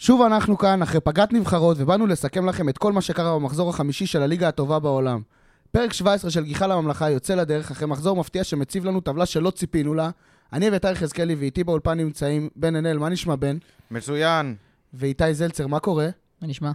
שוב 0.00 0.22
אנחנו 0.22 0.58
כאן, 0.58 0.82
אחרי 0.82 1.00
פגרת 1.00 1.32
נבחרות, 1.32 1.76
ובאנו 1.80 2.06
לסכם 2.06 2.48
לכם 2.48 2.68
את 2.68 2.78
כל 2.78 2.92
מה 2.92 3.00
שקרה 3.00 3.34
במחזור 3.34 3.70
החמישי 3.70 4.06
של 4.06 4.22
הליגה 4.22 4.48
הטובה 4.48 4.78
בעולם. 4.78 5.22
פרק 5.70 5.92
17 5.92 6.30
של 6.30 6.44
גיחה 6.44 6.66
לממלכה 6.66 7.10
יוצא 7.10 7.34
לדרך 7.34 7.70
אחרי 7.70 7.86
מחזור 7.86 8.16
מפתיע 8.16 8.44
שמציב 8.44 8.84
לנו 8.84 9.00
טבלה 9.00 9.26
שלא 9.26 9.50
ציפינו 9.50 9.94
לה. 9.94 10.10
אני 10.52 10.68
אביתר 10.68 10.92
יחזקאלי 10.92 11.34
ואיתי 11.34 11.64
באולפן 11.64 11.98
נמצאים 11.98 12.48
בן 12.56 12.76
ענאל, 12.76 12.98
מה 12.98 13.08
נשמע 13.08 13.36
בן? 13.36 13.56
מצוין. 13.90 14.54
ואיתי 14.94 15.34
זלצר, 15.34 15.66
מה 15.66 15.80
קורה? 15.80 16.08
מה 16.42 16.48
נשמע? 16.48 16.72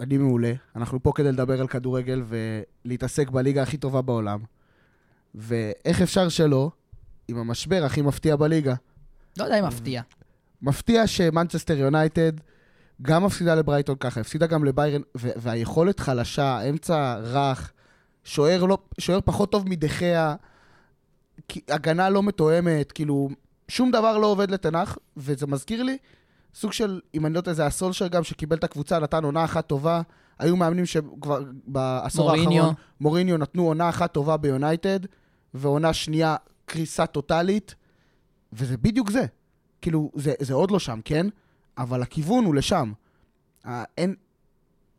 אני 0.00 0.18
מעולה. 0.18 0.52
אנחנו 0.76 1.02
פה 1.02 1.12
כדי 1.14 1.32
לדבר 1.32 1.60
על 1.60 1.68
כדורגל 1.68 2.22
ולהתעסק 2.84 3.30
בליגה 3.30 3.62
הכי 3.62 3.76
טובה 3.76 4.02
בעולם. 4.02 4.40
ואיך 5.34 6.02
אפשר 6.02 6.28
שלא, 6.28 6.70
עם 7.28 7.38
המשבר 7.38 7.84
הכי 7.84 8.02
מפתיע 8.02 8.36
בליגה. 8.36 8.74
לא 9.38 9.44
יודע 9.44 9.58
אם 9.58 9.64
מפתיע. 9.64 10.02
מפתיע 10.62 11.06
שמנצ'סטר 11.06 11.76
יונייטד 11.76 12.32
גם 13.02 13.24
מפסידה 13.24 13.54
לברייטון 13.54 13.96
ככה, 14.00 14.20
הפסידה 14.20 14.46
גם 14.46 14.64
לביירן, 14.64 15.02
והיכולת 15.14 16.00
חלשה, 16.00 16.60
אמצע 16.60 17.16
רך, 17.22 17.72
שוער, 18.24 18.64
לא, 18.64 18.78
שוער 18.98 19.18
פחות 19.24 19.52
טוב 19.52 19.68
מדחיה, 19.68 20.34
הגנה 21.68 22.10
לא 22.10 22.22
מתואמת, 22.22 22.92
כאילו, 22.92 23.28
שום 23.68 23.90
דבר 23.90 24.18
לא 24.18 24.26
עובד 24.26 24.50
לתנ"ך, 24.50 24.96
וזה 25.16 25.46
מזכיר 25.46 25.82
לי 25.82 25.96
סוג 26.54 26.72
של, 26.72 27.00
אם 27.14 27.26
אני 27.26 27.34
לא 27.34 27.38
יודע, 27.38 27.52
זה 27.52 27.66
הסולשר 27.66 28.08
גם 28.08 28.24
שקיבל 28.24 28.56
את 28.56 28.64
הקבוצה, 28.64 28.98
נתן 28.98 29.24
עונה 29.24 29.44
אחת 29.44 29.66
טובה. 29.66 30.02
היו 30.38 30.56
מאמנים 30.56 30.86
שכבר 30.86 31.42
בעשור 31.66 32.26
מוריניו. 32.26 32.58
האחרון, 32.58 32.74
מוריניו 33.00 33.36
נתנו 33.36 33.66
עונה 33.66 33.88
אחת 33.88 34.12
טובה 34.12 34.36
ביונייטד, 34.36 35.00
ועונה 35.54 35.92
שנייה 35.92 36.36
קריסה 36.66 37.06
טוטאלית, 37.06 37.74
וזה 38.52 38.76
בדיוק 38.76 39.10
זה. 39.10 39.26
כאילו, 39.82 40.10
זה, 40.14 40.32
זה 40.40 40.54
עוד 40.54 40.70
לא 40.70 40.78
שם, 40.78 41.00
כן? 41.04 41.26
אבל 41.78 42.02
הכיוון 42.02 42.44
הוא 42.44 42.54
לשם. 42.54 42.92
אה, 43.66 43.84
אין, 43.98 44.14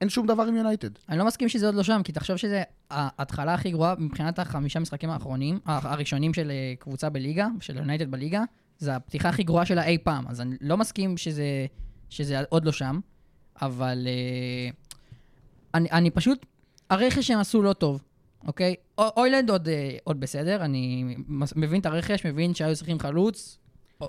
אין 0.02 0.10
שום 0.10 0.28
דבר 0.28 0.44
עם 0.44 0.56
יונייטד. 0.56 0.90
אני 1.10 1.18
לא 1.18 1.26
מסכים 1.26 1.50
שזה 1.50 1.66
עוד 1.66 1.76
לא 1.76 1.84
שם, 1.84 2.02
כי 2.04 2.12
תחשוב 2.12 2.38
שזה 2.38 2.64
ההתחלה 2.90 3.54
הכי 3.54 3.72
גרועה 3.72 3.96
מבחינת 3.98 4.40
החמישה 4.40 4.80
משחקים 4.80 5.10
האחרונים, 5.10 5.60
הראשונים 5.66 6.34
של 6.34 6.52
אה, 6.52 6.74
קבוצה 6.80 7.10
בליגה, 7.10 7.48
של 7.60 7.78
יונייטד 7.78 8.12
בליגה, 8.12 8.44
זה 8.80 8.96
הפתיחה 8.96 9.30
הכי 9.30 9.44
גרועה 9.44 9.66
שלה 9.66 9.86
אי 9.86 9.98
פעם. 9.98 10.28
אז 10.28 10.42
אני 10.42 10.56
לא 10.62 10.78
מסכים 10.78 11.18
שזה, 11.18 11.66
שזה 12.10 12.42
עוד 12.50 12.66
לא 12.66 12.72
שם, 12.72 13.00
אבל 13.62 14.08
אה, 14.08 14.70
אני, 15.74 15.90
אני 15.92 16.12
פשוט, 16.12 16.46
הרכש 16.90 17.28
שהם 17.28 17.40
עשו 17.40 17.62
לא 17.62 17.74
טוב, 17.74 18.02
אוקיי? 18.48 18.76
אוילנד 18.98 19.50
עוד, 19.50 19.68
אה, 19.70 19.98
עוד 20.04 20.20
בסדר, 20.20 20.66
אני 20.66 21.16
מבין 21.56 21.82
את 21.82 21.86
הרכש, 21.86 22.26
מבין 22.26 22.54
שהיו 22.54 22.76
צריכים 22.76 23.00
חלוץ, 23.00 23.60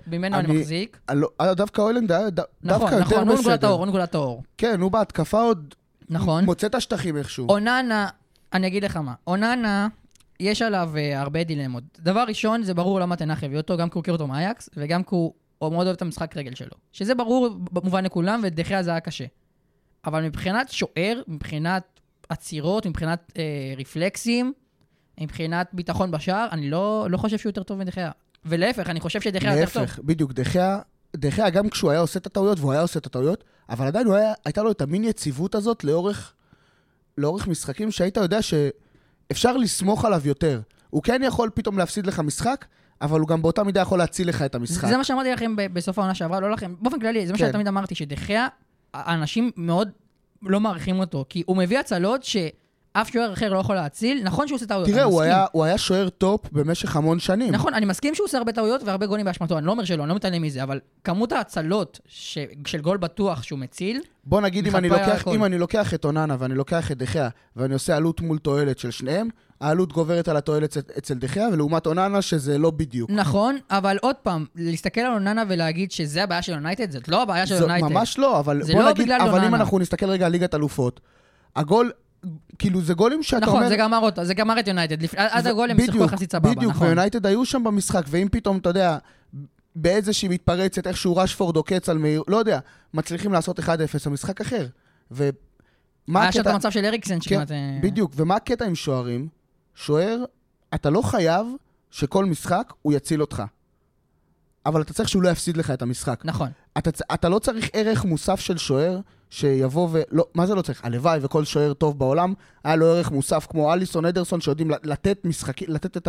ממנו 0.07 0.37
אני, 0.37 0.49
אני- 0.49 0.59
מחזיק. 0.59 0.99
לא, 1.15 1.29
אה, 1.41 1.55
דווקא 1.55 1.81
הולנד 1.81 2.13
היה 2.13 2.31
ד, 2.31 2.41
נכון, 2.41 2.47
דווקא 2.63 2.95
יותר 2.95 3.01
נכון, 3.01 3.29
הוא 3.29 3.35
נקודת 3.39 3.59
בסדר. 3.59 3.69
האור, 3.69 3.79
הוא 3.79 3.87
נקודת 3.87 4.15
האור. 4.15 4.43
כן, 4.59 4.81
הוא 4.81 4.91
בהתקפה 4.91 5.41
עוד 5.43 5.75
נכון. 6.11 6.45
מוצא 6.45 6.67
את 6.67 6.75
השטחים 6.75 7.17
איכשהו. 7.17 7.47
אוננה, 7.49 8.09
אני 8.53 8.67
אגיד 8.67 8.85
לך 8.85 8.97
מה, 8.97 9.15
אוננה, 9.27 9.89
יש 10.41 10.63
עליו 10.63 10.91
uh, 10.95 11.19
הרבה 11.19 11.45
דילמות. 11.45 11.83
דבר 11.99 12.25
ראשון, 12.29 12.63
זה 12.63 12.75
ברור 12.75 13.01
למה 13.01 13.17
תנח 13.17 13.45
הביא 13.45 13.57
אותו, 13.57 13.77
גם 13.77 13.89
כי 13.91 13.95
הוא 13.95 14.01
מכיר 14.01 14.13
אותו 14.15 14.27
מאייקס, 14.27 14.71
וגם 14.77 15.03
כי 15.03 15.09
הוא, 15.15 15.33
מאוד 15.73 15.87
אוהב 15.87 15.97
את 15.97 16.03
המשחק 16.03 16.37
רגל 16.37 16.55
שלו. 16.55 16.71
שזה 16.93 17.15
ברור 17.15 17.49
במובן 17.73 18.05
לכולם, 18.05 18.41
ודחיה 18.45 18.83
זה 18.83 18.91
היה 18.91 19.01
קשה. 19.01 19.25
אבל 20.07 20.23
מבחינת 20.23 20.69
שוער, 20.69 21.23
מבחינת 21.29 21.83
עצירות, 22.29 22.87
מבחינת 22.87 23.33
uh, 23.35 23.37
רפלקסים, 23.81 24.53
מבחינת 25.21 25.69
ביטחון 25.73 26.11
בשער, 26.11 26.49
אני 26.53 26.71
לא, 26.71 27.07
לא 27.11 27.17
חושב 27.17 27.39
שהוא 27.39 27.51
יותר 27.51 27.63
טוב 27.63 27.79
מדחיה. 27.79 28.11
ולהפך, 28.45 28.91
אני 28.91 29.01
חושב 29.01 29.21
שדחיה 29.21 29.57
יותר 29.57 29.73
טוב. 29.73 29.83
להפך, 29.83 29.99
בדיוק, 29.99 30.33
דחיה, 30.33 30.79
דחיה 31.17 31.51
גם 31.51 31.71
כשהוא 31.71 31.91
היה 31.91 32.01
עושה 32.01 32.19
את 32.19 32.27
הטעויות, 32.27 32.59
והוא 32.61 32.73
היה 32.73 32.81
עושה 32.81 32.99
את 32.99 33.07
הטעויות, 33.07 33.45
אבל 33.69 33.87
עדיין 33.87 34.11
היה, 34.11 34.33
הייתה 34.45 34.63
לו 34.63 34.71
את 34.71 34.81
המין 34.81 35.05
יציבות 35.05 35.55
הזאת 35.55 35.85
לאורך, 35.85 36.33
לאורך 37.19 37.49
משחקים, 37.49 37.91
שהיית 37.91 38.17
יודע 38.17 38.39
שאפשר 38.43 39.57
לסמוך 39.57 40.05
עליו 40.05 40.21
יותר. 40.25 40.61
הוא 40.91 41.03
כן 41.03 41.21
יכול 41.25 41.51
פתאום 41.55 41.79
להפסיד 41.79 42.07
לך 42.07 42.21
משחק, 42.21 42.65
אבל 43.01 43.21
הוא 43.21 43.29
גם 43.29 43.43
באותה 43.43 43.65
מידה 43.65 43.81
יכול 43.81 43.99
להציל 43.99 44.29
לך 44.29 44.43
את 44.43 44.55
המשחק. 44.55 44.89
זה 44.89 44.97
מה 44.97 45.05
שאמרתי 45.05 45.33
לכם 45.33 45.57
בסוף 45.73 45.99
העונה 45.99 46.15
שעברה, 46.15 46.41
לא 46.41 46.51
לכם, 46.51 46.75
באופן 46.81 47.01
כללי, 47.01 47.27
זה 47.27 47.33
מה 47.33 47.39
כן. 47.39 47.49
שתמיד 47.49 47.69
אמרתי, 47.69 47.95
שדה 47.95 48.21
חאה, 48.21 48.47
האנשים 48.95 49.51
מאוד 49.57 49.89
לא 50.43 50.61
מעריכים 50.61 50.99
אותו, 50.99 51.25
כי 51.29 51.43
הוא 51.47 51.57
מביא 51.57 51.79
הצלות 51.79 52.25
שאף 52.97 53.09
שוער 53.09 53.33
אחר 53.33 53.53
לא 53.53 53.59
יכול 53.59 53.75
להציל, 53.75 54.21
נכון 54.25 54.49
שהוא 54.49 54.57
עושה 54.57 54.67
טעויות, 54.67 54.89
תראה, 54.89 55.03
אני 55.03 55.11
הוא 55.13 55.21
מסכים. 55.21 55.33
היה, 55.33 55.47
הוא 55.53 55.65
היה 55.65 55.79
שוער 55.79 56.09
טופ 56.09 56.41
במשך 56.53 56.97
המון 56.97 57.19
שנים. 57.19 57.53
נכון, 57.55 57.75
אני 57.75 57.87
מסכים 57.87 58.15
שהוא 58.15 58.25
עושה 58.25 58.39
הרבה 58.39 58.53
טעויות 58.53 58.83
והרבה 58.85 59.07
גולים 59.07 59.27
באשמתו, 59.27 59.59
אני 59.59 59.67
לא 59.67 59.71
אומר 59.71 59.85
שלא, 59.85 60.03
אני 60.03 60.09
לא 60.09 60.15
מתעלם 60.15 60.43
מזה, 60.43 60.63
אבל 60.63 60.81
כמות 61.05 61.33
ההצלות 61.33 62.01
ש... 62.09 62.39
של 62.67 62.81
גול 62.81 62.97
בטוח 62.97 63.43
שהוא 63.43 63.59
מציל, 63.59 64.01
בוא 64.25 64.41
נגיד, 64.41 64.67
אם 64.67 64.77
אני, 64.77 64.89
לוקח, 64.89 65.09
הכל. 65.21 65.31
אם 65.35 65.45
אני 65.45 65.59
לוקח 65.59 65.95
את 65.95 66.05
אוננה 66.05 66.37
ואני 66.39 66.55
לוקח 66.55 66.93
את 66.93 66.99
דה 66.99 67.09
חאה, 67.09 67.29
ואני 67.57 67.75
עושה 67.75 67.97
עלות 67.97 68.21
מול 68.21 68.39
תועלת 68.39 68.79
של 68.79 68.91
שניהם, 68.91 69.29
העלות 69.61 69.93
גוברת 69.93 70.29
על 70.29 70.37
התועלת 70.37 70.77
אצל- 70.99 71.15
דחיה, 71.15 71.49
ולעומת 71.53 71.87
אוננה, 71.87 72.23
שזה 72.23 72.59
לא 72.59 72.71
בדיוק. 72.71 73.11
נכון, 73.11 73.57
אבל 73.71 73.97
עוד 74.03 74.17
פעם, 74.17 74.45
להסתכל 74.57 75.01
על 75.01 75.13
אוננה 75.13 75.43
ולהגיד 75.49 75.91
שזה 75.93 76.23
הבעיה 76.23 76.43
של 76.43 76.53
יונייטד, 76.53 76.91
זאת 76.91 77.09
לא 77.09 77.23
הבעיה 77.23 77.47
של 77.47 77.55
יונייטד. 77.55 77.89
ממש 77.89 78.19
לא, 78.19 78.39
אבל 78.41 78.63
זה 78.63 78.73
בוא 78.73 78.83
לא 78.83 78.91
נגיד, 78.91 79.11
אבל 79.11 79.45
אם. 79.45 79.55
אנחנו 79.55 79.79
נסתכל 79.79 80.07
רגע 80.07 80.27
על 80.27 80.33
ליגת 80.33 80.55
אלופות, 80.55 81.01
הגול, 81.57 81.91
כאילו 82.59 82.81
זה 82.81 82.95
גולים 82.95 83.23
שאתה 83.23 83.47
נכון, 83.47 83.57
אומר... 83.57 83.69
זה 83.69 83.77
גמר 83.77 83.99
אותו, 83.99 84.25
זה 84.25 84.35
גמר 84.35 84.61
את 84.61 84.69
יונייטד. 84.69 85.03
לפ- 85.03 85.15
עד 85.15 85.47
הגול 85.47 85.71
הם 85.71 85.81
שיחקו 85.81 86.05
יחסית 86.05 86.33
סבבה, 86.33 86.55
בדיוק, 86.55 86.73
נכון. 86.73 86.87
ויונייטד 86.87 87.27
היו 87.27 87.45
שם 87.45 87.65
במשחק, 87.65 88.03
ואם 88.09 88.29
פתאום, 88.31 88.59
אתה 88.59 88.69
יודע, 88.69 88.99
באיזושהי 89.77 90.29
מתפרצת, 90.29 90.87
איכשהו 90.87 91.17
רשפורד 91.17 91.57
עוקץ 91.57 91.89
על 91.89 91.99
מהיר, 91.99 92.23
לא 92.29 92.37
יודע, 92.37 92.59
מצליחים 92.95 93.33
לעשות 93.33 93.61
1-0, 93.61 93.63
המשחק 94.07 94.41
אחר. 94.41 94.67
ומה 95.11 96.23
היה 96.23 96.33
שם 96.33 96.41
את 96.41 96.47
הקטע... 96.47 96.55
המצב 96.55 96.71
של 96.71 96.85
אריקסן 96.85 97.15
כן, 97.15 97.21
שכמעט... 97.21 97.51
אה, 97.51 97.79
בדיוק, 97.83 98.13
ומה 98.17 98.37
הקטע 98.37 98.65
עם 98.65 98.75
שוערים? 98.75 99.29
שוער, 99.75 100.25
אתה 100.75 100.91
לא 100.91 101.03
חייב 101.03 101.47
שכל 101.91 102.25
משחק 102.25 102.73
הוא 102.83 102.93
יציל 102.93 103.21
אותך. 103.21 103.43
אבל 104.67 104.83
אתה 104.83 104.93
צריך 104.93 105.09
שהוא 105.09 105.23
לא 105.23 105.29
יפסיד 105.29 105.57
לך 105.57 105.71
את 105.71 105.83
המשחק. 105.83 106.21
נכון. 106.25 106.49
אתה, 106.79 106.91
אתה 107.15 107.29
לא 107.29 107.39
צריך 107.39 107.71
ערך 107.73 108.05
מוסף 108.05 108.41
של 108.41 108.59
שוער 108.59 109.01
שיבוא 109.31 109.89
ו... 109.93 110.01
לא, 110.11 110.27
מה 110.35 110.47
זה 110.47 110.55
לא 110.55 110.63
צריך? 110.63 110.85
הלוואי 110.85 111.19
וכל 111.23 111.45
שוער 111.45 111.73
טוב 111.73 111.99
בעולם, 111.99 112.35
היה 112.65 112.77
לו 112.77 112.87
ערך 112.87 113.11
מוסף 113.11 113.47
כמו 113.51 113.73
אליסון 113.73 114.05
אדרסון 114.05 114.41
שיודעים 114.41 114.71
לתת, 114.83 115.19
משחק, 115.25 115.63
לתת 115.63 115.97
את 115.97 116.09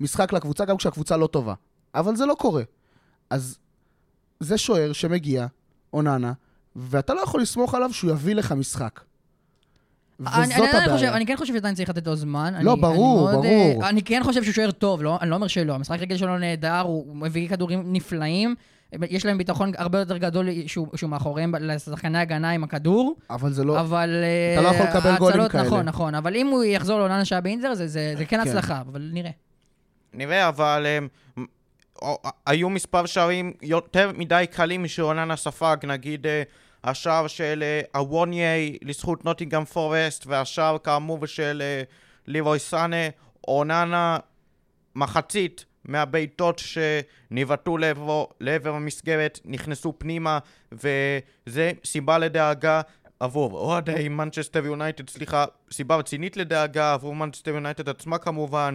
המשחק 0.00 0.32
לקבוצה 0.32 0.64
גם 0.64 0.76
כשהקבוצה 0.76 1.16
לא 1.16 1.26
טובה. 1.26 1.54
אבל 1.94 2.16
זה 2.16 2.26
לא 2.26 2.34
קורה. 2.34 2.62
אז 3.30 3.58
זה 4.40 4.58
שוער 4.58 4.92
שמגיע, 4.92 5.46
אוננה, 5.92 6.32
ואתה 6.76 7.14
לא 7.14 7.20
יכול 7.20 7.42
לסמוך 7.42 7.74
עליו 7.74 7.92
שהוא 7.92 8.10
יביא 8.10 8.34
לך 8.34 8.52
משחק. 8.52 9.00
וזאת 10.20 10.34
אני, 10.34 10.54
אני, 10.54 10.68
הבעיה. 10.68 10.94
חושב, 10.94 11.06
אני 11.06 11.26
כן 11.26 11.36
חושב 11.36 11.54
שעדיין 11.54 11.74
צריך 11.74 11.88
לתת 11.88 12.06
לו 12.06 12.16
זמן. 12.16 12.54
לא, 12.60 12.72
אני, 12.72 12.80
ברור, 12.80 13.28
אני 13.28 13.36
מאוד, 13.36 13.46
ברור. 13.46 13.82
אה, 13.82 13.88
אני 13.88 14.02
כן 14.02 14.20
חושב 14.24 14.42
שהוא 14.42 14.54
שוער 14.54 14.70
טוב, 14.70 15.02
לא, 15.02 15.18
אני 15.20 15.30
לא 15.30 15.34
אומר 15.34 15.46
שלא. 15.46 15.74
המשחק 15.74 15.98
רגל 16.00 16.16
שלו 16.16 16.38
נהדר, 16.38 16.80
הוא 16.80 17.16
מביא 17.16 17.48
כדורים 17.48 17.92
נפלאים. 17.92 18.54
יש 19.10 19.26
להם 19.26 19.38
ביטחון 19.38 19.72
הרבה 19.78 19.98
יותר 19.98 20.16
גדול 20.16 20.48
שהוא, 20.66 20.88
שהוא 20.96 21.10
מאחוריהם 21.10 21.54
לשחקני 21.60 22.18
הגנה 22.18 22.50
עם 22.50 22.64
הכדור, 22.64 23.16
אבל 23.30 23.52
זה 23.52 23.64
לא... 23.64 23.80
אבל... 23.80 24.24
אתה 24.54 24.62
לא 24.62 24.68
יכול 24.68 24.86
אה, 24.86 24.90
לקבל 24.90 25.16
גולים 25.18 25.40
ההצלות, 25.40 25.52
כאלה. 25.52 25.64
נכון, 25.64 25.84
נכון. 25.84 26.14
אבל 26.14 26.36
אם 26.36 26.46
הוא 26.46 26.64
יחזור 26.64 26.98
לעונה 26.98 27.24
שהיה 27.24 27.40
באינטר, 27.40 27.74
זה, 27.74 27.86
זה, 27.86 28.14
זה 28.18 28.24
כן 28.24 28.44
כן. 28.44 28.48
הצלחה, 28.48 28.80
אבל 28.80 29.10
נראה. 29.12 29.30
נראה, 30.12 30.48
אבל 30.48 30.86
הם, 30.86 31.08
או- 32.02 32.22
היו 32.46 32.70
מספר 32.70 33.06
שערים 33.06 33.52
יותר 33.62 34.10
מדי 34.18 34.44
קלים 34.50 34.88
שאוננה 34.88 35.36
ספג, 35.36 35.76
נגיד 35.84 36.26
אה, 36.26 36.42
השער 36.84 37.26
של 37.26 37.62
אה, 37.62 38.00
הווניה 38.00 38.70
לזכות 38.82 39.24
נוטינגאם 39.24 39.64
פורסט, 39.64 40.26
והשער 40.26 40.78
כאמור 40.78 41.26
של 41.26 41.62
אה, 41.64 41.82
ליבוי 42.26 42.58
סאנה, 42.58 43.08
אוננה 43.48 44.18
מחצית 44.94 45.64
מהבעיטות 45.88 46.62
שניבטו 47.30 47.78
לעברו, 47.78 48.28
לעבר 48.40 48.74
המסגרת, 48.74 49.40
נכנסו 49.44 49.94
פנימה, 49.98 50.38
וזה 50.72 51.72
סיבה 51.84 52.18
לדאגה 52.18 52.80
עבור 53.20 53.52
אוהדי 53.52 54.08
מנצ'סטר 54.08 54.66
יונייטד, 54.66 55.10
סליחה, 55.10 55.44
סיבה 55.70 55.96
רצינית 55.96 56.36
לדאגה 56.36 56.92
עבור 56.92 57.14
מנצ'סטר 57.14 57.50
יונייטד 57.50 57.88
עצמה 57.88 58.18
כמובן. 58.18 58.74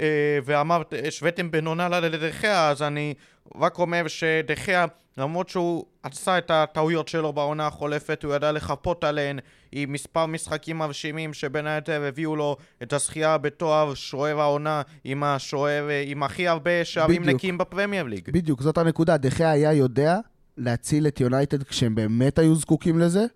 אה, 0.00 0.38
ואמרת, 0.44 0.94
השוויתם 1.06 1.50
בין 1.50 1.66
אוננה 1.66 2.00
לדחיה, 2.00 2.68
אז 2.68 2.82
אני 2.82 3.14
רק 3.60 3.78
אומר 3.78 4.08
שדחיה, 4.08 4.86
למרות 5.16 5.48
שהוא 5.48 5.84
עשה 6.02 6.38
את 6.38 6.50
הטעויות 6.50 7.08
שלו 7.08 7.32
בעונה 7.32 7.66
החולפת, 7.66 8.24
הוא 8.24 8.34
ידע 8.34 8.52
לחפות 8.52 9.04
עליהן 9.04 9.38
עם 9.72 9.92
מספר 9.92 10.26
משחקים 10.26 10.78
מרשימים 10.78 11.34
שבין 11.34 11.66
היתר 11.66 12.02
הביאו 12.02 12.36
לו 12.36 12.56
את 12.82 12.92
הזכייה 12.92 13.38
בתואר 13.38 13.94
שוער 13.94 14.40
העונה 14.40 14.82
עם 15.04 15.22
השוער, 15.24 15.88
עם 16.06 16.22
הכי 16.22 16.48
הרבה 16.48 16.84
שערים. 16.84 17.24
נקיים 17.24 17.58
בפרמייר 17.58 18.04
ליג. 18.04 18.30
בדיוק, 18.32 18.62
זאת 18.62 18.78
הנקודה. 18.78 19.16
דחיה 19.16 19.50
היה 19.50 19.72
יודע 19.72 20.18
להציל 20.56 21.06
את 21.06 21.20
יונייטד 21.20 21.62
כשהם 21.62 21.94
באמת 21.94 22.38
היו 22.38 22.54
זקוקים 22.54 22.98
לזה, 22.98 23.26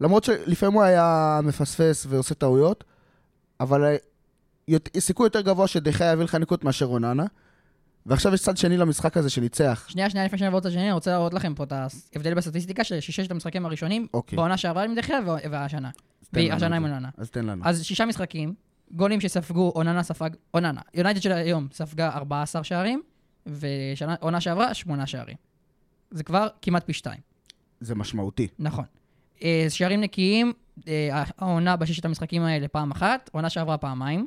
למרות 0.00 0.24
שלפעמים 0.24 0.74
הוא 0.74 0.82
היה 0.82 1.40
מפספס 1.42 2.06
ועושה 2.08 2.34
טעויות, 2.34 2.84
אבל 3.60 3.84
אה, 3.84 3.96
סיכוי 4.98 5.26
יותר 5.26 5.40
גבוה 5.40 5.66
שדחיה 5.66 6.12
יביא 6.12 6.24
לך 6.24 6.34
נקודות 6.34 6.64
מאשר 6.64 6.86
אוננה. 6.86 7.24
ועכשיו 8.06 8.34
יש 8.34 8.40
צד 8.40 8.56
שני 8.56 8.76
למשחק 8.76 9.16
הזה 9.16 9.30
שניצח. 9.30 9.86
שנייה, 9.88 10.10
שנייה, 10.10 10.26
לפני 10.26 10.38
שנעבור 10.38 10.58
לצד 10.58 10.68
השני, 10.68 10.82
אני 10.82 10.92
רוצה 10.92 11.10
להראות 11.10 11.34
לכם 11.34 11.54
פה 11.54 11.64
את 11.64 11.72
ההבדל 11.72 12.34
בסטטיסטיקה 12.34 12.84
של 12.84 13.00
ששת 13.00 13.30
המשחקים 13.30 13.66
הראשונים, 13.66 14.06
אוקיי. 14.14 14.36
בעונה 14.36 14.56
שעברה 14.56 14.84
עם 14.84 14.94
דחיה 14.94 15.18
והשנה. 15.50 15.90
והשנה 16.32 16.76
את 16.76 16.82
עם. 16.82 16.84
אוננה. 16.84 17.08
אז 17.16 17.30
תן 17.30 17.44
לנו. 17.44 17.62
אז 17.64 17.84
שישה 17.84 18.06
משחקים, 18.06 18.54
גולים 18.90 19.20
שספגו, 19.20 19.72
אוננה 19.74 20.02
ספג, 20.02 20.30
אוננה. 20.54 20.80
יונייטד 20.94 21.22
של 21.22 21.32
היום 21.32 21.68
ספגה 21.72 22.08
14 22.08 22.64
שערים, 22.64 23.02
ועונה 23.46 24.40
שעברה, 24.40 24.74
8 24.74 25.06
שערים. 25.06 25.36
זה 26.10 26.24
כבר 26.24 26.48
כמעט 26.62 26.86
פי 26.86 26.92
שתיים, 26.92 27.20
זה 27.80 27.94
משמעותי. 27.94 28.48
נכון. 28.58 28.84
אה, 29.42 29.66
שערים 29.68 30.00
נקיים, 30.00 30.52
אה, 30.88 31.24
העונה 31.38 31.76
בששת 31.76 32.04
המשחקים 32.04 32.42
האלה 32.42 32.68
פעם 32.68 32.90
אחת, 32.90 33.30
עונה 33.32 33.50
שעברה 33.50 33.78
פעמיים, 33.78 34.26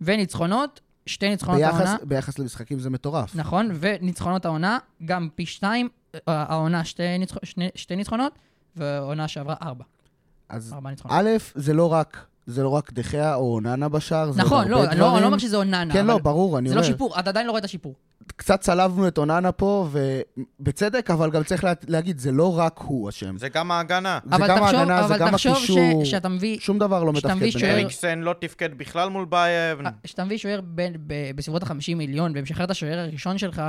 וניצחונות, 0.00 0.80
שתי 1.06 1.28
ניצחונות 1.28 1.60
ביחס, 1.60 1.80
העונה, 1.80 1.96
ביחס 2.02 2.38
למשחקים 2.38 2.78
זה 2.78 2.90
מטורף. 2.90 3.34
נכון, 3.34 3.70
וניצחונות 3.80 4.44
העונה, 4.44 4.78
גם 5.04 5.28
פי 5.34 5.46
שתיים, 5.46 5.88
אה, 6.14 6.20
העונה 6.48 6.84
שתי, 6.84 7.18
ניצח, 7.18 7.36
שני, 7.42 7.68
שתי 7.74 7.96
ניצחונות, 7.96 8.38
ועונה 8.76 9.28
שעברה 9.28 9.54
ארבע, 9.62 9.84
אז 10.48 10.72
ארבע 10.72 10.90
ניצחונות. 10.90 11.16
א', 11.20 11.30
זה 11.54 11.74
לא 11.74 11.92
רק, 11.92 12.26
זה 12.46 12.62
לא 12.62 12.68
רק 12.68 12.92
דחיה 12.92 13.34
או 13.34 13.54
אוננה 13.54 13.88
בשער, 13.88 14.32
זה 14.32 14.42
עוד 14.42 14.46
נכון, 14.46 14.68
לא, 14.68 14.84
אני 14.84 15.00
לא, 15.00 15.12
אני. 15.12 15.20
לא 15.20 15.26
אומר 15.26 15.38
שזה 15.38 15.56
אוננה, 15.56 15.92
כן, 15.92 16.00
אבל 16.00 16.08
לא, 16.08 16.18
ברור, 16.18 16.58
אני 16.58 16.68
זה 16.68 16.74
אומר. 16.74 16.86
לא 16.86 16.92
שיפור, 16.92 17.18
אתה 17.18 17.30
עדיין 17.30 17.46
לא 17.46 17.50
רואה 17.50 17.58
את 17.58 17.64
השיפור. 17.64 17.94
קצת 18.36 18.60
צלבנו 18.60 19.08
את 19.08 19.18
אוננה 19.18 19.52
פה, 19.52 19.88
ובצדק, 20.60 21.10
אבל 21.10 21.30
גם 21.30 21.42
צריך 21.42 21.64
לה, 21.64 21.72
להגיד, 21.88 22.18
זה 22.18 22.32
לא 22.32 22.58
רק 22.58 22.78
הוא 22.78 23.08
אשם. 23.08 23.38
זה 23.38 23.48
גם 23.48 23.70
ההגנה. 23.70 24.18
זה 24.24 24.36
אבל 24.36 24.48
גם 24.48 24.58
תחשוב, 24.58 24.78
ההגנה, 24.78 25.08
זה 25.08 25.14
אבל 25.14 25.18
גם 25.18 25.30
תחשוב 25.30 25.56
הקישור. 25.56 26.04
ש, 26.04 26.10
שאתה 26.10 26.28
מביא, 26.28 26.58
שום 26.58 26.78
דבר 26.78 27.04
לא 27.04 27.14
שאתה 27.14 27.28
מתפקד 27.28 27.40
מביא 27.40 27.50
שוער-. 27.50 27.74
אריקסן 27.74 28.18
לא 28.18 28.34
תפקד 28.40 28.78
בכלל 28.78 29.08
מול 29.08 29.24
ביירן. 29.24 29.86
אה, 29.86 29.90
שאתה 30.04 30.24
מביא 30.24 30.38
שוער 30.38 30.60
בסביבות 31.36 31.62
ה-50 31.62 31.94
מיליון 31.96 32.32
ומשחרר 32.34 32.64
את 32.64 32.70
השוער 32.70 32.98
הראשון 32.98 33.38
שלך, 33.38 33.62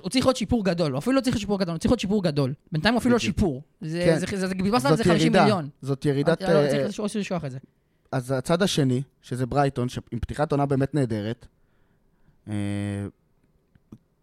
הוא 0.00 0.10
צריך 0.10 0.26
להיות 0.26 0.36
שיפור 0.36 0.64
גדול, 0.64 0.92
הוא 0.92 0.98
אפילו 0.98 1.16
לא 1.16 1.20
צריך 1.20 1.38
שיפור 1.38 1.58
גדול, 1.58 1.74
הוא 1.74 1.78
צריך 1.78 1.90
להיות 1.92 2.00
שיפור 2.00 2.22
גדול. 2.22 2.54
בינתיים 2.72 2.94
הוא 2.94 3.00
אפילו 3.00 3.12
לא. 3.12 3.18
שיפור. 3.18 3.62
זה, 3.80 4.02
כן. 4.04 4.18
זה, 4.18 4.26
זה, 4.36 4.46
זה, 4.46 4.54
בזבזת 4.54 4.84
על 4.84 4.90
זאת 4.90 4.98
זה 4.98 5.04
50 5.04 5.20
ירידה, 5.20 5.40
מיליון. 5.40 5.68
זאת 5.82 6.04
ירידת... 6.04 6.42
לא. 8.12 8.16
אז 8.18 8.30
הצד 8.30 8.62
השני, 8.62 9.02
שזה 9.22 9.46
ברייטון, 9.46 9.88
שעם 9.88 10.02
פתיחת 10.20 10.52
עונה 10.52 10.66
באמת 10.66 10.94
נהדרת, 10.94 11.46
אה, 12.48 12.54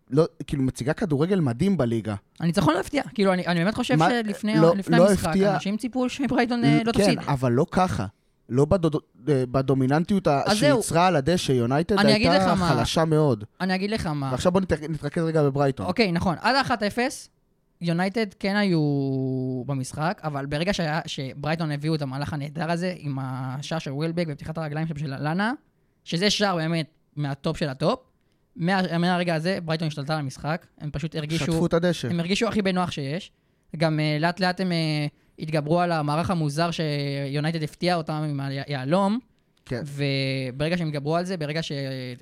לא, 0.09 0.25
כאילו 0.47 0.63
מציגה 0.63 0.93
כדורגל 0.93 1.39
מדהים 1.39 1.77
בליגה. 1.77 2.15
הניצחון 2.39 2.73
לא 2.73 2.79
הפתיע, 2.79 3.03
כאילו, 3.13 3.33
אני, 3.33 3.47
אני 3.47 3.59
באמת 3.59 3.75
חושב 3.75 3.95
מה- 3.95 4.09
שלפני 4.09 4.55
לא- 4.59 4.75
לפני 4.75 4.97
לא 4.97 5.09
המשחק, 5.09 5.27
הפתיע. 5.27 5.53
אנשים 5.53 5.77
ציפו 5.77 6.09
שברייטון 6.09 6.63
אה, 6.63 6.79
לא 6.85 6.91
תפסיד. 6.91 7.19
כן, 7.19 7.29
אבל 7.29 7.51
לא 7.51 7.65
ככה. 7.71 8.05
לא 8.49 8.65
בדוד, 8.65 8.95
אה, 9.29 9.43
בדומיננטיות. 9.51 10.27
שיצרה 10.53 11.07
על 11.07 11.15
הדשא, 11.15 11.51
יונייטד 11.51 12.05
הייתה 12.05 12.37
לך 12.37 12.59
מה. 12.59 12.69
חלשה 12.69 13.05
מאוד. 13.05 13.43
אני 13.61 13.75
אגיד 13.75 13.91
לך 13.91 14.05
מה. 14.05 14.29
ועכשיו 14.31 14.51
בוא 14.51 14.61
נת- 14.61 14.71
נתרכז 14.89 15.23
רגע 15.23 15.43
בברייטון. 15.43 15.85
אוקיי, 15.85 16.11
נכון, 16.11 16.35
עד 16.41 16.55
ה-1-0, 16.55 16.99
יונייטד 17.81 18.33
כן 18.39 18.55
היו 18.55 18.79
במשחק, 19.65 20.21
אבל 20.23 20.45
ברגע 20.45 20.73
שהיה, 20.73 21.01
שברייטון 21.05 21.71
הביאו 21.71 21.95
את 21.95 22.01
המהלך 22.01 22.33
הנהדר 22.33 22.71
הזה, 22.71 22.93
עם 22.97 23.17
השער 23.21 23.79
של 23.79 23.91
ווילבק 23.91 24.25
ופתיחת 24.29 24.57
הרגליים 24.57 24.87
של 24.87 25.23
לאלאנה, 25.23 25.53
שזה 26.03 26.29
שער 26.29 26.55
באמת 26.55 26.87
מהטופ 27.15 27.57
של 27.57 27.69
הטופ, 27.69 27.99
מה, 28.55 28.97
מהרגע 28.97 29.35
הזה 29.35 29.59
ברייטון 29.65 29.87
השתלטה 29.87 30.13
על 30.13 30.19
המשחק, 30.19 30.65
הם 30.77 30.91
פשוט 30.91 31.15
הרגישו, 31.15 31.45
שטפו 31.45 31.65
את 31.65 31.73
הדשא. 31.73 32.07
הם 32.07 32.19
הרגישו 32.19 32.47
הכי 32.47 32.61
בנוח 32.61 32.91
שיש. 32.91 33.31
גם 33.77 33.99
אה, 33.99 34.21
לאט 34.21 34.39
לאט 34.39 34.61
הם 34.61 34.71
אה, 34.71 35.41
התגברו 35.43 35.79
על 35.81 35.91
המערך 35.91 36.31
המוזר 36.31 36.69
שיונייטד 36.71 37.63
הפתיע 37.63 37.95
אותם 37.95 38.13
עם 38.13 38.39
היהלום, 38.39 39.19
כן. 39.65 39.81
וברגע 39.85 40.77
שהם 40.77 40.87
התגברו 40.87 41.15
על 41.15 41.25
זה, 41.25 41.37
ברגע 41.37 41.63
ש... 41.63 41.71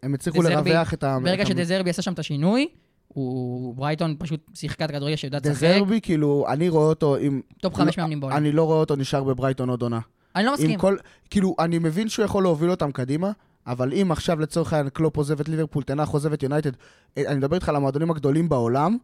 הם 0.03 0.13
הצליחו 0.13 0.41
דזרבי- 0.41 0.69
לרווח 0.69 0.93
את 0.93 1.03
ה... 1.03 1.17
ברגע 1.23 1.45
שדזרבי 1.45 1.89
עשה 1.89 2.01
שם 2.01 2.13
את 2.13 2.19
השינוי, 2.19 2.67
הוא, 3.15 3.75
ברייטון 3.75 4.15
פשוט 4.19 4.39
שיחקה 4.53 4.85
את 4.85 4.89
הכדורגל 4.89 5.15
שיודעת 5.15 5.45
לשחק. 5.45 5.63
דזרבי, 5.67 6.01
כאילו, 6.01 6.45
אני 6.49 6.69
רואה 6.69 6.85
אותו 6.85 7.15
עם... 7.15 7.41
טופ 7.61 7.75
חמש 7.75 7.97
לא, 7.97 8.03
מאמנים 8.03 8.19
בעולם. 8.19 8.37
אני 8.37 8.51
לא 8.51 8.63
רואה 8.63 8.77
אותו 8.77 8.95
נשאר 8.95 9.23
בברייטון 9.23 9.69
עוד 9.69 9.81
עונה. 9.81 9.99
אני 10.35 10.45
לא 10.45 10.53
מסכים. 10.53 10.79
כל... 10.79 10.97
כאילו, 11.29 11.55
אני 11.59 11.79
מבין 11.79 12.09
שהוא 12.09 12.25
יכול 12.25 12.43
להוביל 12.43 12.71
אותם 12.71 12.91
קדימה, 12.91 13.31
אבל 13.67 13.93
אם 13.93 14.11
עכשיו 14.11 14.39
לצורך 14.39 14.73
העניין 14.73 14.89
קלופ 14.89 15.17
עוזב 15.17 15.39
את 15.39 15.49
ליברפול, 15.49 15.83
תנח 15.83 16.09
עוזב 16.09 16.33
את 16.33 16.43
יונייטד, 16.43 16.71
אה, 17.17 17.23
אני 17.27 17.35
מדבר 17.37 17.55
איתך 17.55 17.69
על 17.69 17.75
המועדונים 17.75 18.11
הגדולים 18.11 18.49
בעולם, 18.49 18.97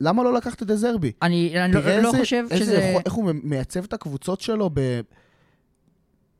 למה 0.00 0.22
לא 0.22 0.34
לקחת 0.34 0.62
את 0.62 0.66
דזרבי? 0.66 1.12
אני, 1.22 1.64
אני 1.64 1.72
לא, 1.72 1.80
לא 1.80 1.88
איזה- 1.88 2.18
חושב 2.18 2.44
איזה 2.50 2.64
שזה... 2.64 2.74
יכול- 2.74 3.02
איך 3.04 3.12
הוא 3.12 3.30
מייצב 3.42 3.84
את 3.84 3.92
הקבוצות 3.92 4.40
שלו 4.40 4.70
ב... 4.74 5.00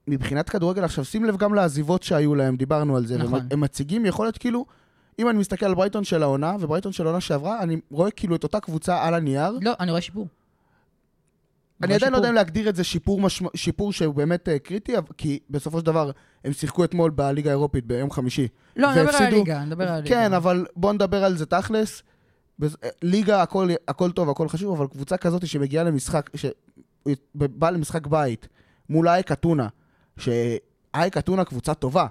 מבחינת 0.09 0.49
כדורגל. 0.49 0.85
עכשיו, 0.85 1.05
שים 1.05 1.25
לב 1.25 1.37
גם 1.37 1.55
לעזיבות 1.55 2.03
שהיו 2.03 2.35
להם, 2.35 2.57
דיברנו 2.57 2.97
על 2.97 3.07
זה. 3.07 3.19
נכון. 3.19 3.33
והם- 3.33 3.47
הם 3.51 3.61
מציגים 3.61 4.07
יכולת 4.07 4.39
כאילו... 4.39 4.67
אם 5.19 5.29
אני 5.29 5.39
מסתכל 5.39 5.67
על 5.67 5.75
ברייטון 5.75 6.05
של 6.05 6.23
העונה 6.23 6.57
וברייטון 6.61 6.93
של 6.93 7.05
העונה 7.07 7.21
שעברה, 7.21 7.63
אני 7.63 7.81
רואה 7.91 8.11
כאילו 8.11 8.37
את 8.37 8.43
אותה 8.45 8.61
קבוצה 8.61 9.03
על 9.07 9.15
הנייר. 9.15 9.59
לא, 9.63 9.73
אני 9.81 9.91
רואה 9.91 10.01
שיפור. 10.01 10.27
אני 11.83 11.95
עדיין 11.95 12.13
לא 12.13 12.17
יודע 12.17 12.29
אם. 12.29 12.35
להגדיר 12.35 12.69
את 12.69 12.77
זה 12.77 12.85
שיפור, 12.85 13.21
משמע, 13.21 13.49
שיפור 13.55 13.93
שהוא 13.93 14.15
באמת 14.15 14.49
uh, 14.49 14.59
קריטי, 14.59 14.93
כי 15.17 15.39
בסופו 15.51 15.79
של 15.81 15.87
דבר 15.87 16.11
הם 16.45 16.53
שיחקו 16.53 16.85
אתמול 16.85 17.11
בליגה 17.11 17.51
האירופית 17.51 17.87
ביום 17.87 18.11
חמישי. 18.11 18.49
לא, 18.77 18.93
אני 18.93 19.03
מדבר 19.03 19.17
על 19.17 19.23
הליגה, 19.25 19.57
אני 19.59 19.67
מדבר 19.67 19.89
על 19.89 19.95
הליגה. 19.95 20.09
כן, 20.17 20.33
אבל 20.33 20.67
בוא 20.77 20.93
נדבר 20.93 21.25
על 21.25 21.37
זה 21.37 21.47
תכלס. 21.47 22.03
בז- 22.63 22.77
ליגה 23.03 23.43
הכל, 23.43 23.69
הכל 23.89 24.13
טוב, 24.13 24.31
הכל 24.31 24.49
חשוב, 24.49 24.77
אבל 24.77 24.87
קבוצה 24.87 25.17
כזאת 25.17 25.47
שמגיעה 25.47 25.85
למשחק, 25.85 26.31
שבאה 26.37 27.71
למשחק 27.71 28.07
בית 28.07 28.49
מול 28.89 29.09
אייק 29.09 29.33
אתונה, 29.33 29.69
שאייק 30.19 31.17
אתונה 31.19 31.45
קבוצה 31.45 31.75
טובה, 31.75 32.07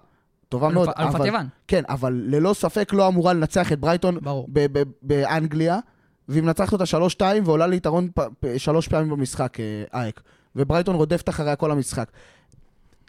טובה 0.50 0.70
מאוד, 0.70 0.88
אלופ- 0.90 1.00
אלופת 1.00 1.16
אבל, 1.16 1.28
יוון, 1.28 1.46
כן, 1.68 1.84
אבל 1.90 2.22
ללא 2.26 2.54
ספק 2.54 2.94
לא 2.94 3.08
אמורה 3.08 3.34
לנצח 3.34 3.72
את 3.72 3.80
ברייטון 3.80 4.20
ברור. 4.22 4.48
ב- 4.54 4.80
ב- 4.80 4.84
באנגליה, 5.02 5.80
והיא 6.28 6.44
מנצחת 6.44 6.74
אותה 6.74 6.86
שלוש-שתיים 6.86 7.44
ועולה 7.46 7.68
ליתרון 7.68 8.10
פ- 8.16 8.22
שלוש 8.58 8.88
פעמים 8.88 9.10
במשחק, 9.10 9.58
אה, 9.60 9.84
אייק. 9.94 10.22
וברייטון 10.56 10.96
רודפת 10.96 11.30
אחריה 11.30 11.56
כל 11.56 11.72
המשחק. 11.72 12.12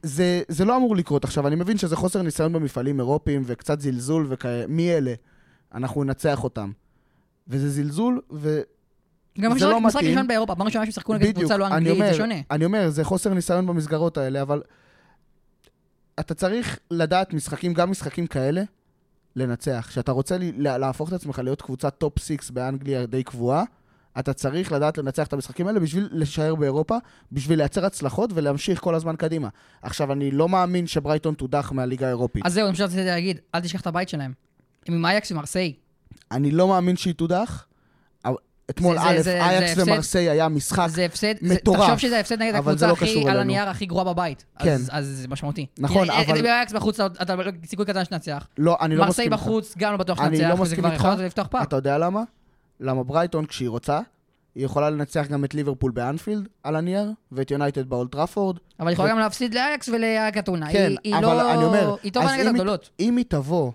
זה, 0.03 0.43
זה 0.49 0.65
לא 0.65 0.77
אמור 0.77 0.97
לקרות 0.97 1.25
עכשיו, 1.25 1.47
אני 1.47 1.57
מבין 1.57 1.79
שזה 1.79 1.97
חוסר 1.97 2.23
ניסיון 2.23 2.53
במפעלים 2.53 2.99
אירופיים 3.01 3.43
וקצת 3.47 3.81
זלזול 3.81 4.27
וכאלה, 4.29 4.65
מי 4.69 4.91
אלה? 4.93 5.15
אנחנו 5.75 6.05
ננצח 6.05 6.45
אותם. 6.45 6.71
וזה 7.49 7.71
זלזול, 7.71 8.21
ו... 8.33 8.61
גם 9.41 9.51
זה 9.51 9.57
משחק- 9.57 9.71
לא 9.71 9.81
משחק 9.81 9.97
מתאים. 9.97 10.11
ראשון 10.15 10.29
באירופה, 10.29 10.55
פעם 10.55 10.67
ראשונה 10.67 10.87
ששיחקו 10.87 11.15
נגד 11.15 11.39
קבוצה 11.39 11.57
לא 11.57 11.67
אנגלית, 11.67 11.99
זה 11.99 12.15
שונה. 12.15 12.35
אני 12.51 12.65
אומר, 12.65 12.91
זה 12.91 13.05
חוסר 13.05 13.35
ניסיון 13.35 13.67
במסגרות 13.67 14.19
האלה, 14.19 14.43
אבל 14.43 14.63
אתה 16.21 16.35
צריך 16.35 16.79
לדעת 16.91 17.35
משחקים, 17.35 17.75
גם 17.75 17.91
משחקים 17.91 18.27
כאלה, 18.27 18.63
לנצח. 19.37 19.87
כשאתה 19.89 20.13
רוצה 20.13 20.37
להפוך 20.59 21.09
את 21.09 21.15
עצמך 21.15 21.39
להיות 21.39 21.63
קבוצת 21.63 21.95
טופ 21.99 22.19
6 22.19 22.51
באנגליה 22.51 23.07
די 23.07 23.23
קבועה, 23.23 23.65
אתה 24.19 24.33
צריך 24.33 24.73
לדעת 24.73 24.99
לנצח 24.99 25.27
את 25.27 25.33
המשחקים 25.33 25.67
האלה 25.67 25.81
בשביל 25.81 26.09
להישאר 26.13 26.55
באירופה, 26.55 26.97
בשביל 27.33 27.59
לייצר 27.59 27.87
הצלחות 27.87 28.31
ולהמשיך 28.35 28.81
כל 28.81 28.95
הזמן 28.95 29.17
קדימה. 29.17 29.49
עכשיו, 29.83 30.13
אני 30.13 30.31
לא 30.31 30.49
מאמין 30.49 30.87
שברייטון 30.87 31.35
תודח 31.35 31.73
מהליגה 31.75 32.07
האירופית. 32.07 32.47
אז 32.47 32.53
זהו, 32.55 32.67
אני 32.67 32.75
פשוט 32.75 32.87
רציתי 32.87 33.05
להגיד, 33.05 33.39
אל 33.55 33.61
תשכח 33.61 33.81
את 33.81 33.87
הבית 33.87 34.09
שלהם. 34.09 34.33
הם 34.87 34.95
עם 34.95 35.07
אייאקס 35.07 35.33
ומרסיי. 35.33 35.75
אני 36.31 36.51
לא 36.51 36.69
מאמין 36.69 36.97
שהיא 36.97 37.15
תודח. 37.15 37.67
אתמול, 38.71 38.99
א', 38.99 39.03
אייקס 39.27 39.27
הפסד- 39.79 39.83
ומרסיי 39.91 40.31
היה 40.31 40.49
משחק 40.49 40.87
זה 40.91 41.05
הפסד, 41.05 41.35
זה- 41.41 41.55
מטורף. 41.55 41.81
תחשוב 41.81 41.99
שזה 41.99 42.17
ההפסד 42.17 42.43
נגד 42.43 42.55
הקבוצה 42.55 42.87
לא 42.87 42.93
הכי, 42.93 43.29
על. 43.29 43.41
הנייר 43.41 43.69
הכי 43.69 43.87
גרועה 43.87 44.05
בבית. 44.05 44.45
כן. 44.59 44.73
אז- 44.75 44.89
אז 44.93 45.07
זה 45.07 45.29
משמעותי. 45.29 45.67
נכון, 45.79 46.11
אבל- 46.11 46.39
אם 46.39 46.47
אייקס 46.47 46.73
בחוץ, 46.73 47.01
אתה- 47.01 47.35
סיכוי 47.67 47.87
קטן 47.87 48.05
שתנצח. 48.05 48.47
לא, 48.59 48.77
אני 48.81 48.97
לא 48.97 49.05
מרסיי 49.05 49.11
מסכים 49.25 49.33
איתך. 49.33 49.43
בחוץ, 49.45 49.75
גם 49.79 49.93
לא 49.93 49.99
בטוח 49.99 50.21
אני 50.21 50.37
שתנצח, 50.37 50.49
לא 50.49 50.55
וזה 50.55 50.63
מסכים 50.63 50.79
כבר 50.85 50.93
איתך. 50.93 51.05
יכול 51.13 51.25
לפתוח 51.25 51.47
פער. 51.47 51.63
אתה 51.63 51.77
יודע 51.77 51.99
למה? 51.99 52.23
למה 52.81 53.03
ברייטון, 53.05 53.47
כשהיא 53.47 53.69
רוצה, 53.69 54.01
היא 54.55 54.65
יכולה 54.65 54.91
לנצח 54.91 55.27
גם 55.31 55.45
את 55.45 55.55
ליברפול 55.55 55.91
באנפילד 55.91 56.49
על 56.63 56.77
הנייר, 56.77 57.11
ואת 57.33 57.51
יונייטד 57.51 57.89
באולט 57.89 58.13
טראפורד. 58.13 58.57
אבל 58.81 58.89
היא 58.89 58.93
יכולה 58.95 59.09
ו- 59.09 59.13
גם 59.13 59.19
להפסיד 59.19 59.55
לאייקס 59.55 59.89
ולאקתונה. 59.89 60.73
כן, 60.73 60.89
היא- 60.89 60.97
היא 61.05 61.15
אבל 61.15 61.23
לא... 61.37 61.55
אני 61.55 61.65
אומר, 61.65 61.95
היא 62.03 62.13
טובה 62.13 62.37
נגד 62.37 62.47
הגדולות. 62.47 62.91
אם 63.01 63.17
היא 63.17 63.25
תבוא, 63.29 63.73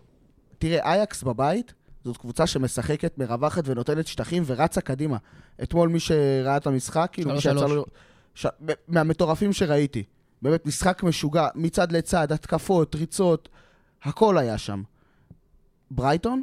תראה, 0.59 0.91
אייקס 0.93 1.23
בבית, 1.23 1.73
זאת 2.05 2.17
קבוצה 2.17 2.47
שמשחקת, 2.47 3.17
מרווחת 3.17 3.63
ונותנת 3.65 4.07
שטחים 4.07 4.43
ורצה 4.45 4.81
קדימה. 4.81 5.17
אתמול 5.63 5.89
מי 5.89 5.99
שראה 5.99 6.57
את 6.57 6.67
המשחק, 6.67 7.09
כאילו 7.11 7.31
מי 7.31 7.41
שיצא. 7.41 7.65
לו... 7.65 7.85
ש... 8.35 8.45
מהמטורפים 8.87 9.53
שראיתי. 9.53 10.03
באמת, 10.41 10.65
משחק 10.65 11.03
משוגע, 11.03 11.47
מצד 11.55 11.91
לצד, 11.91 12.31
התקפות, 12.31 12.95
ריצות, 12.95 13.49
הכל 14.03 14.37
היה 14.37 14.57
שם. 14.57 14.83
ברייטון 15.91 16.41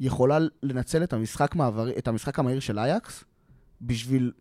יכולה 0.00 0.38
לנצל 0.62 1.02
את 1.02 1.12
המשחק, 1.12 1.54
מעבר... 1.54 1.98
את 1.98 2.08
המשחק 2.08 2.38
המהיר 2.38 2.60
של 2.60 2.78
אייקס 2.78 3.24
בשביל 3.80 4.32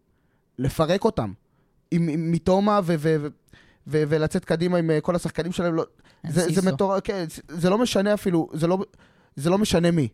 לפרק 0.60 1.06
אותם. 1.06 1.34
עם, 1.92 2.08
עם 2.08 2.32
מתומה 2.32 2.80
ו... 2.84 2.96
ו... 3.00 3.16
ו... 3.22 3.28
ו... 3.88 4.04
ולצאת 4.08 4.46
קדימה 4.46 4.78
עם 4.78 4.92
אה, 4.92 5.02
כל 5.02 5.16
השחקנים 5.16 5.52
שלהם. 5.52 5.76
לא... 5.76 5.86
זה, 6.30 6.62
זה. 6.62 6.72
מטורף, 6.72 7.02
כן, 7.04 7.26
זה 7.48 7.70
לא 7.70 7.78
משנה 7.78 8.14
אפילו, 8.14 8.50
זה 8.54 8.68
לא, 8.68 8.86
זה 9.36 9.50
לא 9.50 9.58
משנה 9.58 9.92
מי. 9.92 10.08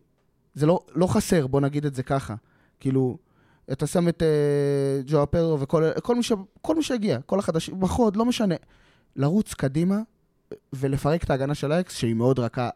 זה 0.53 0.65
לא, 0.65 0.79
לא 0.96 1.08
חסר, 1.08 1.48
בוא 1.48 1.62
נגיד 1.62 1.86
את 1.86 1.96
זה 1.96 2.03
ככה. 2.03 2.36
כאילו, 2.79 3.18
אתה 3.72 3.88
שם 3.88 4.08
את 4.08 4.22
uh, 4.24 5.10
ג'ו 5.12 5.24
אפרו 5.24 5.60
וכל 5.60 5.84
כל 6.03 6.15
מי, 6.15 6.24
ש, 6.24 6.32
כל 6.62 6.75
מי 6.75 6.84
שהגיע, 6.84 7.18
כל 7.25 7.39
החדשים, 7.39 7.79
בחוד, 7.79 8.15
לא 8.15 8.25
משנה. 8.25 8.56
לרוץ 9.15 9.53
קדימה 9.53 9.96
ולפרק 10.74 11.24
את 11.24 11.29
ההגנה 11.29 11.56
של 11.56 11.72
האקס, 11.72 11.96
שהיא 11.96 12.13
מאוד 12.13 12.39
רכה, 12.39 12.70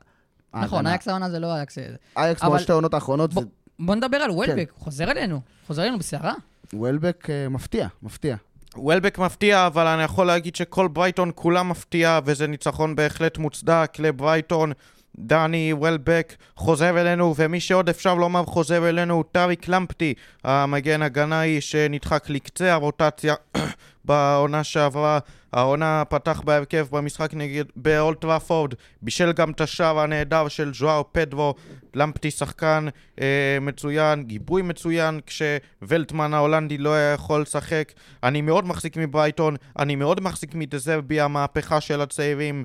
נכון. 0.53 0.87
אייקס 0.87 1.07
העונה 1.07 1.29
זה 1.29 1.39
לא 1.39 1.55
אייקס... 1.55 1.77
אייקס 2.17 2.43
אבל- 2.43 2.55
בשתי 2.57 2.71
העונות 2.71 2.93
האחרונות, 2.93 3.31
זה 3.31 3.39
בוא- 3.79 3.95
נדבר 3.95 4.17
על 4.17 4.29
כן. 4.31 4.35
וולבק, 4.35 4.71
הוא 4.75 4.83
חוזר 4.83 5.11
אלינו. 5.11 5.39
חוזר 5.67 5.81
אלינו 5.81 5.99
בסערה. 5.99 6.33
וולבק 6.73 7.29
אה, 7.29 7.49
מפתיע, 7.49 7.87
מפתיע. 8.03 8.35
וולבק 8.75 9.17
מפתיע, 9.19 9.67
אבל 9.67 9.87
אני 9.87 10.03
יכול 10.03 10.27
להגיד 10.27 10.55
שכל 10.55 10.87
ברייטון 10.87 11.31
כולה 11.35 11.63
מפתיע, 11.63 12.19
וזה 12.25 12.47
ניצחון 12.47 12.95
בהחלט 12.95 13.37
מוצדק 13.37 13.93
לברייטון. 13.99 14.71
דני 15.17 15.73
וולבק 15.73 16.35
חוזר 16.55 17.01
אלינו, 17.01 17.33
ומי 17.37 17.59
שעוד 17.59 17.89
אפשר 17.89 18.15
לומר 18.15 18.45
חוזר 18.45 18.89
אלינו 18.89 19.13
הוא 19.13 19.23
טאריק 19.31 19.67
למפטי, 19.67 20.13
המגן 20.43 21.01
הגנאי 21.01 21.61
שנדחק 21.61 22.29
לקצה 22.29 22.73
הרוטציה 22.73 23.35
בעונה 24.05 24.63
שעברה. 24.63 25.19
העונה 25.53 26.03
פתח 26.09 26.41
בהרכב 26.45 26.87
במשחק 26.91 27.33
נגד 27.33 27.65
באולד 27.75 28.21
טראפורד, 28.21 28.73
בישל 29.01 29.31
גם 29.31 29.51
את 29.51 29.61
השער 29.61 29.99
הנהדר 29.99 30.47
של 30.47 30.73
ז'ואאו 30.73 31.01
פדרו, 31.11 31.55
למפטי 31.93 32.31
שחקן 32.31 32.87
אה, 33.21 33.57
מצוין, 33.61 34.23
גיבוי 34.23 34.61
מצוין, 34.61 35.19
כשוולטמן 35.25 36.33
ההולנדי 36.33 36.77
לא 36.77 36.93
היה 36.93 37.13
יכול 37.13 37.41
לשחק. 37.41 37.93
אני 38.23 38.41
מאוד 38.41 38.65
מחזיק 38.65 38.97
מברייטון, 38.97 39.55
אני 39.79 39.95
מאוד 39.95 40.21
מחזיק 40.21 40.55
מדזרבי, 40.55 41.21
המהפכה 41.21 41.81
של 41.81 42.01
הצעירים, 42.01 42.63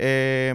אה, 0.00 0.52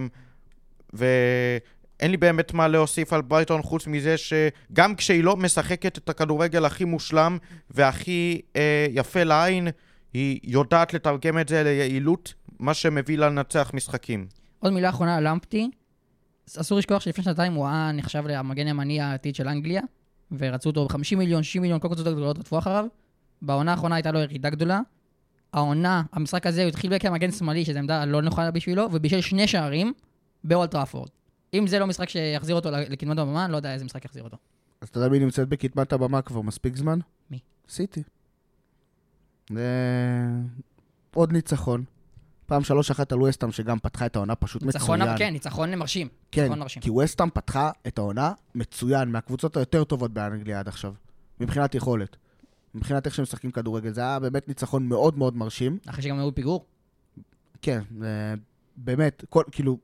ואין 0.94 2.12
לי 2.12 2.18
באמת 2.18 2.54
מה 2.54 2.68
להוסיף 2.68 3.14
על 3.14 3.22
ברייטון 3.22 3.62
חוץ 3.62 3.88
מזה 3.88 4.16
שגם 4.18 4.96
כשהיא 4.96 5.24
לא 5.24 5.38
משחקת 5.38 5.98
את 5.98 6.10
הכדורגל 6.10 6.66
הכי 6.66 6.86
מושלם 6.86 7.38
והכי 7.70 8.42
אה, 8.56 8.88
יפה 8.92 9.24
לעין, 9.24 9.68
היא 10.14 10.40
יודעת 10.44 10.94
לתרגם 10.94 11.40
את 11.40 11.50
זה 11.50 11.64
ליעילות, 11.64 12.34
מה 12.60 12.74
שמביא 12.74 13.18
לה 13.18 13.30
לנצח 13.30 13.72
משחקים. 13.74 14.28
עוד 14.60 14.74
מילה 14.74 14.90
אחרונה 14.90 15.16
על 15.18 15.28
למפטי. 15.28 15.70
אסור 16.58 16.78
לשכוח 16.78 17.02
שלפני 17.02 17.24
שנתיים 17.24 17.54
הוא 17.54 17.68
היה 17.68 17.92
נחשב 17.92 18.24
למגן 18.28 18.68
ימני 18.68 19.02
העתיד 19.02 19.36
של 19.36 19.48
אנגליה, 19.48 19.82
ורצו 20.38 20.70
אותו 20.70 20.88
ב-50 20.88 21.16
מיליון, 21.18 21.44
60 21.44 21.62
מיליון, 21.62 21.80
כל 21.80 21.88
קבוצות 21.88 22.08
הגדולות 22.08 22.38
רדפו 22.38 22.58
אחריו. 22.58 22.86
בעונה 23.42 23.72
האחרונה 23.72 23.96
הייתה 23.96 24.12
לו 24.12 24.20
ירידה 24.20 24.50
גדולה. 24.50 24.80
העונה, 25.54 26.04
המשחק 26.14 26.48
הזה, 26.48 26.62
הוא 26.62 26.70
התחיל 26.70 27.00
כמגן 27.00 27.32
שמאלי, 27.32 27.66
שזו 27.66 27.80
עמדה 27.80 28.06
לא 28.06 28.22
נכונה 28.22 28.52
בשבילו, 28.52 28.88
ובישל 28.92 29.22
שני 29.22 29.48
שערים 29.48 29.94
באולט 30.46 30.72
טראפורד. 30.72 31.10
אם 31.54 31.68
זה 31.68 31.80
לא 31.80 31.88
משחק 31.88 32.10
שיחזיר 32.10 32.56
אותו 32.56 32.72
לקדמת 32.72 33.18
הבמה, 33.18 33.46
אני 33.46 33.52
לא 33.52 33.58
יודע 33.58 33.74
איזה 33.74 33.86
משחק 33.86 34.06
יחזיר 34.06 34.24
אותו. 34.24 34.38
אז 34.82 34.90
אתה 34.90 35.00
יודע 35.00 35.10
מי 35.10 35.20
נמצאת 35.20 35.50
בקדמת 35.50 35.94
הבמה 35.94 36.22
כבר 36.22 36.42
מספיק 36.42 36.76
זמן? 36.76 37.00
מי? 37.32 37.40
סיטי. 37.70 38.04
זה... 39.50 39.66
עוד 41.14 41.32
ניצחון. 41.32 41.84
פעם 42.46 42.64
שלוש 42.64 42.92
אחת 42.92 43.12
על 43.12 43.22
וסטאם 43.22 43.52
שגם 43.52 43.80
פתחה 43.80 44.06
את 44.06 44.16
העונה 44.16 44.36
פשוט 44.36 44.64
ניצחון, 44.64 45.02
מצוין. 45.02 45.18
כן, 45.18 45.34
ניצחון 45.34 45.76
מרשים. 45.76 46.08
כן, 46.32 46.42
ניצחון 46.42 46.60
מרשים. 46.60 46.82
כי 46.82 46.90
וסטאם 46.90 47.30
פתחה 47.30 47.72
את 47.88 47.98
העונה 47.98 48.34
מצוין, 48.56 49.12
מהקבוצות 49.12 49.58
היותר 49.58 49.84
טובות 49.84 50.14
באנגליה 50.14 50.60
עד 50.60 50.68
עכשיו. 50.68 50.94
מבחינת 51.40 51.76
יכולת. 51.76 52.16
מבחינת 52.76 53.06
איך 53.06 53.16
שהם 53.16 53.24
משחקים 53.24 53.52
כדורגל. 53.52 53.94
זה 53.94 54.02
היה 54.02 54.20
באמת 54.20 54.48
ניצחון 54.48 54.88
מאוד 54.88 55.18
מאוד 55.18 55.38
מרשים. 55.38 55.78
אחרי 55.86 56.04
שגם 56.04 56.20
היו 56.20 56.36
פיגור. 56.36 56.66
כן, 57.62 57.82
זה 58.00 58.34
באמת, 58.78 59.26
כל, 59.30 59.44
כאילו, 59.52 59.78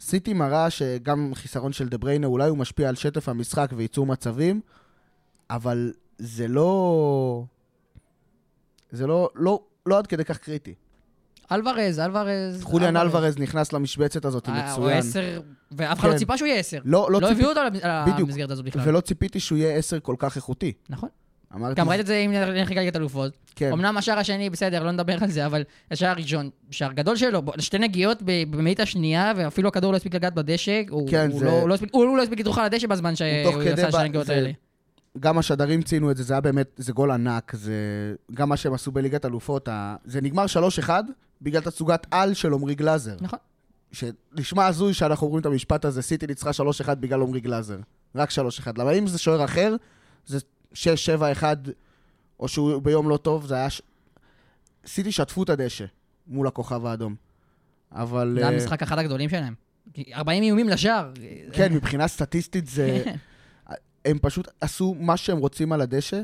סיטי 0.00 0.32
מראה 0.32 0.70
שגם 0.70 1.32
חיסרון 1.34 1.72
של 1.72 1.88
דה 1.88 1.98
בריינה, 1.98 2.26
אולי 2.26 2.48
הוא 2.48 2.58
משפיע 2.58 2.88
על 2.88 2.94
שטף 2.94 3.28
המשחק 3.28 3.70
וייצור 3.76 4.06
מצבים, 4.06 4.60
אבל 5.50 5.92
זה 6.18 6.48
לא... 6.48 7.44
זה 8.90 9.06
לא, 9.06 9.30
לא, 9.34 9.60
לא 9.86 9.98
עד 9.98 10.06
כדי 10.06 10.24
כך 10.24 10.38
קריטי. 10.38 10.74
אלוורז, 11.52 11.98
אלוורז. 11.98 12.62
חוליאן 12.62 12.96
אלוורז 12.96 13.38
נכנס 13.38 13.72
למשבצת 13.72 14.24
הזאת, 14.24 14.48
אה, 14.48 14.72
הוא 14.72 14.84
מצוין. 14.84 14.98
עשר, 14.98 15.40
ואף 15.72 15.98
אחד 15.98 16.08
לא 16.08 16.12
כן. 16.12 16.18
ציפה 16.18 16.36
שהוא 16.36 16.46
יהיה 16.46 16.60
עשר. 16.60 16.78
לא, 16.84 17.08
לא, 17.10 17.20
לא 17.20 17.30
הביאו 17.30 17.48
אותו. 17.48 17.60
למסגרת 18.18 18.50
הזאת 18.50 18.64
בכלל. 18.64 18.82
ולא 18.88 19.00
ציפיתי 19.00 19.40
שהוא 19.40 19.58
יהיה 19.58 19.76
עשר 19.76 20.00
כל 20.00 20.16
כך 20.18 20.36
איכותי. 20.36 20.72
נכון. 20.88 21.08
אמרתי, 21.54 21.74
גם 21.80 21.88
ראית 21.88 22.00
את 22.00 22.06
זה 22.06 22.18
עם 22.18 22.32
נלך 22.32 22.70
ליגת 22.70 22.96
אלופות. 22.96 23.32
כן, 23.56 23.72
אמנם 23.72 23.96
השער 23.96 24.18
השני, 24.18 24.50
בסדר, 24.50 24.84
לא 24.84 24.90
נדבר 24.92 25.16
על 25.20 25.30
זה, 25.30 25.46
אבל 25.46 25.62
השער 25.90 26.10
הראשון, 26.10 26.50
שער 26.70 26.92
גדול 26.92 27.16
שלו, 27.16 27.42
שתי 27.58 27.78
נגיעות 27.78 28.18
במאית 28.22 28.80
השנייה, 28.80 29.32
ואפילו 29.36 29.68
הכדור 29.68 29.92
לא 29.92 29.96
הספיק 29.96 30.14
לגעת 30.14 30.34
בדשא. 30.34 30.82
הוא- 30.90 31.08
כן, 31.10 31.28
הוא 31.32 31.38
זה- 31.40 31.44
לא- 31.46 31.50
הוא 31.60 31.68
לא 31.68 31.74
הספיק- 31.74 31.90
הוא 31.92 32.16
לא 32.16 32.22
הספיק 32.22 32.40
לדרוך 32.40 32.58
על 32.58 32.64
הדשא 32.64 32.86
בזמן 32.86 33.16
שהוא 33.16 33.28
עשה 33.72 33.88
שתי 33.90 34.00
הנגיעות 34.00 34.26
זה- 34.26 34.32
האלה. 34.34 34.50
גם 35.20 35.38
השדרים 35.38 35.82
ציינו 35.82 36.10
את 36.10 36.16
זה, 36.16 36.22
זה 36.22 36.34
היה 36.34 36.40
באמת, 36.40 36.66
זה 36.76 36.92
גול 36.92 37.10
ענק, 37.10 37.52
זה... 37.56 37.72
גם 38.34 38.48
מה 38.48 38.56
שהם 38.56 38.74
עשו 38.74 38.92
בליגת 38.92 39.24
אלופות, 39.24 39.68
ה... 39.68 39.96
זה 40.04 40.20
נגמר 40.20 40.44
3-1 40.46 40.90
בגלל 41.42 41.60
תצוגת 41.62 42.06
על 42.10 42.34
של 42.34 42.52
עמרי 42.54 42.74
גלאזר. 42.74 43.16
נכון. 43.20 43.38
שנשמע 43.92 44.66
הזוי 44.66 44.94
שאנחנו 44.94 45.26
אומרים 45.26 45.40
את 45.40 45.46
המשפט 45.46 45.84
הזה, 45.84 46.02
סיטי 46.02 46.26
ניצחה 46.26 46.50
3-1 46.52 46.94
בגלל 47.00 47.22
עמרי 47.22 47.40
גלאזר. 47.40 47.78
רק 48.14 48.30
3-1. 48.30 48.34
למה 48.78 48.92
אם 48.92 49.06
זה 49.06 49.18
שוער 49.18 49.44
אחר, 49.44 49.76
זה 50.26 50.38
6-7-1, 50.72 50.76
או 52.40 52.48
שהוא 52.48 52.82
ביום 52.82 53.08
לא 53.08 53.16
טוב, 53.16 53.46
זה 53.46 53.54
היה... 53.54 53.70
ש... 53.70 53.82
סיטי 54.86 55.12
שטפו 55.12 55.42
את 55.42 55.50
הדשא 55.50 55.84
מול 56.26 56.46
הכוכב 56.46 56.86
האדום. 56.86 57.14
אבל... 57.92 58.36
זה 58.40 58.44
אה, 58.46 58.48
המשחק 58.52 58.82
אחד 58.82 58.98
הגדולים 58.98 59.28
שלהם. 59.30 59.54
כי 59.92 60.14
40 60.14 60.42
איומים 60.42 60.68
לשער. 60.68 61.12
כן, 61.52 61.72
מבחינה 61.72 62.08
סטטיסטית 62.08 62.66
זה... 62.66 63.00
כן. 63.04 63.16
הם 64.04 64.18
פשוט 64.22 64.48
עשו 64.60 64.96
מה 64.98 65.16
שהם 65.16 65.38
רוצים 65.38 65.72
על 65.72 65.80
הדשא, 65.80 66.20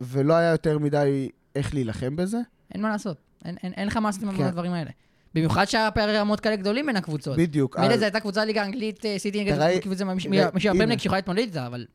ולא 0.00 0.34
היה 0.34 0.50
יותר 0.50 0.78
מדי 0.78 1.28
איך 1.54 1.74
להילחם 1.74 2.16
בזה. 2.16 2.38
אין 2.74 2.82
מה 2.82 2.88
לעשות. 2.88 3.16
אין- 3.44 3.56
אין 3.62 3.72
אין 3.72 3.86
לך 3.88 3.96
מה 3.96 4.08
לעשות 4.08 4.22
עם 4.22 4.36
כן. 4.36 4.42
הדברים 4.44 4.72
האלה. 4.72 4.90
במיוחד 5.34 5.64
שהפערי 5.64 6.18
רמות 6.18 6.40
כאלה 6.40 6.56
גדולים 6.56 6.86
בין 6.86 6.96
הקבוצות. 6.96 7.36
בדיוק. 7.36 7.78
מילא 7.78 7.96
זו 7.96 8.04
הייתה 8.04 8.20
קבוצה 8.20 8.44
ליגה 8.44 8.64
אנגלית, 8.64 9.06
אה, 9.06 9.18
סיטי 9.18 9.44
נגד 9.44 9.80
קבוצה 9.82 10.04
הנה. 10.04 10.14
מהפרמלק 10.54 10.98
שיכולה 10.98 11.18
להתמודד 11.18 11.38
איתה, 11.40 11.66
אבל 11.66 11.86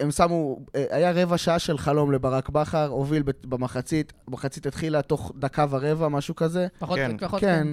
הם 0.00 0.10
שמו, 0.10 0.58
אה, 0.74 0.84
היה 0.90 1.12
רבע 1.12 1.38
שעה 1.38 1.58
של 1.58 1.78
חלום 1.78 2.12
לברק 2.12 2.48
בכר, 2.48 2.86
הוביל 2.88 3.22
במחצית, 3.44 4.12
המחצית 4.28 4.66
התחילה 4.66 5.02
תוך 5.02 5.32
דקה 5.38 5.66
ורבע, 5.70 6.08
משהו 6.08 6.36
כזה. 6.36 6.66
פחות, 6.78 6.96
כן. 6.98 7.16
פחות, 7.20 7.40
כן, 7.40 7.66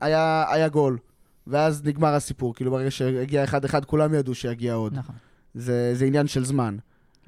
היה, 0.00 0.44
היה 0.50 0.68
גול. 0.68 0.98
ואז 1.46 1.82
נגמר 1.84 2.14
הסיפור, 2.14 2.54
כאילו 2.54 2.70
ברגע 2.70 2.90
שהגיע 2.90 3.44
1-1 3.44 3.48
כולם 3.86 4.14
ידעו 4.14 4.34
שיגיע 4.34 4.74
עוד. 4.74 4.94
נכון. 4.94 5.14
זה, 5.54 5.90
זה 5.94 6.04
עניין 6.04 6.26
של 6.26 6.44
זמן. 6.44 6.76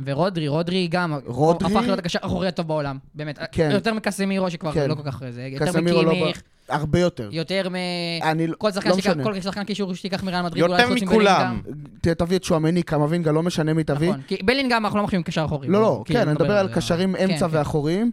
ורודרי, 0.04 0.48
רודרי 0.48 0.88
גם, 0.90 1.14
רודרי- 1.26 1.66
הפך 1.72 1.80
להיות 1.82 1.98
הקשר 1.98 2.18
האחורי 2.22 2.48
הטוב 2.48 2.66
בעולם, 2.68 2.98
באמת. 3.14 3.38
כן. 3.52 3.70
יותר 3.72 3.94
מקסמירו 3.94 4.50
שכבר 4.50 4.72
כן. 4.72 4.88
לא 4.88 4.94
כל 4.94 5.02
כך 5.04 5.22
זה, 5.30 5.42
יותר 5.42 5.80
לא 5.80 6.10
מקימיך, 6.12 6.42
הרבה 6.70 6.98
יותר. 7.00 7.28
יותר 7.32 7.68
מ... 7.68 7.74
אני 8.22 8.46
לא- 8.46 8.54
כל 8.58 8.72
שחקן 8.72 8.88
לא 8.90 8.94
שיקח- 8.96 9.10
משנה. 9.10 9.24
כל 9.24 9.40
שחקן 9.40 9.64
קישור 9.64 9.94
שתיקח 9.94 10.22
מריאל 10.22 10.42
מדריד, 10.42 10.64
יותר 10.64 10.88
מכולם. 11.02 11.60
תביא 12.00 12.36
את 12.36 12.44
שועמני, 12.44 12.82
קמבינגה, 12.82 13.32
לא 13.32 13.42
משנה 13.42 13.74
מי 13.74 13.84
תביא. 13.84 14.08
נכון, 14.10 14.22
כי 14.22 14.36
בלינגהם 14.44 14.84
אנחנו 14.84 14.98
לא 14.98 15.04
מחשיבים 15.04 15.22
קשר 15.22 15.44
אחורי. 15.44 15.68
לא, 15.68 15.80
לא, 15.82 16.02
כאילו, 16.04 16.20
כן, 16.20 16.28
אני 16.28 16.34
מדבר 16.34 16.56
על. 16.58 16.74
קשרים 16.74 17.16
כן, 17.16 17.30
אמצע 17.30 17.48
כן. 17.48 17.56
ואחוריים. 17.56 18.10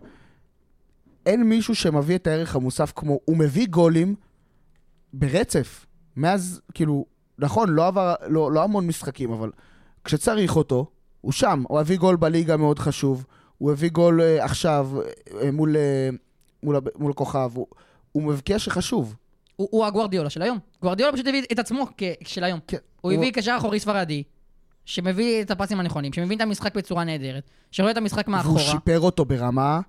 אין 1.26 1.44
מישהו 1.44 1.76
שמביא 1.76 2.16
את 2.16 2.28
הערך 2.28 2.56
המוסף 2.56 2.94
כמו, 2.96 3.20
הוא 3.26 3.38
מביא 3.38 3.68
גולים 3.68 4.16
ברצף. 5.14 5.86
מאז, 6.16 6.62
כאילו, 6.74 7.06
נכון, 7.40 7.70
לא 7.70 7.88
עבר, 7.88 8.14
לא, 8.28 8.52
לא 8.52 8.64
המון 8.64 8.88
משחקים, 8.88 9.32
אבל 9.32 9.52
כשצריך 10.04 10.56
אותו, 10.56 10.86
הוא 11.22 11.32
שם. 11.32 11.64
הוא 11.68 11.80
הביא 11.80 11.98
גול 11.98 12.16
בליגה 12.16 12.58
מאוד 12.58 12.80
חשוב, 12.80 13.26
הוא 13.58 13.72
הביא 13.72 13.90
גול 13.90 14.22
אה, 14.22 14.44
עכשיו 14.46 14.90
אה, 15.42 15.52
מול, 15.52 15.78
אה, 15.78 16.10
מול, 16.64 16.76
הב- 16.76 16.88
מול 16.98 17.12
הכוכב, 17.12 17.52
הוא, 17.54 17.68
הוא 18.18 18.34
מבקיע 18.34 18.60
שחשוב. 18.60 19.16
הוא 19.56 19.68
הוא 19.72 19.86
הגוורדיולה 19.86 20.30
של 20.30 20.42
היום. 20.42 20.60
גוורדיולה 20.82 21.12
פשוט 21.14 21.28
הביא 21.28 21.44
את 21.52 21.60
עצמו 21.60 21.86
כ- 21.98 22.04
של 22.28 22.44
היום. 22.44 22.60
כן, 22.68 22.78
הוא 23.02 23.12
הביא 23.12 23.32
קשר 23.32 23.56
אחורי 23.58 23.80
ספרדי, 23.80 24.24
שמביא 24.86 25.42
את 25.42 25.52
הפסים 25.52 25.80
הנכונים, 25.80 26.14
שמבין 26.14 26.38
את 26.38 26.44
המשחק 26.44 26.76
בצורה 26.76 27.04
נהדרת, 27.04 27.44
שרואה 27.72 27.92
את 27.92 27.98
המשחק 27.98 28.28
והוא 28.28 28.38
מאחורה. 28.38 28.60
שיפר 28.60 29.00
אותו 29.00 29.26
ברמה, 29.26 29.80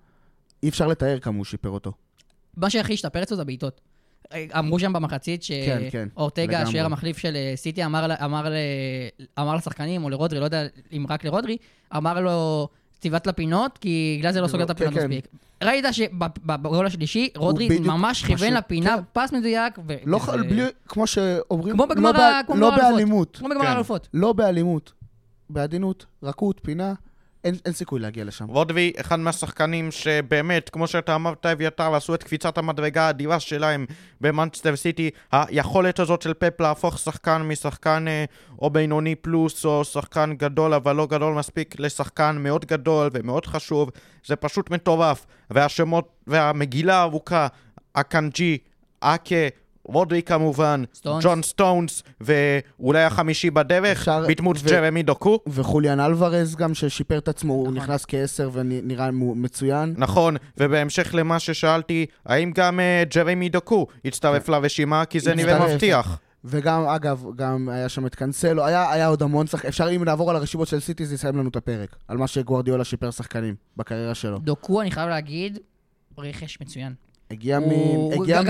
אי 0.63 0.69
אפשר 0.69 0.87
לתאר 0.87 1.19
כמה 1.19 1.37
הוא 1.37 1.45
שיפר 1.45 1.69
אותו. 1.71 1.93
מה 2.57 2.71
שהכי 2.71 2.93
השתפר 2.95 3.23
אצלו 3.23 3.37
זה 3.37 3.43
הבעיטות. 3.43 3.81
אמרו 4.59 4.79
שם 4.79 4.93
במחצית 4.93 5.45
כן, 5.49 5.83
כן, 5.91 6.09
שאורטגה, 6.15 6.45
לגמרי. 6.45 6.69
השוער 6.69 6.85
המחליף 6.85 7.19
של 7.19 7.37
אה, 7.37 7.53
סיטי, 7.57 7.85
אמר, 7.85 8.25
אמר, 8.25 8.49
ל- 8.49 8.55
אמר 9.39 9.55
לשחקנים, 9.57 10.05
או 10.05 10.11
לרודרי, 10.11 10.41
לא 10.41 10.45
יודע 10.45 10.63
אם 10.93 11.07
רק 11.09 11.25
לרודרי, 11.25 11.57
אמר 11.97 12.21
לו, 12.21 12.69
תבעט 12.99 13.27
לפינות, 13.27 13.79
כי 13.79 14.19
גלאזר 14.23 14.43
לא 14.43 14.49
סוגר 14.49 14.65
את 14.65 14.71
הפינות 14.71 14.95
כן, 14.95 15.01
כן. 15.01 15.07
מספיק. 15.09 15.29
ראית 15.65 15.85
שבגול 15.93 16.87
השלישי, 16.87 17.29
רודרי 17.37 17.79
ממש 17.79 18.25
כיוון 18.25 18.53
לפינה, 18.53 18.97
כן. 18.97 19.03
פס 19.13 19.33
מדויק. 19.33 19.79
לא, 20.05 20.19
בלי, 20.19 20.65
כמו 20.89 21.07
שאומרים, 21.07 21.77
כמו 21.77 21.87
לא, 21.97 22.13
לא. 22.55 22.77
באלימות. 22.77 23.37
כמו 23.37 23.49
בגמר 23.49 23.63
כן. 23.63 23.67
האלופות. 23.67 24.09
לא 24.15 24.33
באלימות, 24.33 24.93
בעדינות, 25.51 26.07
רכות, 26.23 26.61
פינה, 26.65 26.95
אין, 27.49 27.57
אין 27.65 27.73
סיכוי 27.73 28.01
להגיע 28.01 28.25
לשם. 28.25 28.47
רודרי, 28.47 28.93
אחד 29.01 29.19
מהשחקנים 29.19 29.91
שבאמת, 29.91 30.69
כמו 30.69 30.87
שאתה 30.87 31.15
אמרת, 31.15 31.47
אביתר, 31.47 31.95
עשו 31.95 32.15
את 32.15 32.23
קפיצת 32.23 32.59
המדרגה 32.59 33.07
האדירה 33.07 33.41
שלהם 33.41 33.87
במנצ'סטר 34.21 34.77
סיטי. 34.77 35.11
היכולת 35.33 36.01
הזאת 36.01 36.23
של 36.23 36.35
פפ 36.35 36.61
להפוך 36.61 36.99
שחקן 36.99 37.43
משחקן 37.43 38.09
אה, 38.09 38.25
או 38.63 38.71
בינוני 38.71 39.15
פלוס, 39.15 39.65
או 39.65 39.85
שחקן 39.85 40.35
גדול 40.37 40.75
אבל 40.75 40.97
לא 40.97 41.07
גדול 41.07 41.35
מספיק, 41.35 41.81
לשחקן 41.81 42.37
מאוד 42.41 42.65
גדול 42.65 43.11
ומאוד 43.13 43.47
חשוב, 43.47 43.91
זה 44.27 44.37
פשוט 44.37 44.71
מטורף. 44.71 45.27
והשמות, 45.51 46.09
והמגילה 46.27 46.97
הארוכה, 46.97 47.47
אקנג'י, 47.93 48.59
אקה, 49.01 49.49
רודרי 49.89 50.23
כמובן, 50.23 50.83
סטונס. 50.95 51.25
ג'ון 51.25 51.43
סטונס, 51.43 52.03
ואולי 52.21 53.03
החמישי 53.05 53.51
בדרך, 53.51 53.99
אפשר- 53.99 54.25
בדמות 54.29 54.57
ו- 54.63 54.69
ג'רמי 54.69 55.03
דוקו. 55.03 55.39
וחוליאן 55.47 56.01
אלוורז 56.01 56.57
גם, 56.57 56.75
ששיפר 56.75 57.19
את 57.19 57.29
עצמו, 57.29 57.53
הוא 57.53 57.63
נכון. 57.65 57.77
נכנס 57.77 58.05
כעשר 58.09 58.51
ונראה 58.53 59.11
מצוין. 59.13 59.95
נכון, 59.97 60.37
ובהמשך 60.59 61.15
למה 61.15 61.39
ששאלתי, 61.39 62.07
האם 62.27 62.53
גם 62.55 62.81
אה, 62.81 63.03
ג'רמי 63.15 63.49
דוקו 63.49 63.87
יצטרף 64.05 64.49
לרשימה? 64.49 65.05
כי 65.05 65.21
זה 65.21 65.35
נראה. 65.35 65.67
מבטיח. 65.75 66.19
וגם, 66.45 66.83
אגב, 66.87 67.25
גם 67.37 67.69
היה 67.69 67.89
שם 67.89 68.07
את 68.07 68.15
קאנסלו, 68.15 68.65
היה, 68.67 68.93
היה 68.93 69.07
עוד 69.07 69.23
המון 69.23 69.47
שחקנים. 69.47 69.69
אפשר, 69.69 69.91
אם 69.97 70.05
נעבור 70.05 70.31
על 70.31 70.37
הרשימות 70.37 70.69
של 70.69 70.81
סיטי, 70.81 71.07
זה 71.07 71.15
יסיים 71.15 71.37
לנו 71.37 71.49
את 71.49 71.57
הפרק. 71.57 71.97
על 72.09 72.17
מה 72.17 72.27
שגוארדיולה 72.27 72.85
שיפר 72.85 73.11
שחקנים 73.11 73.55
בקריירה 73.77 74.15
שלו. 74.15 74.39
דוקו, 74.39 74.81
אני 74.81 74.91
חייב 74.91 75.09
להגיד, 75.09 75.59
רכש 76.19 76.59
מצוין. 76.61 76.93
הגיע, 77.31 77.61
לא- 77.61 77.67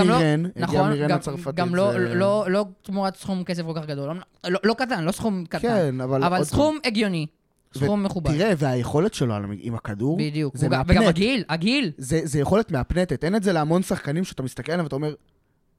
מרן, 0.05 0.45
הגיע 0.47 0.65
נכון, 0.65 0.91
מרן 0.91 1.11
הצרפתית. 1.11 1.55
גם 1.55 1.75
לא- 1.75 1.99
לא- 1.99 2.47
לא 2.51 2.65
תמורת 2.83 3.17
סכום 3.17 3.45
כסף 3.45 3.63
כל 3.63 3.73
כך 3.77 3.87
גדול. 3.87 4.19
לא- 4.65 4.75
קטן, 4.79 5.05
לא 5.05 5.13
סכום 5.13 5.45
קטן. 5.47 5.59
כן, 5.59 6.01
אבל... 6.01 6.45
סכום 6.45 6.79
הגיוני. 6.85 7.27
סכום 7.75 8.03
מכובד. 8.03 8.31
תראה, 8.31 8.53
והיכולת 8.59 9.15
שלו 9.15 9.35
עם 9.61 9.75
הכדור, 9.75 10.19
בדיוק. 10.19 10.57
זה 10.57 10.67
גם- 10.69 10.83
וגם 10.87 10.95
מהפנט. 10.95 11.09
הגיל, 11.17 11.45
הגיל. 11.49 11.91
זה, 11.99 12.21
זה 12.25 12.41
יכולת 12.41 12.71
מהפנטת. 12.73 13.25
אין 13.25 13.35
את 13.37 13.43
זה 13.43 13.53
להמון 13.53 13.83
שחקנים 13.83 14.25
שאתה 14.25 14.43
מסתכל 14.43 14.73
עליהם 14.73 14.85
ואתה 14.85 14.95
אומר, 14.97 15.15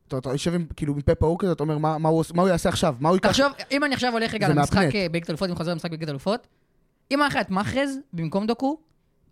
אתה, 0.07 0.17
אתה 0.17 0.29
יושב 0.29 0.53
עם, 0.53 0.65
כאילו, 0.75 0.93
עם 0.93 1.01
פה 1.01 1.15
פעור 1.15 1.39
כזה, 1.39 1.51
אתה 1.51 1.63
אומר, 1.63 1.77
מה, 1.77 1.97
מה, 1.97 2.09
הוא, 2.09 2.23
מה 2.33 2.41
הוא 2.41 2.49
יעשה 2.49 2.69
עכשיו? 2.69 2.95
מה 2.99 3.09
הוא 3.09 3.15
ייקח? 3.15 3.29
תחשוב, 3.29 3.47
אם 3.71 3.83
אני 3.83 3.93
עכשיו 3.95 4.13
הולך 4.13 4.33
רגע 4.33 4.49
למשחק 4.49 4.75
מהפנט. 4.75 4.95
אה, 4.95 5.07
בליגת 5.11 5.29
אלופות, 5.29 5.49
אם 5.49 5.55
חוזר 5.55 5.71
למשחק 5.71 5.89
בליגת 5.91 6.09
אלופות, 6.09 6.47
אם 7.11 7.21
היה 7.21 7.27
לך 7.27 7.37
את 7.41 7.51
מחרז 7.51 7.97
במקום 8.13 8.47
דוקו, 8.47 8.77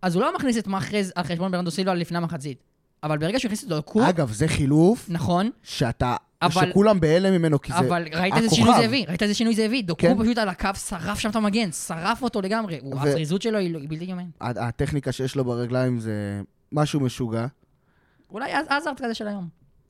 אז 0.01 0.15
הוא 0.15 0.23
לא 0.23 0.35
מכניס 0.35 0.57
את 0.57 0.67
מחרז 0.67 1.11
על 1.15 1.23
חשבון 1.23 1.51
ברנדו 1.51 1.71
סילבה 1.71 1.93
לפני 1.93 2.17
המחצית. 2.17 2.63
אבל 3.03 3.17
ברגע 3.17 3.39
שהוא 3.39 3.49
הכניס 3.49 3.63
את 3.63 3.69
דוקו, 3.69 4.09
אגב, 4.09 4.31
זה 4.31 4.47
חילוף 4.47 5.05
נכון, 5.09 5.49
שאתה, 5.63 6.15
אבל- 6.41 6.69
שכולם 6.69 6.99
בהלם 6.99 7.33
ממנו, 7.33 7.61
כי 7.61 7.71
זה 7.73 7.79
אבל 7.79 8.05
ראית 8.13 8.33
איזה. 8.37 8.55
שינוי 8.55 8.73
זה 8.77 8.85
הביא? 8.85 9.05
ראית 9.07 9.23
איזה 9.23 9.33
שינוי 9.33 9.55
זה 9.55 9.65
הביא? 9.65 9.83
דוקו 9.83 10.01
כן. 10.01 10.17
פשוט 10.23 10.37
על 10.37 10.49
הקו 10.49 10.69
שרף 10.75 11.19
שם 11.19 11.29
את 11.29 11.35
המגן, 11.35 11.71
שרף 11.71 12.23
אותו 12.23 12.41
לגמרי. 12.41 12.79
ו- 12.93 12.99
הזריזות 13.01 13.41
שלו 13.41 13.57
היא 13.57 13.73
לא- 13.73 13.79
בלתי 13.89 14.05
יאמן. 14.05 14.29
ה- 14.41 14.67
הטכניקה 14.67 15.11
שיש 15.11 15.35
לו 15.35 15.45
ברגליים 15.45 15.99
זה 15.99 16.41
משהו 16.71 16.99
משוגע. 16.99 17.45
אולי 18.31 18.51
עזרת 18.69 19.01
כזה 19.01 19.13
של 19.13 19.27
היום. 19.27 19.47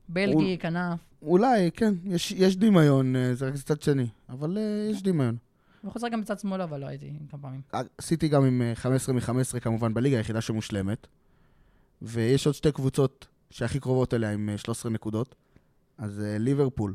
בלגי, 0.08 0.56
כנף. 0.60 0.98
אולי, 1.22 1.70
כן, 1.74 1.94
יש, 2.04 2.32
יש 2.32 2.56
דמיון, 2.56 3.16
אה, 3.16 3.34
זה 3.34 3.48
רק 3.48 3.54
צד 3.54 3.82
שני, 3.82 4.06
אבל 4.28 4.58
אה, 4.58 4.90
יש 4.92 5.02
דמיון. 5.02 5.36
הוא 5.82 5.92
חוזר 5.92 6.08
גם 6.08 6.20
בצד 6.20 6.38
שמאל, 6.38 6.60
אבל 6.62 6.80
לא 6.80 6.86
הייתי 6.86 7.12
כמה 7.30 7.40
פעמים. 7.42 7.60
עשיתי 7.98 8.28
גם 8.28 8.44
עם 8.44 8.62
אה, 8.62 8.74
15 8.74 9.14
מ-15 9.14 9.60
כמובן 9.60 9.94
בליגה 9.94 10.16
היחידה 10.16 10.40
שמושלמת, 10.40 11.06
ויש 12.02 12.46
עוד 12.46 12.54
שתי 12.54 12.72
קבוצות 12.72 13.26
שהכי 13.50 13.80
קרובות 13.80 14.14
אליה 14.14 14.32
עם 14.32 14.48
אה, 14.48 14.58
13 14.58 14.92
נקודות. 14.92 15.34
אז 15.98 16.20
אה, 16.20 16.38
ליברפול, 16.38 16.94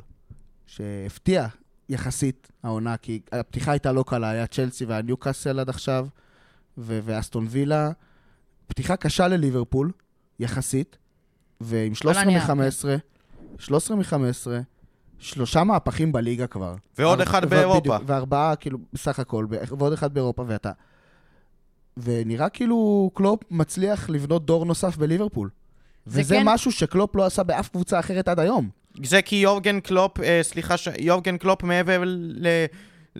שהפתיע 0.66 1.48
יחסית 1.90 2.52
העונה, 2.64 2.98
כי 2.98 3.20
הפתיחה 3.32 3.72
הייתה 3.72 3.92
לא 3.92 4.04
קלה, 4.08 4.30
היה 4.30 4.48
צ'לסי 4.48 4.86
והיה 4.86 5.02
ניוקאסל 5.02 5.60
עד 5.60 5.70
עכשיו, 5.70 6.08
ו- 6.78 7.00
ואסטון 7.04 7.48
וילה. 7.50 7.92
פתיחה 8.68 8.96
קשה 8.96 9.28
לליברפול, 9.28 9.92
יחסית, 10.40 10.98
ועם 11.62 11.96
13 11.96 12.24
הנייר, 12.24 12.54
מ-15, 12.54 12.86
13 13.60 13.98
מ-15, 13.98 14.48
שלושה 15.18 15.64
מהפכים 15.64 16.12
בליגה 16.12 16.48
כבר. 16.48 16.76
ועוד 16.98 17.22
אחד 17.22 17.42
ו- 17.46 17.50
באירופה. 17.50 17.98
וארבעה, 18.06 18.56
כאילו, 18.56 18.78
בסך 18.94 19.20
הכל, 19.20 19.46
ב- 19.50 19.80
ועוד 19.80 19.94
אחד 19.94 20.14
באירופה, 20.14 20.44
ואתה... 20.48 20.72
ונראה 21.98 22.50
כאילו 22.50 23.12
קלופ 23.14 23.40
מצליח 23.52 24.10
לבנות 24.10 24.46
דור 24.46 24.66
נוסף 24.66 24.98
בליברפול. 24.98 25.50
זה 26.06 26.22
וזה 26.22 26.36
כן- 26.36 26.42
משהו 26.46 26.72
שקלופ 26.72 27.16
לא 27.16 27.26
עשה 27.26 27.44
באף 27.44 27.70
קבוצה 27.70 28.00
אחרת 28.00 28.28
עד 28.28 28.40
היום. 28.40 28.70
זה 29.04 29.22
כי 29.22 29.36
יורגן 29.36 29.80
קלופ, 29.80 30.20
אה, 30.20 30.40
סליחה, 30.44 30.78
ש... 30.78 30.88
יורגן 31.00 31.38
קלופ 31.38 31.64
מעבר 31.64 32.04
ל... 32.06 32.48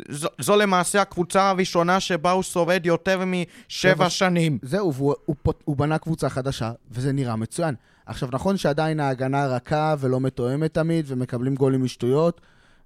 זו, 0.10 0.28
זו 0.42 0.56
למעשה 0.56 1.02
הקבוצה 1.02 1.50
הראשונה 1.50 2.00
שבה 2.00 2.32
הוא 2.32 2.44
שורד 2.44 2.86
יותר 2.86 3.20
משבע 3.26 3.46
שבע- 3.68 4.10
שנים. 4.10 4.58
זהו, 4.62 4.94
והוא 4.94 5.16
הוא, 5.26 5.36
פות- 5.44 5.62
הוא 5.66 5.76
בנה 5.78 5.98
קבוצה 5.98 6.30
חדשה, 6.30 6.72
וזה 6.92 7.12
נראה 7.12 7.36
מצוין. 7.36 7.76
עכשיו, 8.06 8.30
נכון 8.32 8.58
שעדיין 8.58 9.00
ההגנה 9.00 9.48
רכה 9.48 9.96
ולא 10.00 10.20
מתואמת 10.20 10.74
תמיד, 10.74 11.06
ומקבלים 11.08 11.56
גולים 11.56 11.84
משטויות, 11.84 12.42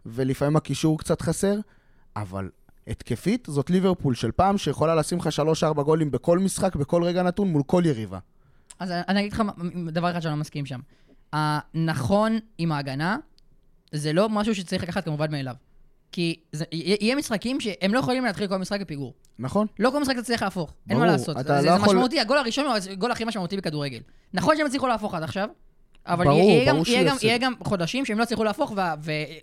ולפעמים 0.06 0.56
הקישור 0.56 1.00
קצת 1.00 1.22
חסר, 1.22 1.56
אבל 2.16 2.50
התקפית 2.88 3.48
זאת 3.52 3.70
ליברפול 3.70 4.16
של 4.16 4.32
פעם, 4.32 4.58
שיכולה 4.58 4.96
לשים 4.96 5.18
לך 5.18 5.30
3-4 5.78 5.82
גולים 5.82 6.12
בכל 6.12 6.40
משחק, 6.40 6.76
בכל 6.76 7.04
רגע 7.04 7.24
נתון, 7.24 7.48
מול 7.48 7.64
כל 7.66 7.84
יריבה. 7.86 8.20
אז 8.80 8.92
אני 8.92 9.20
אגיד 9.20 9.34
לך 9.34 9.44
דבר 9.92 10.12
אחד 10.12 10.20
שאני 10.20 10.34
לא 10.34 10.40
מסכים 10.40 10.66
שם. 10.66 10.80
הנכון 11.34 12.38
עם 12.58 12.72
ההגנה, 12.72 13.18
זה 13.92 14.14
לא 14.14 14.30
משהו 14.30 14.56
שצריך 14.56 14.84
לקחת 14.84 15.06
כמובן 15.06 15.32
מאליו. 15.32 15.56
כי 16.12 16.40
זה, 16.52 16.66
יה- 16.72 16.98
יהיה 17.02 17.16
משחקים 17.16 17.60
שהם 17.60 17.94
לא 17.94 18.00
יכולים 18.00 18.26
להתחיל 18.26 18.48
כל 18.48 18.58
משחק 18.58 18.82
בפיגור. 18.82 19.14
נכון? 19.40 19.68
לא 19.80 19.90
כל 19.92 20.02
משחק 20.02 20.14
אתה 20.14 20.24
צריך 20.24 20.42
להפוך, 20.42 20.74
אין 20.90 20.98
מה 20.98 21.04
ברור, 21.04 21.12
לעשות. 21.18 21.38
זה, 21.38 21.54
לא 21.54 21.62
זה 21.62 21.68
יכול- 21.68 21.88
משמעותי, 21.96 22.20
הגול 22.20 22.38
הראשון 22.38 22.66
הוא 22.66 22.74
הגול 22.92 23.12
הכי 23.12 23.26
משמעותי 23.26 23.58
בכדורגל. 23.58 24.00
נכון 24.34 24.58
שהם 24.58 24.66
הצליחו 24.66 24.88
להפוך 24.88 25.14
עד 25.14 25.24
עכשיו, 25.24 25.50
אבל 26.08 26.26
ברור, 26.26 26.38
יהיה, 26.50 26.66
גם, 26.66 26.74
ברור 26.74 26.86
שהוא 26.86 26.96
יהיה, 26.98 27.10
גם. 27.10 27.18
יהיה 27.22 27.38
גם 27.38 27.54
חודשים 27.64 28.06
שהם 28.06 28.18
לא 28.18 28.24
יצליחו 28.24 28.44
להפוך, 28.44 28.72
ו- 28.76 28.82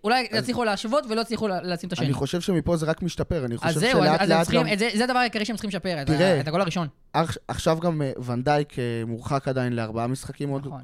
ואולי 0.03 0.29
יצליחו 0.33 0.65
להשוות 0.65 1.05
ולא 1.09 1.21
יצליחו 1.21 1.49
לשים 1.63 1.87
את 1.89 1.93
השני. 1.93 2.07
אני 2.07 2.15
חושב 2.15 2.41
שמפה 2.41 2.77
זה 2.77 2.87
רק 2.87 3.03
משתפר, 3.03 3.45
אני 3.45 3.55
אז 3.55 3.61
חושב 3.61 3.81
זהו, 3.81 4.01
אז, 4.03 4.07
שלאט 4.09 4.21
אז 4.21 4.29
לאט 4.29 4.43
צריכים, 4.43 4.61
גם... 4.61 4.73
את 4.73 4.79
זה, 4.79 4.89
זה 4.97 5.05
הדבר 5.05 5.19
העיקרי 5.19 5.45
שהם 5.45 5.57
צריכים 5.57 5.69
לשפר, 5.69 6.03
את, 6.03 6.07
תראה. 6.07 6.41
את 6.41 6.49
הגול 6.49 6.61
הראשון. 6.61 6.89
עכ- 7.17 7.37
עכשיו 7.49 7.79
גם 7.81 8.03
אה, 8.03 8.13
ונדייק 8.25 8.79
אה, 8.79 8.85
מורחק 9.07 9.49
עדיין 9.49 9.73
לארבעה 9.73 10.07
משחקים 10.07 10.49
עוד, 10.49 10.67
נכון. 10.67 10.81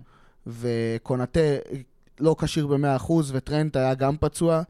וקונאטה 0.47 1.41
אה, 1.41 1.57
לא 2.21 2.37
כשיר 2.39 2.67
ב-100%, 2.67 3.13
וטרנט 3.33 3.77
היה 3.77 3.95
גם 3.95 4.17
פצוע. 4.21 4.63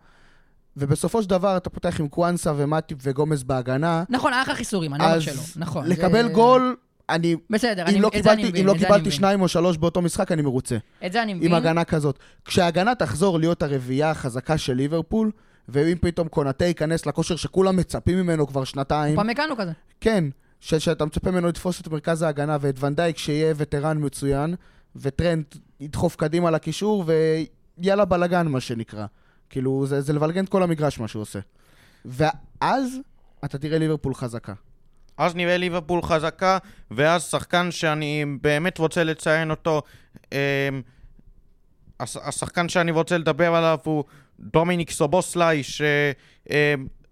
ובסופו 0.77 1.23
של 1.23 1.29
דבר 1.31 1.57
אתה 1.57 1.71
פותח 1.71 2.01
עם 2.01 2.09
קוואנסה 2.09 2.53
ומטיפ 2.57 2.99
וגומז 3.03 3.43
בהגנה, 3.43 4.05
נכון, 4.09 4.33
היה 4.33 4.43
לך 4.43 4.51
חיסורים, 4.51 4.95
אני 4.95 5.05
אומר 5.05 5.17
אז 5.17 5.23
שלא. 5.23 5.43
נכון. 5.57 5.87
לקבל 5.87 6.27
זה- 6.27 6.33
גול, 6.33 6.77
אני... 7.11 7.37
בסדר, 7.51 7.83
אם 7.83 7.89
אני, 7.89 8.01
לא 8.01 8.11
את 8.17 8.23
זה 8.23 8.33
אני 8.33 8.43
קיבלתי, 8.43 8.49
מבין, 8.49 8.61
אם 8.61 8.67
לא 8.67 8.79
קיבלתי. 8.79 9.11
שניים 9.11 9.41
או 9.41 9.49
שלוש 9.49 9.77
באותו 9.77 10.03
משחק, 10.03 10.33
אני 10.33 10.43
מרוצה. 10.43 10.77
את 11.07 11.13
זה 11.13 11.23
אני 11.23 11.35
מבין. 11.35 11.49
עם 11.49 11.55
הגנה 11.55 11.85
כזאת. 11.85 12.19
כשההגנה 12.45 12.95
תחזור 12.95 13.39
להיות 13.39 13.63
הרביעייה 13.63 14.11
החזקה 14.11 14.59
של 14.59 14.73
ליברפול, 14.75 15.31
ואם 15.69 15.97
פתאום 16.01 16.29
קונאטה 16.29 16.65
ייכנס 16.65 17.07
לכושר 17.07 17.37
שכולם 17.37 17.77
מצפים 17.77 18.19
ממנו 18.19 18.47
כבר 18.47 18.65
שנתיים, 18.65 19.17
פמקנו 19.17 19.57
כזה. 19.57 19.73
כן, 20.01 20.25
ש- 20.61 20.75
שאתה 20.75 21.05
מצפה 21.05 21.31
ממנו 21.31 21.49
לתפוס 21.49 21.81
את 21.81 21.89
מרכז 21.89 22.23
ההגנה 22.23 22.57
ואת 22.61 22.75
ונדייק 22.85 23.19
שיהיה 23.19 23.55
וטרן 23.57 24.05
מצוין, 24.05 24.55
וטרנט 24.97 25.57
ידחוף 25.81 26.17
קדימה 26.17 26.51
לקישור, 26.51 27.05
ויאללה 27.79 28.05
בלאגן, 28.05 28.47
מה 28.49 28.61
שנקרא. 28.61 29.07
כאילו, 29.51 29.87
זה, 29.87 30.01
זה 30.01 30.13
לבלגן 30.13 30.45
את 30.45 30.49
כל 30.49 30.63
המגרש, 30.63 31.01
מה 31.01 31.09
שהוא 31.09 31.23
עושה. 31.23 31.39
ואז 32.05 32.97
אתה 33.45 33.59
תראה 33.59 33.79
ליברפול 33.79 34.15
חזקה. 34.15 34.53
אז 35.21 35.35
נראה 35.37 35.57
ליברפול 35.57 36.03
חזקה, 36.03 36.59
ואז 36.91 37.23
שחקן 37.23 37.71
שאני 37.71 38.25
באמת 38.41 38.79
רוצה 38.79 39.05
לציין 39.05 39.51
אותו, 39.51 39.83
אמ, 40.33 40.39
הש- 42.01 42.17
השחקן 42.17 42.69
שאני 42.69 42.91
רוצה 42.91 43.19
לדבר 43.19 43.55
עליו 43.55 43.79
הוא 43.85 44.05
דומיניק 44.41 44.91
סובוסליי, 44.91 45.63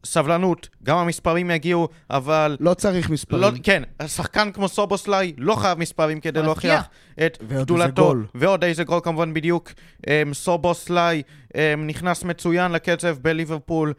שסבלנות, 0.05 0.69
גם 0.83 0.97
המספרים 0.97 1.51
יגיעו, 1.51 1.89
אבל... 2.11 2.57
לא 2.61 2.75
צריך 2.75 3.11
מספרים. 3.11 3.43
לא, 3.43 3.51
כן, 3.63 3.83
שחקן 4.07 4.53
כמו 4.53 4.69
סובוסליי 4.69 5.33
לא 5.39 5.55
חייב 5.55 5.79
מספרים 5.79 6.21
כדי 6.21 6.43
להוכיח 6.43 6.89
את 7.27 7.39
ועוד 7.41 7.53
איזה 7.53 7.65
גדולתו. 7.65 8.03
גול. 8.03 8.27
ועוד 8.35 8.65
איזה 8.65 8.85
גול 8.85 9.01
כמובן 9.03 9.35
בדיוק. 9.35 9.73
אמ, 10.07 10.35
סובוסליי 10.35 11.23
אמ, 11.55 11.87
נכנס 11.87 12.25
מצוין 12.25 12.73
לקצב 12.73 13.17
בליברפול. 13.23 13.93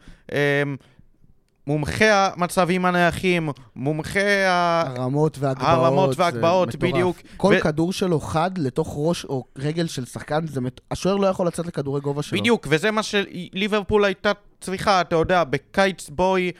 מומחה 1.66 2.26
המצבים 2.26 2.84
הנייחים, 2.84 3.48
מומחה 3.76 4.48
ה... 4.48 4.82
הרמות 4.86 5.38
והגבהות. 5.38 5.68
הרמות 5.68 6.18
והגבהות. 6.18 6.76
בדיוק. 6.76 7.16
כל 7.36 7.54
ו- 7.58 7.60
כדור 7.60 7.92
שלו 7.92 8.20
חד 8.20 8.58
לתוך 8.58 8.94
ראש 8.96 9.24
או 9.24 9.44
רגל 9.58 9.86
של 9.86 10.04
שחקן, 10.04 10.46
זה 10.46 10.60
מט... 10.60 10.80
השוער 10.90 11.16
לא 11.16 11.26
יכול 11.26 11.46
לצאת 11.46 11.66
לכדורי 11.66 12.00
גובה 12.00 12.22
שלו. 12.22 12.38
בדיוק, 12.38 12.66
וזה 12.70 12.90
מה 12.90 13.02
שליברפול 13.02 14.04
הייתה 14.04 14.32
צריכה, 14.60 15.00
אתה 15.00 15.16
יודע, 15.16 15.44
בקיץ 15.44 16.08
בו 16.08 16.36
היא 16.36 16.52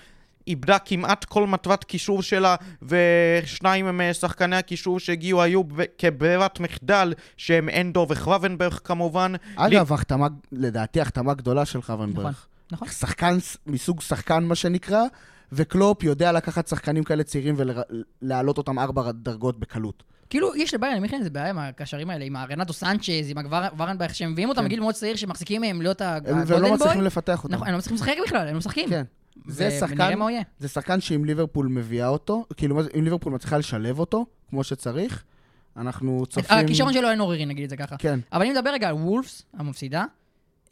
איבדה 0.46 0.78
כמעט 0.78 1.24
כל 1.24 1.46
מטרת 1.46 1.84
קישור 1.84 2.22
שלה, 2.22 2.56
ושניים 2.82 4.00
משחקני 4.10 4.56
הקישור 4.56 5.00
שהגיעו 5.00 5.42
היו 5.42 5.64
ב- 5.64 5.84
כברירת 5.98 6.60
מחדל, 6.60 7.14
שהם 7.36 7.68
אנדו 7.68 8.06
וחוונברג 8.08 8.72
כמובן. 8.72 9.32
אגב, 9.56 9.92
החתמה, 9.92 10.26
לדעתי, 10.52 11.00
החתמה 11.00 11.34
גדולה 11.34 11.64
של 11.64 11.82
חוונברג. 11.82 12.26
נכון, 12.26 12.32
נכון. 12.72 12.88
שחקן 12.88 13.36
מסוג 13.66 14.00
שחקן, 14.00 14.44
מה 14.44 14.54
שנקרא, 14.54 15.02
וקלופ 15.52 16.02
יודע 16.02 16.32
לקחת 16.32 16.66
שחקנים 16.68 17.04
כאלה 17.04 17.22
צעירים 17.22 17.54
ולהעלות 18.22 18.58
אותם 18.58 18.78
ארבע 18.78 19.12
דרגות 19.12 19.60
בקלות. 19.60 20.02
כאילו, 20.30 20.56
יש 20.56 20.74
לביירן 20.74 20.98
מיכן 21.02 21.18
איזה 21.18 21.30
בעיה 21.30 21.50
עם 21.50 21.58
הקשרים 21.58 22.10
האלה, 22.10 22.24
עם 22.24 22.36
הרנטו 22.36 22.72
סנצ'ז, 22.72 23.30
עם 23.30 23.38
הגוורנברג, 23.38 24.12
שהם 24.12 24.32
מביאים 24.32 24.48
אותם 24.48 24.60
כן. 24.60 24.66
בגיל 24.66 24.80
מאוד 24.80 24.94
צעיר, 24.94 25.16
שמחזיקים 25.16 25.60
מהם 25.60 25.82
להיות 25.82 26.00
הם- 26.00 26.42
והם 26.46 26.62
לא. 26.62 26.74
מצליחים 26.74 27.00
לפתח 27.00 27.44
אותם. 27.44 27.54
נכון, 27.54 27.66
הם 27.66 27.72
לא 27.72 27.78
מצליחים 27.78 27.96
לשחק 27.96 28.16
בכלל, 28.26 28.46
הם 28.48 28.52
לא 28.52 28.58
משחקים. 28.58 28.88
כן. 28.88 29.02
זה 29.46 29.70
שחקן. 29.70 30.18
זה 30.58 30.68
שחקן 30.68 31.00
שאם 31.00 31.24
ליברפול 31.24 31.66
מביאה 31.66 32.08
אותו, 32.08 32.44
כאילו, 32.56 32.80
אם 32.98 33.04
ליברפול 33.04 33.32
מצליחה 33.32 33.58
לשלב 33.58 33.98
אותו, 33.98 34.26
כמו 34.50 34.64
שצריך, 34.64 35.22
אנחנו 35.76 36.26
צופים... 36.28 36.58
הכישרון 36.58 36.92
שלו 36.92 37.10
אין 37.10 37.20
עוררין, 37.20 37.48
נגיד 37.48 37.64
את 37.64 37.70
זה 37.70 37.76
ככה. 37.76 37.96
כן. 37.96 38.20
אבל 38.32 38.42
אני 38.42 38.50
מדבר 38.52 38.70
רגע 38.70 38.88
על 38.88 38.94
וולפס, 38.94 39.42
המפסידה, 39.54 40.04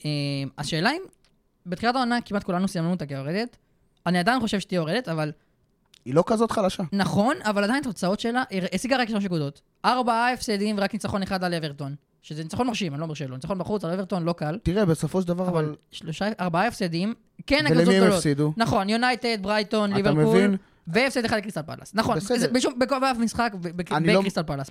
אה, 0.05 0.11
השאלה 0.59 0.91
אם, 0.91 1.03
בתחילת 1.69 1.97
העונה 1.97 2.21
כמעט 2.21 2.45
כולנו 2.45 2.69
סיימנו 2.69 2.91
אותה 2.91 3.07
כיורדת. 3.07 3.57
אני 4.07 4.19
עדיין 4.19 4.41
חושב 4.41 4.61
שתהיה 4.61 4.77
יורדת, 4.77 5.09
אבל 5.09 5.33
היא 6.05 6.15
לא 6.15 6.25
כזאת 6.27 6.51
חלשה. 6.51 6.83
נכון, 6.93 7.37
אבל 7.45 7.65
עדיין 7.65 7.81
התוצאות 7.81 8.21
שלה, 8.21 8.43
היא 8.51 8.63
השיגה 8.75 8.97
רק 8.97 9.09
שלוש 9.09 9.25
נקודות. 9.25 9.61
ארבעה 9.85 10.33
הפסדים 10.33 10.79
ורק 10.79 10.93
ניצחון 10.93 11.23
אחד 11.23 11.45
על 11.45 11.55
אברטון. 11.55 11.95
שזה 12.23 12.43
ניצחון 12.43 12.67
מרשים, 12.67 12.93
אני 12.93 13.01
לא 13.01 13.05
אומר 13.05 13.15
שלא. 13.15 13.37
ניצחון 13.37 13.59
בחוץ 13.59 13.85
על 13.85 13.91
אברטון 13.91 14.25
לא 14.25 14.33
קל, 14.33 14.59
תראה, 14.63 14.85
בסופו 14.85 15.23
של 15.23 15.29
דבר, 15.29 15.49
אבל. 15.49 15.75
שלושה, 15.91 16.29
ארבעה 16.41 16.67
הפסדים, 16.67 17.15
כן 17.47 17.67
הקבוצות 17.67 17.83
ולמי 17.83 17.95
הם 17.95 18.01
גדולות. 18.01 18.17
הפסידו? 18.19 18.53
נכון, 18.57 18.89
יונייטד, 18.89 19.39
ברייטון, 19.41 19.91
אתה 19.91 19.97
ליברפול, 19.97 20.23
מבין? 20.25 20.57
והפסד 20.93 21.25
אחד 21.25 21.37
לקריסטל 21.37 21.63
פלאס. 21.63 21.91
נכון, 21.95 22.17
בסדר. 22.17 22.39
זה 22.39 22.49
בשום- 22.49 22.79
בכל 22.79 23.01
באף 23.01 23.17
משחק 23.17 23.53
לא- 23.65 23.71
בקריסטל 24.19 24.43
פלאס. 24.43 24.67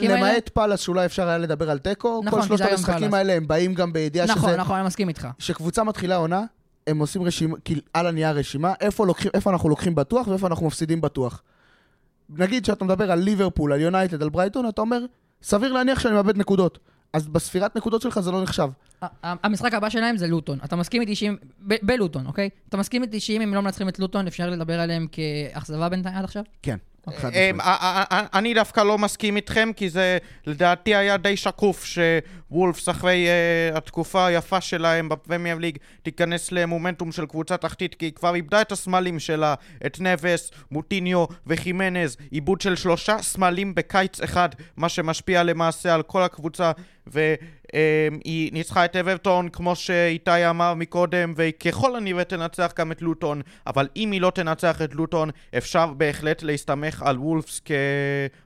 למעט, 0.00 0.48
פאלאס 0.48 0.80
שאולי 0.80 1.06
אפשר 1.06 1.28
היה 1.28 1.38
לדבר 1.38 1.70
על 1.70 1.78
תיקו, 1.78 2.22
נכון, 2.24 2.40
כל 2.40 2.42
כי 2.42 2.48
שלושת 2.48 2.64
המשחקים. 2.72 3.14
האלה 3.14 3.32
הם 3.32 3.48
באים 3.48 3.74
גם 3.74 3.92
בידיעה 3.92 4.26
נכון, 4.26 4.48
שזה... 4.50 4.56
נכון, 4.58 4.76
אני 4.78 4.86
מסכים 4.86 5.08
איתך. 5.08 5.28
כשקבוצה 5.38 5.84
מתחילה 5.84 6.16
עונה, 6.16 6.42
הם 6.86 6.98
עושים 6.98 7.22
רשימה, 7.22 7.56
על 7.94 8.06
הנייר 8.06 8.30
רשימה, 8.36 8.72
איפה 9.34 9.50
אנחנו 9.50 9.68
לוקחים 9.68 9.94
בטוח 9.94 10.26
ואיפה 10.28 10.46
אנחנו 10.46 10.66
מפסידים 10.66 11.00
בטוח. 11.00 11.42
נגיד 12.30 12.64
שאתה 12.64 12.84
מדבר 12.84 13.12
על 13.12 13.18
ליברפול, 13.18 13.72
על 13.72 13.80
יונייטד, 13.80 14.22
על 14.22 14.28
ברייטון, 14.28 14.68
אתה 14.68 14.80
אומר, 14.80 15.04
סביר 15.42 15.72
להניח 15.72 15.98
שאני 16.00 16.14
מאבד 16.14 16.36
נקודות. 16.36 16.78
אז 17.12 17.28
בספירת 17.28 17.76
נקודות 17.76 18.02
שלך 18.02 18.20
זה 18.20 18.30
לא 18.30 18.42
נחשב. 18.42 18.68
המשחק 19.22 19.74
הבא 19.74 19.88
שלהם 19.88 20.16
זה 20.16 20.26
לוטון. 20.26 20.58
אתה 20.64 20.76
מסכים 20.76 21.00
איתי 21.00 21.14
שאם... 21.16 21.36
בלוטון, 21.58 22.26
אוקיי? 22.26 22.48
אתה 22.68 22.76
מסכים 22.76 23.02
איתי 23.02 23.20
שאם 23.20 23.40
הם 23.40 23.54
לא 23.54 23.60
מנצחים 23.60 23.88
את 23.88 23.98
לוטון, 23.98 24.26
אפשר 24.26 24.50
לדבר 24.50 24.80
עליהם 24.80 25.06
כאכזבה 25.12 25.88
בינתיים 25.88 26.16
עד 26.16 26.24
עכשיו? 26.24 26.42
כן. 26.62 26.76
חד 27.10 27.34
אה. 27.34 27.50
אה, 27.60 28.04
אה, 28.12 28.26
אני 28.34 28.54
דווקא 28.54 28.80
לא 28.80 28.98
מסכים 28.98 29.36
איתכם, 29.36 29.70
כי 29.76 29.90
זה 29.90 30.18
לדעתי 30.46 30.94
היה 30.94 31.16
די 31.16 31.36
שקוף 31.36 31.84
שוולפס 31.84 32.88
אחרי 32.88 33.28
התקופה 33.74 34.26
היפה 34.26 34.60
שלהם 34.60 35.08
בפרמייר 35.08 35.58
ליג 35.58 35.78
תיכנס 36.02 36.52
למומנטום 36.52 37.12
של 37.12 37.26
קבוצה 37.26 37.56
תחתית, 37.56 37.94
כי 37.94 38.06
היא 38.06 38.12
כבר 38.12 38.34
איבדה 38.34 38.60
את 38.60 38.72
הסמלים 38.72 39.18
שלה, 39.18 39.54
את 39.86 40.00
נבס, 40.00 40.50
מוטיניו 40.70 41.24
וחימנז, 41.46 42.16
עיבוד 42.30 42.60
של 42.60 42.76
שלושה 42.76 43.22
סמלים 43.22 43.74
בקיץ 43.74 44.20
אחד, 44.20 44.48
מה 44.76 44.88
שמשפיע 44.88 45.42
למעשה 45.42 45.94
על 45.94 46.02
כל 46.02 46.22
הקבוצה, 46.22 46.72
והיא 47.06 48.52
ניצחה 48.52 48.84
את 48.84 48.96
אברטון, 48.96 49.48
כמו 49.48 49.76
שאיתי 49.76 50.50
אמר 50.50 50.74
מקודם, 50.74 51.32
והיא 51.36 51.52
ככל 51.52 51.96
הנראה 51.96 52.24
תנצח 52.24 52.72
גם 52.78 52.92
את 52.92 53.02
לוטון, 53.02 53.42
אבל 53.66 53.88
אם 53.96 54.10
היא 54.10 54.20
לא 54.20 54.32
תנצח 54.34 54.82
את 54.82 54.94
לוטון, 54.94 55.30
אפשר 55.58 55.92
בהחלט 55.92 56.42
להסתמך 56.42 57.02
על 57.02 57.18
וולפס 57.18 57.60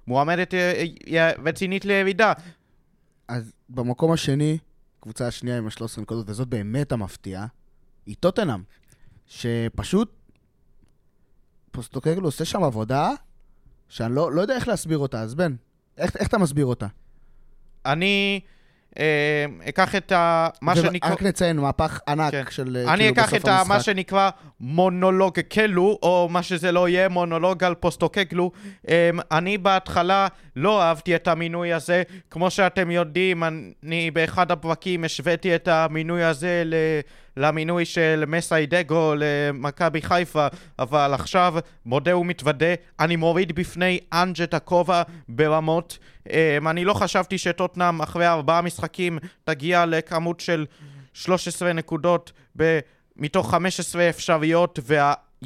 כמועמדת 0.06 0.54
אה, 0.54 0.84
אה, 1.12 1.30
רצינית 1.44 1.84
לירידה. 1.84 2.32
אז 3.28 3.52
במקום 3.68 4.12
השני, 4.12 4.58
קבוצה 5.00 5.26
השנייה 5.26 5.58
עם 5.58 5.66
ה-13 5.66 6.00
נקודות, 6.00 6.30
וזאת 6.30 6.48
באמת 6.48 6.92
המפתיעה, 6.92 7.46
היא 8.06 8.16
טוטנאם, 8.20 8.62
שפשוט 9.26 10.12
פוסטוקגלו 11.70 12.24
עושה 12.28 12.44
שם 12.44 12.62
עבודה 12.62 13.10
שאני 13.88 14.14
לא, 14.14 14.32
לא 14.32 14.40
יודע 14.40 14.54
איך 14.54 14.68
להסביר 14.68 14.98
אותה, 14.98 15.20
אז 15.20 15.34
בן, 15.34 15.54
איך, 15.98 16.16
איך 16.16 16.28
אתה 16.28 16.38
מסביר 16.38 16.66
אותה? 16.66 16.86
אני 17.92 18.40
אה, 18.98 19.44
אקח 19.68 19.94
את 19.94 20.12
ה... 20.12 20.48
מה 20.62 20.72
ו- 20.72 20.76
שנקרא... 20.76 21.10
רק 21.10 21.22
נציין, 21.22 21.56
מהפך 21.56 22.00
ענק 22.08 22.32
כן. 22.32 22.42
של 22.50 22.76
אה, 22.86 22.94
אני 22.94 22.98
כאילו 23.02 23.12
אקח 23.14 23.34
את 23.34 23.48
ה- 23.48 23.62
מה. 23.68 23.80
שנקרא 23.80 24.30
מונולוג 24.60 25.40
קלו, 25.40 25.98
או 26.02 26.28
מה 26.30 26.42
שזה 26.42 26.72
לא 26.72 26.88
יהיה, 26.88 27.08
מונולוג 27.08 27.64
על 27.64 27.74
פוסטוקגלו. 27.74 28.50
אמ, 28.88 28.92
אני 29.30 29.58
בהתחלה 29.58 30.28
לא 30.56 30.82
אהבתי 30.82 31.16
את 31.16 31.28
המינוי 31.28 31.72
הזה. 31.72 32.02
כמו 32.30 32.50
שאתם 32.50 32.90
יודעים, 32.90 33.44
אני 33.44 34.10
באחד 34.10 34.50
הפרקים 34.50 35.04
השוויתי 35.04 35.54
את 35.54 35.68
המינוי 35.68 36.24
הזה 36.24 36.62
ל... 36.66 36.74
למינוי 37.36 37.84
של 37.84 38.24
מסיידגו 38.26 39.14
למכבי 39.16 40.02
חיפה, 40.02 40.46
אבל 40.78 41.14
עכשיו, 41.14 41.54
מודה 41.86 42.16
ומתוודה, 42.16 42.74
אני 43.00 43.16
מוריד 43.16 43.52
בפני 43.52 43.98
אנג' 44.12 44.42
את 44.42 44.54
הכובע 44.54 45.02
ברמות. 45.28 45.98
אמ, 46.30 46.68
אני 46.68 46.84
לא 46.84 46.94
חשבתי 46.94 47.38
שטוטנאם 47.38 48.02
אחרי 48.02 48.26
ארבעה 48.26 48.62
משחקים 48.62 49.18
תגיע 49.44 49.86
לכמות 49.86 50.40
של 50.40 50.66
13 51.12 51.72
נקודות 51.72 52.32
ב... 52.56 52.78
מתוך 53.16 53.50
15 53.50 54.08
אפשריות, 54.08 54.78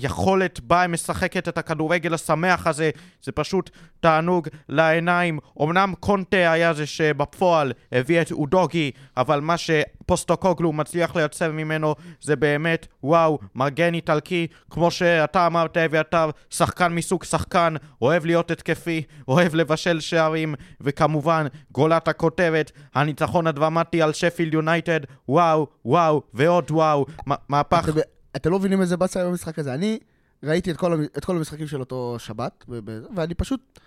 והיכולת 0.00 0.60
בה 0.60 0.80
היא 0.80 0.88
משחקת 0.88 1.48
את 1.48 1.58
הכדורגל 1.58 2.14
השמח 2.14 2.66
הזה, 2.66 2.90
זה 3.22 3.32
פשוט 3.32 3.70
תענוג 4.00 4.48
לעיניים. 4.68 5.38
אמנם 5.62 5.94
קונטה 6.00 6.52
היה 6.52 6.74
זה 6.74 6.86
שבפועל 6.86 7.72
הביא 7.92 8.20
את 8.20 8.32
אודוגי, 8.32 8.90
אבל 9.16 9.40
מה 9.40 9.54
שפוסטוקוגלו 9.58 10.72
מצליח 10.72 11.16
לייצר 11.16 11.52
ממנו 11.52 11.94
זה 12.20 12.36
באמת, 12.36 12.86
וואו, 13.02 13.38
מגן 13.54 13.94
איטלקי, 13.94 14.46
כמו 14.70 14.90
שאתה 14.90 15.46
אמרת, 15.46 15.76
אביתר, 15.76 16.30
שחקן 16.50 16.92
מסוג 16.92 17.24
שחקן, 17.24 17.74
אוהב 18.02 18.26
להיות 18.26 18.50
התקפי, 18.50 19.02
אוהב 19.28 19.54
לבשל 19.54 20.00
שערים, 20.00 20.54
וכמובן, 20.80 21.46
גולת 21.72 22.08
הכותרת, 22.08 22.72
הניצחון 22.94 23.46
הדרמטי 23.46 24.02
על 24.02 24.12
שפילד 24.12 24.54
יונייטד, 24.54 25.00
וואו, 25.28 25.66
וואו, 25.84 26.22
ועוד 26.34 26.70
וואו, 26.70 27.06
מהפך 27.48 27.88
אתם, 28.36 28.50
לא 28.50 28.58
מבינים 28.58 28.80
איזה 28.80 28.96
באסה 28.96 29.20
היה 29.20 29.28
במשחק 29.28 29.58
הזה. 29.58 29.74
אני 29.74 29.98
ראיתי 30.42 30.70
את 30.70 30.76
כל, 30.76 31.04
את 31.18 31.24
כל 31.24 31.36
המשחקים 31.36 31.66
של 31.66 31.80
אותו 31.80 32.16
שבת, 32.18 32.64
ו- 32.68 32.78
ואני 33.16 33.34
פשוט 33.34 33.78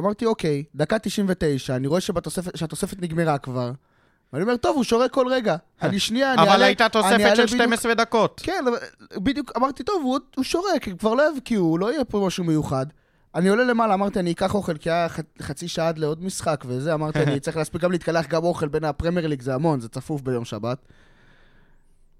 אמרתי, 0.00 0.26
אוקיי, 0.26 0.64
דקה 0.74 0.98
99, 0.98 1.76
אני 1.76 1.86
רואה 1.86 2.00
שבתוספת, 2.00 2.56
שהתוספת 2.56 3.02
נגמרה 3.02 3.38
כבר. 3.38 3.72
ואני 4.32 4.42
אומר, 4.42 4.56
טוב, 4.56 4.76
הוא 4.76 4.84
שורק 4.84 5.10
כל 5.12 5.26
רגע. 5.30 5.56
אני 5.82 5.98
שנייה, 6.08 6.34
אני 6.34 6.42
אבל 6.42 6.50
אעלה... 6.50 6.64
הייתה 6.66 6.84
אני 6.84 6.90
תוספת 6.90 7.18
של 7.36 7.42
בדיוק- 7.42 7.48
12 7.48 7.94
דקות. 7.94 8.40
כן, 8.44 8.64
אבל 8.68 8.78
בדיוק 9.20 9.52
אמרתי, 9.56 9.82
טוב, 9.82 10.02
הוא, 10.04 10.18
הוא 10.36 10.44
שורק, 10.44 10.88
כבר 10.98 11.14
לא 11.14 11.32
יבקיעו, 11.34 11.78
לא 11.78 11.92
יהיה 11.92 12.04
פה 12.04 12.24
משהו 12.26 12.44
מיוחד. 12.44 12.86
אני 13.34 13.48
עולה 13.48 13.64
למעלה, 13.64 13.94
אמרתי, 13.94 14.18
אני 14.20 14.32
אקח 14.32 14.54
אוכל, 14.54 14.76
כי 14.76 14.90
היה 14.90 15.08
ח, 15.08 15.18
חצי 15.42 15.68
שעה 15.68 15.88
עד 15.88 15.98
לעוד 15.98 16.24
משחק 16.24 16.64
וזה, 16.66 16.94
אמרתי, 16.94 17.22
אני 17.22 17.40
צריך 17.44 17.56
להספיק 17.56 17.82
גם 17.82 17.92
להתקלח, 17.92 18.26
גם 18.26 18.44
אוכל 18.44 18.68
בין 18.68 18.84
הפרמייר 18.84 19.26
ליג, 19.26 19.42
זה 19.42 19.54
המון, 19.54 19.80
זה 19.80 19.88
צפוף 19.88 20.20
ביום 20.22 20.44
שבת. 20.44 20.78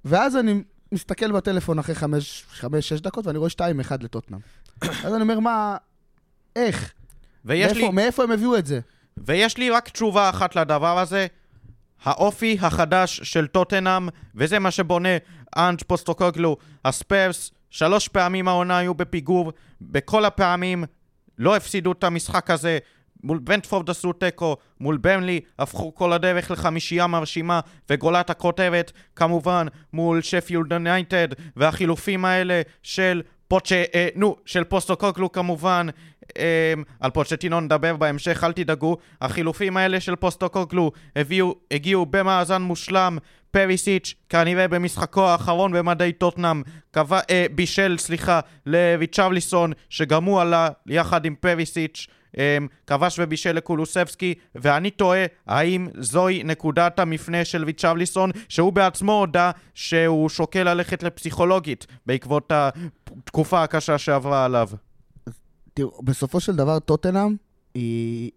ואז 0.05 0.37
אני 0.37 0.63
מסתכל 0.93 1.33
בטלפון 1.33 1.79
אחרי 1.79 1.95
חמש, 1.95 2.45
חמש, 2.51 2.89
שש 2.89 3.01
דקות, 3.01 3.27
ואני 3.27 3.39
רואה 3.39 3.51
שתיים 3.51 3.81
אחד 3.81 4.03
לטוטנאם. 4.03 4.41
אז 5.05 5.15
אני 5.15 5.23
אומר, 5.23 5.41
מה, 5.41 5.77
איך? 6.57 6.93
ויש 7.45 7.73
לי, 7.73 7.81
מאיפה, 7.81 7.95
מאיפה 7.95 8.23
הם 8.23 8.31
הביאו 8.31 8.57
את 8.57 8.67
זה? 8.67 8.81
ויש 9.17 9.57
לי 9.57 9.71
רק 9.71 9.89
תשובה 9.89 10.31
אחת 10.31 10.57
לדבר 10.57 10.99
הזה. 10.99 11.27
האופי 12.03 12.59
החדש 12.61 13.21
של 13.23 13.47
טוטנאם, 13.47 14.09
וזה 14.35 14.59
מה 14.59 14.71
שבונה 14.71 15.09
אנג' 15.57 15.83
פוסטוקוגלו. 15.87 16.57
הספרס, 16.85 17.51
שלוש 17.71 18.09
פעמים 18.09 18.49
העונה 18.49 18.79
היו 18.79 18.95
בפיגור, 18.95 19.53
בכל 19.81 20.25
הפעמים 20.25 20.85
לא 21.39 21.57
הפסידו 21.57 21.93
את 21.93 22.05
המשחק 22.05 22.51
הזה. 22.51 22.79
מול 23.25 23.39
ברנטפורד 23.39 23.91
עשו 23.91 24.13
תיקו, 24.13 24.57
מול 24.81 24.97
ברנלי 24.97 25.41
הפכו 25.59 25.95
כל 25.95 26.13
הדרך 26.13 26.51
לחמישייה 26.51 27.07
מרשימה, 27.07 27.61
וגולת 27.91 28.31
הכותרת 28.31 28.93
כמובן 29.17 29.67
מול 29.93 30.23
שפילד 30.23 30.73
יונייטד, 30.73 31.29
והחילופים 31.57 32.25
האלה 32.25 32.63
של 32.83 33.23
פוצ'ה, 33.49 33.83
אה, 33.95 34.09
נו, 34.15 34.37
של 34.47 34.65
פוסטוקוגלו 34.65 35.33
כמובן, 35.33 35.87
אה, 36.39 36.75
על 37.01 37.11
פוצ'טינו 37.11 37.61
נדבר 37.61 37.97
בהמשך, 37.97 38.45
אל 38.45 38.53
תדאגו. 38.53 38.97
החילופים 39.21 39.77
האלה 39.77 40.01
של 40.01 40.17
פוסטוקוגלו 40.17 40.93
הביאו, 41.17 41.55
הגיעו 41.71 42.07
במאזן 42.07 42.63
מושלם. 42.63 43.19
פריסיץ', 43.51 44.15
כנראה 44.29 44.69
במשחקו 44.69 45.29
האחרון 45.29 45.73
במדי 45.73 46.13
טוטנאם, 46.13 46.63
קבע, 46.91 47.21
אה, 47.31 47.47
בישל, 47.55 47.97
סליחה, 47.99 48.41
לריצ'רליסון, 48.67 49.73
שגם 49.89 50.25
הוא 50.25 50.41
עלה 50.41 50.69
יחד 50.87 51.25
עם 51.25 51.35
פריסיץ'. 51.35 52.07
אמ, 52.37 52.67
כבש 52.87 53.19
ובישל 53.19 53.53
לקולוסבסקי, 53.53 54.35
ואני 54.55 54.91
תוהה 54.91 55.27
האם 55.47 55.89
זוהי 55.99 56.43
נקודת 56.43 56.99
המפנה 56.99 57.45
של 57.45 57.65
ויצ'רליסון, 57.65 58.31
שהוא 58.49 58.73
בעצמו 58.73 59.13
הודה 59.13 59.51
שהוא 59.75 60.29
שוקל 60.29 60.75
ללכת 60.75 61.03
לפסיכולוגית 61.03 61.87
בעקבות 62.07 62.53
התקופה 62.55 63.63
הקשה 63.63 63.99
שעברה 63.99 64.45
עליו. 64.45 64.69
תראו, 65.75 66.03
בסופו 66.03 66.41
של 66.41 66.57
דבר 66.57 66.79
טוטנאם 66.79 67.37
היא... 67.75 68.31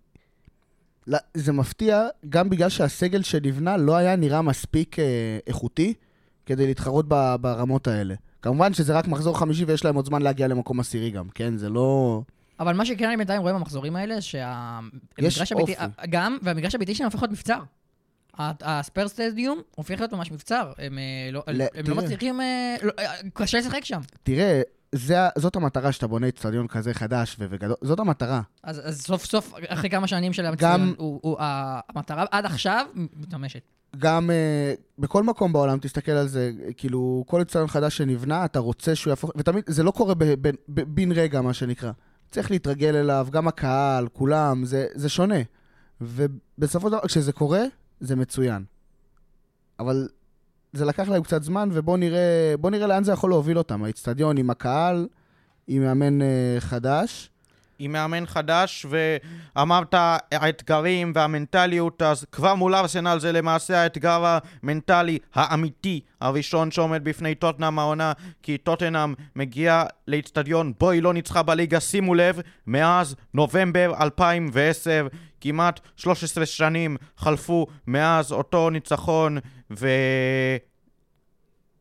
זה 1.34 1.52
מפתיע, 1.52 2.08
גם 2.30 2.50
בגלל 2.50 2.70
שהסגל 2.70 3.22
שנבנה 3.22 3.78
לא 3.78 3.96
היה 3.96 4.16
נראה 4.16 4.42
מספיק 4.42 5.00
אה, 5.00 5.40
איכותי 5.48 5.94
כדי 6.46 6.68
להתחרות 6.68 7.08
ברמות 7.42 7.88
האלה. 7.88 8.16
כמובן 8.42 8.74
שזה 8.74 8.94
רק 8.94 9.08
מחזור 9.08 9.40
חמישי 9.40 9.66
ויש 9.66 9.86
להם 9.86 9.96
עוד 9.96 10.06
זמן 10.06 10.22
להגיע 10.22 10.48
למקום 10.48 10.80
עשירי 10.80 11.12
גם, 11.12 11.30
כן? 11.30 11.58
זה 11.58 11.70
לא... 11.70 12.22
אבל 12.60 12.74
מה 12.74 12.86
שכן 12.86 13.06
אני 13.08 13.18
בינתיים 13.18 13.42
רואה 13.42 13.54
במחזורים 13.54 13.96
האלה, 13.96 14.22
שהמגרש 14.22 15.52
הביתי. 15.52 15.74
גם, 16.10 16.38
והמגרש 16.42 16.76
הביתי 16.76 16.96
שלהם 16.96 17.06
הופך 17.08 17.22
להיות 17.22 17.32
מבצר. 17.32 17.60
ה- 18.40 18.52
הספיירס 18.80 19.12
סטדיום 19.12 19.62
הופך 19.76 20.00
להיות 20.00 20.14
ממש 20.14 20.32
מבצר. 20.32 20.72
הם 20.78 20.98
אה, 20.98 21.04
לא- 21.32 21.44
ל- 21.48 21.62
הם 21.62 21.86
לא. 21.88 21.96
מצליחים, 21.96 22.42
אה, 22.42 22.76
לא- 22.84 22.92
אה, 23.00 23.14
קשה 23.34 23.58
לשחק 23.60 23.86
שם. 23.86 24.02
תראה, 24.24 24.62
זה, 24.96 25.16
זאת 25.38 25.56
המטרה 25.56 25.92
שאתה 25.92 26.08
בונה 26.08 26.28
אצטדיון 26.28 26.68
כזה 26.68 26.94
חדש 26.94 27.36
וגדול, 27.40 27.76
זאת 27.82 28.00
המטרה. 28.00 28.42
אז, 28.64 28.82
אז 28.90 29.02
סוף 29.02 29.26
סוף, 29.26 29.54
אחרי 29.68 29.90
כמה 29.90 30.08
שנים 30.08 30.34
של 30.34 30.44
גם- 30.44 30.50
המצטיין, 30.50 30.94
הוא, 30.98 31.20
הוא, 31.24 31.38
המטרה 31.40 32.26
עד 32.32 32.46
עכשיו 32.46 32.86
מתממשת. 33.14 33.62
גם 33.98 34.30
uh, 34.30 34.82
בכל 35.00 35.24
מקום 35.24 35.54
בעולם, 35.54 35.80
תסתכל 35.80 36.12
על 36.12 36.28
זה, 36.28 36.52
כאילו, 36.78 37.24
כל 37.28 37.42
אצטדיון 37.42 37.68
חדש 37.68 37.98
שנבנה, 37.98 38.46
אתה 38.46 38.60
רוצה 38.60 38.96
שהוא 38.96 39.12
יהפוך, 39.12 39.32
ותמיד, 39.38 39.64
זה 39.68 39.84
לא 39.84 39.92
קורה 39.92 40.16
בן 40.68 41.12
רגע, 41.12 41.42
מה 41.42 41.54
שנקרא. 41.54 41.92
צריך 42.34 42.52
להתרגל 42.52 42.96
אליו, 42.96 43.28
גם 43.32 43.48
הקהל, 43.48 44.08
כולם, 44.14 44.66
זה, 44.66 44.88
זה 44.94 45.10
שונה. 45.10 45.36
ובסופו 46.02 46.88
של 46.88 46.92
דבר, 46.92 47.08
כשזה 47.08 47.32
קורה, 47.32 47.64
זה 48.00 48.16
מצוין. 48.16 48.64
אבל 49.80 50.08
זה 50.74 50.86
לקח 50.86 51.10
להם 51.10 51.24
קצת 51.24 51.44
זמן, 51.44 51.70
ובואו 51.74 51.98
נראה, 51.98 52.56
נראה 52.72 52.88
לאן 52.88 53.04
זה 53.04 53.12
יכול 53.12 53.30
להוביל 53.30 53.58
אותם. 53.58 53.84
האיצטדיון 53.84 54.38
עם 54.38 54.50
הקהל, 54.50 55.08
עם 55.68 55.82
מאמן 55.82 56.22
uh, 56.22 56.26
חדש. 56.60 57.30
עם 57.80 57.92
מאמן 57.92 58.26
חדש, 58.26 58.86
ואמרת 59.56 59.94
האתגרים 60.32 61.12
והמנטליות, 61.16 62.02
אז 62.02 62.26
כבר 62.32 62.56
מול 62.56 62.76
ארסנל 62.76 63.20
זה 63.20 63.32
למעשה 63.32 63.82
האתגר 63.82 64.38
המנטלי 64.64 65.20
האמיתי 65.34 66.02
הראשון 66.22 66.72
שעומד 66.72 67.04
בפני 67.04 67.36
טוטנאם 67.36 67.80
העונה, 67.80 68.12
כי 68.44 68.58
טוטנאם 68.58 69.14
מגיע 69.36 69.84
לאיצטדיון 70.08 70.74
בו 70.80 70.90
היא 70.90 71.04
לא 71.04 71.14
ניצחה 71.14 71.44
בליגה, 71.44 71.80
שימו 71.80 72.16
לב, 72.16 72.40
מאז 72.68 73.16
נובמבר 73.34 73.94
2010, 74.02 75.08
כמעט 75.42 75.80
13 75.96 76.46
שנים 76.46 76.98
חלפו 77.18 77.68
מאז 77.88 78.32
אותו 78.32 78.70
ניצחון, 78.70 79.38
ו... 79.72 79.88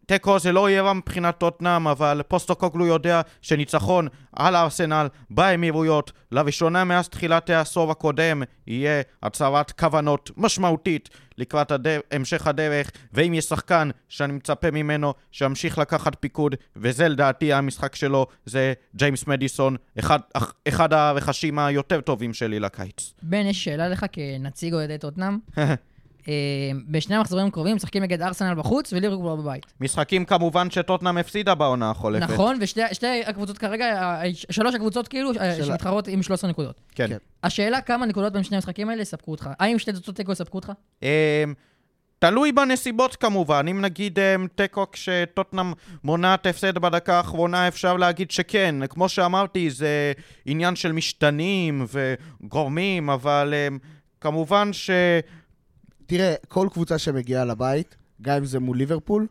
תיקו 0.06 0.38
זה 0.38 0.52
לא 0.52 0.70
יהיה 0.70 0.92
מבחינת 0.92 1.38
טוטנאם, 1.38 1.88
אבל 1.88 2.22
פוסטוקוגלו 2.28 2.86
יודע 2.86 3.20
שניצחון 3.42 4.08
על 4.32 4.54
הארסנל 4.54 5.06
באמירויות, 5.30 6.12
לראשונה 6.32 6.84
מאז 6.84 7.08
תחילת 7.08 7.50
העשור 7.50 7.90
הקודם, 7.90 8.42
יהיה 8.66 9.02
הצהרת 9.22 9.70
כוונות 9.70 10.30
משמעותית 10.36 11.08
לקראת 11.38 11.70
הדר... 11.70 12.00
המשך 12.10 12.46
הדרך, 12.46 12.90
ואם 13.12 13.34
יש 13.34 13.44
שחקן 13.44 13.90
שאני 14.08 14.32
מצפה 14.32 14.70
ממנו 14.70 15.14
שימשיך 15.32 15.78
לקחת 15.78 16.16
פיקוד, 16.20 16.54
וזה 16.76 17.08
לדעתי 17.08 17.52
המשחק 17.52 17.94
שלו, 17.94 18.26
זה 18.46 18.72
ג'יימס 18.96 19.26
מדיסון, 19.26 19.76
אחד, 19.98 20.18
אחד 20.68 20.92
הרכשים 20.92 21.58
היותר 21.58 22.00
טובים 22.00 22.34
שלי 22.34 22.60
לקיץ. 22.60 23.12
בן, 23.22 23.46
יש 23.46 23.64
שאלה 23.64 23.88
לך 23.88 24.06
כנציג 24.12 24.74
אוהדי 24.74 24.98
טוטנאם. 24.98 25.38
אה, 26.28 26.32
בשני 26.88 27.16
המחזורים 27.16 27.46
הקרובים 27.46 27.76
משחקים 27.76 28.02
נגד 28.02 28.22
ארסנל 28.22 28.54
בחוץ 28.54 28.92
וליברפול 28.92 29.36
בבית. 29.36 29.66
משחקים 29.80 30.24
כמובן 30.24 30.70
שטוטנאם 30.70 31.18
הפסידה 31.18 31.54
בעונה 31.54 31.90
החולפת. 31.90 32.30
נכון, 32.30 32.58
ושתי 32.60 32.80
שתי 32.92 33.22
הקבוצות 33.26 33.58
כרגע, 33.58 33.84
אה, 33.84 34.22
שלוש 34.50 34.74
הקבוצות 34.74 35.08
כאילו, 35.08 35.30
אה, 35.40 35.64
שמתחרות 35.64 36.08
עם 36.08 36.22
13 36.22 36.50
נקודות. 36.50 36.80
כן. 36.94 37.08
כן. 37.08 37.16
השאלה 37.42 37.80
כמה 37.80 38.06
נקודות 38.06 38.32
בין 38.32 38.42
שני 38.42 38.56
המשחקים 38.56 38.88
האלה 38.88 39.02
יספקו 39.02 39.30
אותך. 39.30 39.50
האם 39.60 39.78
שתי 39.78 39.92
תוצאות 39.92 40.16
תיקו 40.16 40.32
יספקו 40.32 40.58
אותך? 40.58 40.72
אמ, 41.02 41.08
תלוי 42.18 42.52
בנסיבות 42.52 43.16
כמובן, 43.16 43.66
אם 43.70 43.80
נגיד 43.80 44.18
תיקו 44.54 44.90
כשטוטנאם 44.92 45.72
מונעת 46.04 46.46
הפסד 46.46 46.78
בדקה 46.78 47.16
האחרונה, 47.16 47.68
אפשר 47.68 47.96
להגיד 47.96 48.30
שכן. 48.30 48.74
כמו 48.88 49.08
שאמרתי, 49.08 49.70
זה 49.70 50.12
עניין 50.46 50.76
של 50.76 50.92
משתנים 50.92 51.86
וגורמים, 51.92 53.10
אבל 53.10 53.54
כמובן 54.20 54.72
ש... 54.72 54.90
תראה, 56.12 56.34
כל 56.48 56.68
קבוצה 56.72 56.98
שמגיעה 56.98 57.44
לבית, 57.44 57.96
גם 58.22 58.36
אם 58.36 58.44
זה 58.44 58.60
מול 58.60 58.76
ליברפול, 58.76 59.26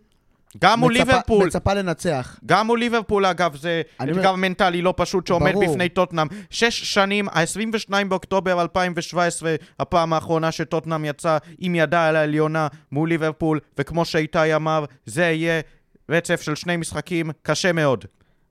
גם 0.62 0.80
מול 0.80 0.94
ליברפול, 0.94 1.48
מצפה 1.48 1.74
לנצח. 1.74 2.40
גם 2.46 2.68
מול 2.68 2.80
ליברפול 2.80 3.26
אגב, 3.26 3.56
זה 3.56 3.82
אתגר 4.04 4.30
אומר- 4.30 4.36
מנטלי 4.36 4.82
לא 4.82 4.94
פשוט 4.98 5.28
שעומד 5.28 5.52
ברור. 5.52 5.72
בפני 5.72 5.90
טוטנאם. 5.90 6.28
שש 6.50 6.94
שנים, 6.94 7.30
ה-22 7.30 8.08
באוקטובר 8.10 8.62
2017, 8.62 9.56
הפעם 9.80 10.14
האחרונה 10.14 10.52
שטוטנאם 10.52 11.06
יצא 11.06 11.38
עם 11.60 11.76
ידה 11.76 12.08
על 12.08 12.16
העליונה 12.16 12.68
מול 12.92 13.10
ליברפול, 13.10 13.60
וכמו 13.78 14.06
שאיתי 14.06 14.56
אמר, 14.56 14.86
זה 15.06 15.24
יהיה 15.24 15.62
רצף 16.10 16.42
של 16.42 16.56
שני 16.56 16.78
משחקים 16.78 17.32
קשה 17.42 17.72
מאוד. 17.72 18.06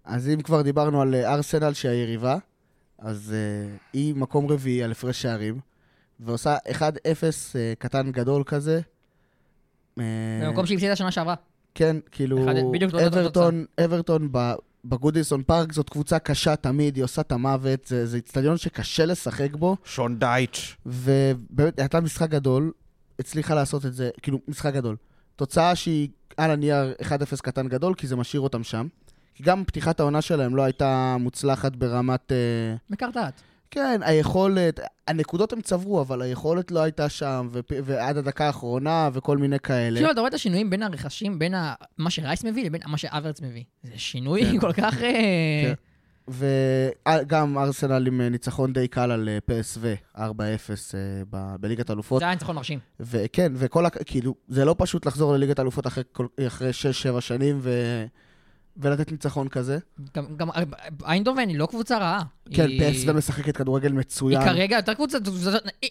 אז 0.05 0.29
אם 0.29 0.43
כבר 0.43 0.63
דיברנו 0.63 1.03
על 1.03 1.15
אה, 1.15 1.35
ארסנל 1.35 1.73
שהיא 1.73 1.93
היריבה, 1.93 2.37
אז 2.99 3.35
uh, 3.35 3.79
היא 3.93 4.15
מקום 4.15 4.47
רביעי 4.51 4.83
על 4.83 4.91
הפרש 4.91 5.23
שערים, 5.23 5.70
ועושה 6.21 6.57
1-0 6.69 6.73
uh, 6.73 7.57
קטן 7.79 8.13
גדול 8.13 8.43
כזה. 8.47 8.81
אה, 9.99 10.05
במקום 10.43 10.67
שהיא 10.67 10.77
הפסידה 10.77 10.97
שנה 10.97 11.11
שעברה. 11.11 11.35
כן, 11.75 11.97
כאילו, 12.13 12.47
אברטון, 13.07 13.65
אברטון 13.85 14.29
ב- 14.33 14.55
בגודיסון 14.85 15.43
פארק 15.43 15.73
זאת 15.73 15.91
קבוצה 15.91 16.19
קשה 16.19 16.57
תמיד, 16.57 16.97
היא 16.97 17.05
עושה 17.05 17.23
את 17.23 17.33
המוות, 17.33 17.85
זה 17.85 18.07
זה 18.07 18.17
איצטדיון 18.17 18.57
שקשה 18.57 19.05
לשחק 19.05 19.55
בו, 19.55 19.77
שון 19.85 20.19
דייטש. 20.19 20.77
ובאמת, 20.87 21.79
הייתה 21.79 22.01
משחק 22.01 22.31
גדול, 22.31 22.73
הצליחה 23.19 23.55
לעשות 23.55 23.87
את 23.87 23.95
זה, 23.95 24.11
כאילו, 24.23 24.39
משחק 24.49 24.75
גדול. 24.75 24.97
תוצאה 25.37 25.75
שהיא 25.75 26.09
על 26.37 26.51
הנייר 26.51 26.95
1-0 27.03 27.07
קטן 27.43 27.69
גדול, 27.69 27.95
כי 27.95 28.07
זה 28.07 28.17
משאיר 28.17 28.41
אותם 28.41 28.65
שם. 28.65 28.87
כי 29.35 29.43
גם 29.43 29.65
פתיחת 29.65 30.01
העונה 30.01 30.23
שלהם 30.23 30.57
לא 30.57 30.63
הייתה 30.63 31.17
מוצלחת 31.21 31.77
ברמת... 31.77 32.33
אה, 32.33 32.75
מקרטעת. 32.91 33.43
כן, 33.71 34.01
היכולת, 34.05 34.81
הנקודות 35.09 35.53
הם 35.53 35.61
צברו, 35.61 36.01
אבל 36.01 36.23
היכולת 36.23 36.71
לא 36.71 36.81
הייתה 36.83 37.09
שם, 37.09 37.49
ופ- 37.53 37.73
ועד 37.85 38.17
הדקה 38.17 38.47
האחרונה, 38.47 39.09
וכל 39.13 39.39
מיני 39.39 39.59
כאלה. 39.59 39.97
כאילו, 39.99 40.11
אתה 40.11 40.21
רואה 40.21 40.29
את 40.29 40.35
השינויים 40.35 40.71
בין 40.71 40.83
הרכשים, 40.83 41.39
בין 41.39 41.55
ה- 41.55 41.75
מה 41.99 42.11
שרייס 42.11 42.45
מביא 42.45 42.65
לבין 42.67 42.81
מה 42.87 42.99
שאברץ 42.99 43.41
מביא. 43.41 43.63
זה 43.83 43.93
שינוי 43.97 44.45
כן. 44.45 44.61
כל 44.61 44.73
כך... 44.73 45.03
אה, 45.03 45.63
כן. 45.65 45.75
וגם 46.29 47.59
ארסנל 47.59 48.07
עם 48.07 48.21
אה, 48.21 48.29
ניצחון 48.29 48.73
די 48.73 48.89
קל 48.89 49.11
על 49.11 49.29
אה, 49.29 49.39
PSV, 49.51 50.17
4-0 50.19 50.21
אה, 50.21 50.23
ב- 51.31 51.57
בליגת 51.61 51.91
אלופות. 51.91 52.21
זה 52.21 52.25
היה 52.25 52.35
ניצחון 52.35 52.57
מרשים. 52.57 52.79
וכן, 53.01 53.53
וכל, 53.57 53.87
הק- 53.87 54.03
כאילו, 54.07 54.35
זה 54.49 54.65
לא 54.65 54.75
פשוט 54.79 55.07
לחזור 55.07 55.33
לליגת 55.33 55.61
אלופות 55.61 55.87
אחרי 55.87 56.71
6-7 57.17 57.21
שנים 57.21 57.59
ו... 57.63 57.71
ולתת 58.81 59.13
ניצחון 59.13 59.49
כזה. 59.49 59.79
גם- 60.17 60.37
גם 60.37 60.49
איינדובן 61.07 61.49
היא 61.49 61.59
לא 61.59 61.67
קבוצה 61.67 61.99
רעה. 61.99 62.23
כן, 62.55 62.67
היא- 62.67 63.09
PSV 63.09 63.13
משחקת 63.13 63.57
כדורגל 63.57 63.91
היא 63.91 63.99
מצוין. 63.99 64.45
כרגע 64.45 64.77
יותר 64.77 64.95
קבוצה... 64.95 65.19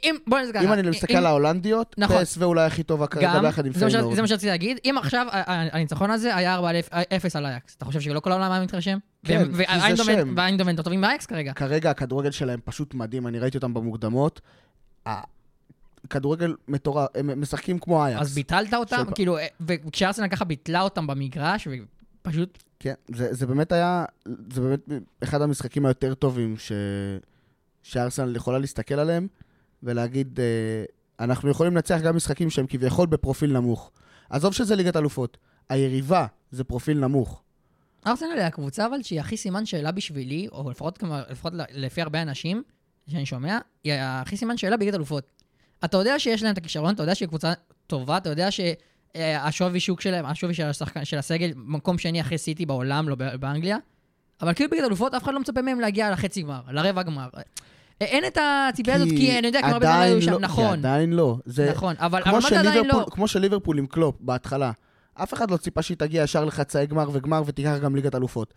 אם, 0.04 0.16
בוא 0.28 0.38
ככה. 0.54 0.64
אם 0.64 0.74
אני 0.74 0.90
מסתכל 0.90 1.14
על 1.18 1.26
ההולנדיות, 1.26 1.96
נכון. 1.98 2.22
PSV 2.22 2.44
אולי 2.44 2.66
הכי 2.66 2.84
טובה 2.84 3.08
כרגע 3.08 3.40
ביחד 3.40 3.66
עם 3.66 3.74
פיינורד. 3.74 4.16
זה 4.16 4.22
מה 4.22 4.28
שרציתי 4.28 4.48
להגיד, 4.48 4.78
אם 4.86 4.96
עכשיו 5.00 5.28
הניצחון 5.32 6.12
הזה 6.12 6.36
היה 6.36 6.60
4-0 6.60 6.62
על 7.34 7.46
אייאקס, 7.46 7.76
אתה 7.76 7.86
חושב 7.86 8.02
שלא 8.02 8.20
כל 8.20 8.32
העולם 8.32 8.52
היה 8.52 8.62
מתרשם? 8.64 8.98
כן, 9.26 9.48
והם- 9.54 9.80
כי 9.90 9.96
זה 9.96 10.04
שם. 10.04 10.34
ואיינדובן 10.38 10.72
יותר 10.72 10.84
טובים 10.84 11.02
מאייאקס 11.02 11.26
כרגע. 11.26 11.54
כרגע 11.54 11.90
הכדורגל 11.90 12.32
שלהם 12.32 12.60
פשוט 12.64 12.94
מדהים, 12.94 13.28
אני 13.28 13.40
ראיתי 13.40 13.58
אותם 13.58 13.74
במוקדמות. 13.74 14.42
הכדורגל 16.06 16.56
מטורף, 16.68 17.08
הם 17.16 17.42
משחקים 17.42 17.80
כמו 17.80 18.06
אייאקס. 18.06 18.22
אז 18.22 18.36
ביטלת 18.36 18.74
אותם, 18.74 19.04
כאילו, 19.16 19.38
אה, 19.38 19.48
וכשארסנל 19.68 20.28
ככה 20.28 20.46
ביטלה 20.46 20.82
אותם 20.82 21.08
במגרש, 21.08 21.68
ופשוט... 22.24 22.64
כן, 22.80 22.94
זה, 23.16 23.34
זה 23.34 23.48
באמת 23.48 23.72
היה, 23.72 24.06
זה 24.54 24.62
באמת 24.62 24.80
אחד 25.24 25.42
המשחקים 25.42 25.86
היותר 25.86 26.14
טובים 26.14 26.58
ש... 26.58 26.72
שארסנל 27.84 28.36
יכולה 28.36 28.60
להסתכל 28.60 28.96
עליהם 28.96 29.28
ולהגיד, 29.84 30.40
אה, 30.40 30.84
אנחנו 31.26 31.50
יכולים 31.50 31.74
לנצח 31.74 32.00
גם 32.04 32.16
משחקים 32.16 32.50
שהם 32.50 32.66
כביכול 32.70 33.08
בפרופיל 33.08 33.54
נמוך. 33.54 33.92
עזוב 34.30 34.54
שזה 34.54 34.76
ליגת 34.76 34.96
אלופות, 34.96 35.38
היריבה 35.70 36.26
זה 36.52 36.64
פרופיל 36.64 37.00
נמוך. 37.00 37.42
ארסנל 38.08 38.30
היא 38.36 38.42
הקבוצה 38.42 38.86
אבל 38.86 39.04
שהיא 39.04 39.20
הכי 39.20 39.38
סימן 39.38 39.66
שאלה 39.66 39.92
בשבילי, 39.92 40.48
או 40.52 40.72
לפחות, 40.72 40.98
כמה- 40.98 41.24
לפחות 41.30 41.54
לפי 41.72 42.02
הרבה 42.02 42.22
אנשים 42.22 42.64
שאני 43.10 43.26
שומע, 43.26 43.58
היא 43.84 43.94
הכי 44.02 44.38
סימן 44.38 44.58
שאלה 44.58 44.78
בליגת 44.78 44.94
אלופות. 44.94 45.32
אתה 45.86 45.98
יודע 45.98 46.20
שיש 46.20 46.44
להם 46.44 46.54
את 46.54 46.58
הכישרון, 46.58 46.94
אתה 46.96 47.04
יודע 47.04 47.16
שהיא 47.16 47.28
קבוצה 47.28 47.54
טובה, 47.88 48.18
אתה 48.18 48.30
יודע 48.30 48.52
שהשווי 49.18 49.80
שוק 49.80 50.02
שלהם, 50.02 50.26
השווי 50.26 50.54
של, 50.54 50.64
השחקן, 50.64 51.06
של 51.06 51.18
הסגל, 51.18 51.52
מקום 51.56 51.98
שני 51.98 52.22
אחרי 52.22 52.38
סיטי 52.38 52.66
בעולם, 52.66 53.10
לא 53.10 53.16
באנגליה, 53.16 53.78
אבל 54.42 54.54
כאילו 54.54 54.70
בליגת 54.70 54.88
אלופות 54.88 55.14
אף 55.14 55.24
אחד 55.24 55.34
לא 55.34 55.40
מצפה 55.40 55.62
מהם 55.62 55.80
להגיע 55.80 56.12
לחצי 56.12 56.42
גמר, 56.42 56.62
לרבע 56.72 57.04
גמר. 57.04 57.30
אין 58.02 58.26
את 58.26 58.38
הציפייה 58.42 58.96
הזאת, 58.96 59.10
כי 59.10 59.40
אני 59.40 59.48
יודע, 59.48 59.60
הרבה 59.64 59.80
זמן 59.80 59.88
עדיין 59.88 60.14
היו 60.14 60.22
שם, 60.22 60.32
לא, 60.32 60.40
נכון, 60.40 60.74
כי 60.74 60.80
עדיין 60.80 61.14
לא. 61.14 61.38
זה, 61.46 61.72
נכון, 61.72 61.96
אבל 61.98 62.22
מה 62.26 62.42
זה 62.42 62.60
עדיין 62.60 62.86
לא? 62.86 63.06
כמו 63.12 63.28
שליברפול 63.28 63.78
עם 63.78 63.86
קלופ 63.86 64.16
בהתחלה, 64.20 64.72
אף 65.14 65.34
אחד 65.34 65.52
לא 65.52 65.58
ציפה 65.58 65.82
שהיא 65.82 65.98
תגיע 65.98 66.24
ישר 66.24 66.46
לחצאי 66.46 66.86
גמר 66.86 67.10
וגמר 67.14 67.44
ותיקח 67.46 67.78
גם 67.82 67.96
ליגת 67.96 68.16
אלופות. 68.16 68.54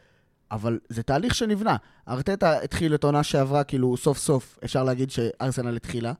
אבל 0.50 0.78
זה 0.88 1.02
תהליך 1.02 1.34
שנבנה. 1.34 1.76
ארטטה 2.08 2.58
התחיל 2.58 2.94
את 2.94 3.04
העונה 3.04 3.22
שעברה, 3.22 3.64
כאילו 3.64 3.96
סוף 3.96 4.18
סוף 4.18 4.58
אפשר 4.64 4.84
להגיד 4.84 5.10
שארסנל 5.10 5.76
התחילה, 5.76 6.12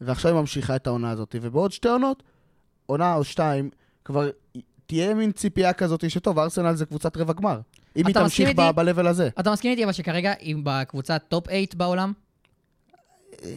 ועכשיו 0.00 0.32
היא 0.32 0.40
ממשיכה 0.40 0.76
את 0.76 0.86
העונה 0.86 1.10
הזאת, 1.10 1.36
ובעוד 1.40 1.72
שתי 1.72 1.88
עונות, 1.88 2.22
עונה 2.90 3.14
או 3.14 3.24
שתיים, 3.24 3.70
כבר 4.04 4.30
תהיה 4.86 5.14
מין 5.14 5.32
ציפייה 5.32 5.72
כזאת 5.72 6.10
שטוב, 6.10 6.38
ארסנל 6.38 6.74
זה 6.74 6.86
קבוצת 6.86 7.16
רבע 7.16 7.32
גמר. 7.32 7.60
אם 7.96 8.06
היא 8.06 8.14
תמשיך 8.14 8.48
איתי? 8.48 8.62
ב-level 8.74 9.06
הזה. 9.08 9.28
אתה 9.40 9.52
מסכים 9.52 9.70
איתי 9.70 9.84
אבל 9.84 9.92
שכרגע 9.92 10.32
היא 10.40 10.56
בקבוצה 10.62 11.18
טופ 11.18 11.44
8 11.50 11.64
בעולם? 11.76 12.12
אה, 13.44 13.50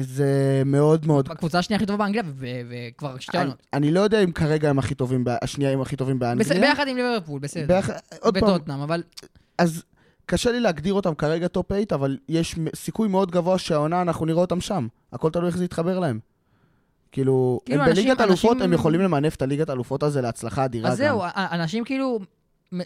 זה 0.00 0.62
מאוד 0.66 1.06
מאוד... 1.06 1.28
הקבוצה 1.30 1.58
השנייה 1.58 1.76
הכי 1.76 1.86
טובה 1.86 1.98
באנגליה, 2.04 2.22
וכבר 2.68 3.18
שתי 3.18 3.38
עונות. 3.38 3.62
אני 3.72 3.90
לא 3.90 4.00
יודע 4.00 4.20
אם 4.24 4.32
כרגע 4.32 4.70
הם 4.70 4.78
הכי 4.78 4.94
טובים, 4.94 5.24
השנייה 5.42 5.70
הם 5.72 5.80
הכי 5.80 5.96
טובים 5.96 6.18
באנגליה. 6.18 6.60
ביחד 6.60 6.88
עם 6.88 6.96
ליברפול, 6.96 7.40
בסדר. 7.40 7.66
ביחד- 7.66 7.92
עוד 8.20 8.38
פעם, 8.38 8.48
בטוטנאם, 8.48 8.80
אבל 8.80 9.02
אז 9.58 9.82
קשה 10.26 10.52
לי 10.52 10.60
להגדיר 10.60 10.94
אותם 10.94 11.14
כרגע 11.14 11.48
טופ 11.48 11.66
8, 11.68 11.82
אבל 11.92 12.18
יש 12.28 12.54
סיכוי 12.76 13.08
מאוד 13.08 13.30
גבוה 13.30 13.58
שהעונה 13.58 14.02
אנחנו 14.02 14.26
נראה 14.26 14.40
אותם 14.40 14.60
שם. 14.60 14.86
הכל 15.12 15.30
תלוי 15.30 15.46
איך 15.46 15.56
זה 15.56 15.64
יתחבר 15.64 15.98
להם. 15.98 16.18
כאילו, 17.12 17.60
כאילו, 17.64 17.82
הם 17.82 17.88
אנשים- 17.88 18.04
בליגת 18.04 18.20
אלופות, 18.20 18.50
אנשים- 18.52 18.62
הם 18.62 18.72
יכולים 18.72 19.00
למנף 19.00 19.34
את 19.36 19.42
הליגת 19.42 19.70
אלופות 19.70 20.02
הזה 20.02 20.20
להצלחה 20.20 20.64
אדירה 20.64 20.86
גם. 20.88 20.92
אז 20.92 20.98
זהו, 20.98 21.22
א- 21.22 21.28
אנשים 21.52 21.84
כאילו 21.84 22.18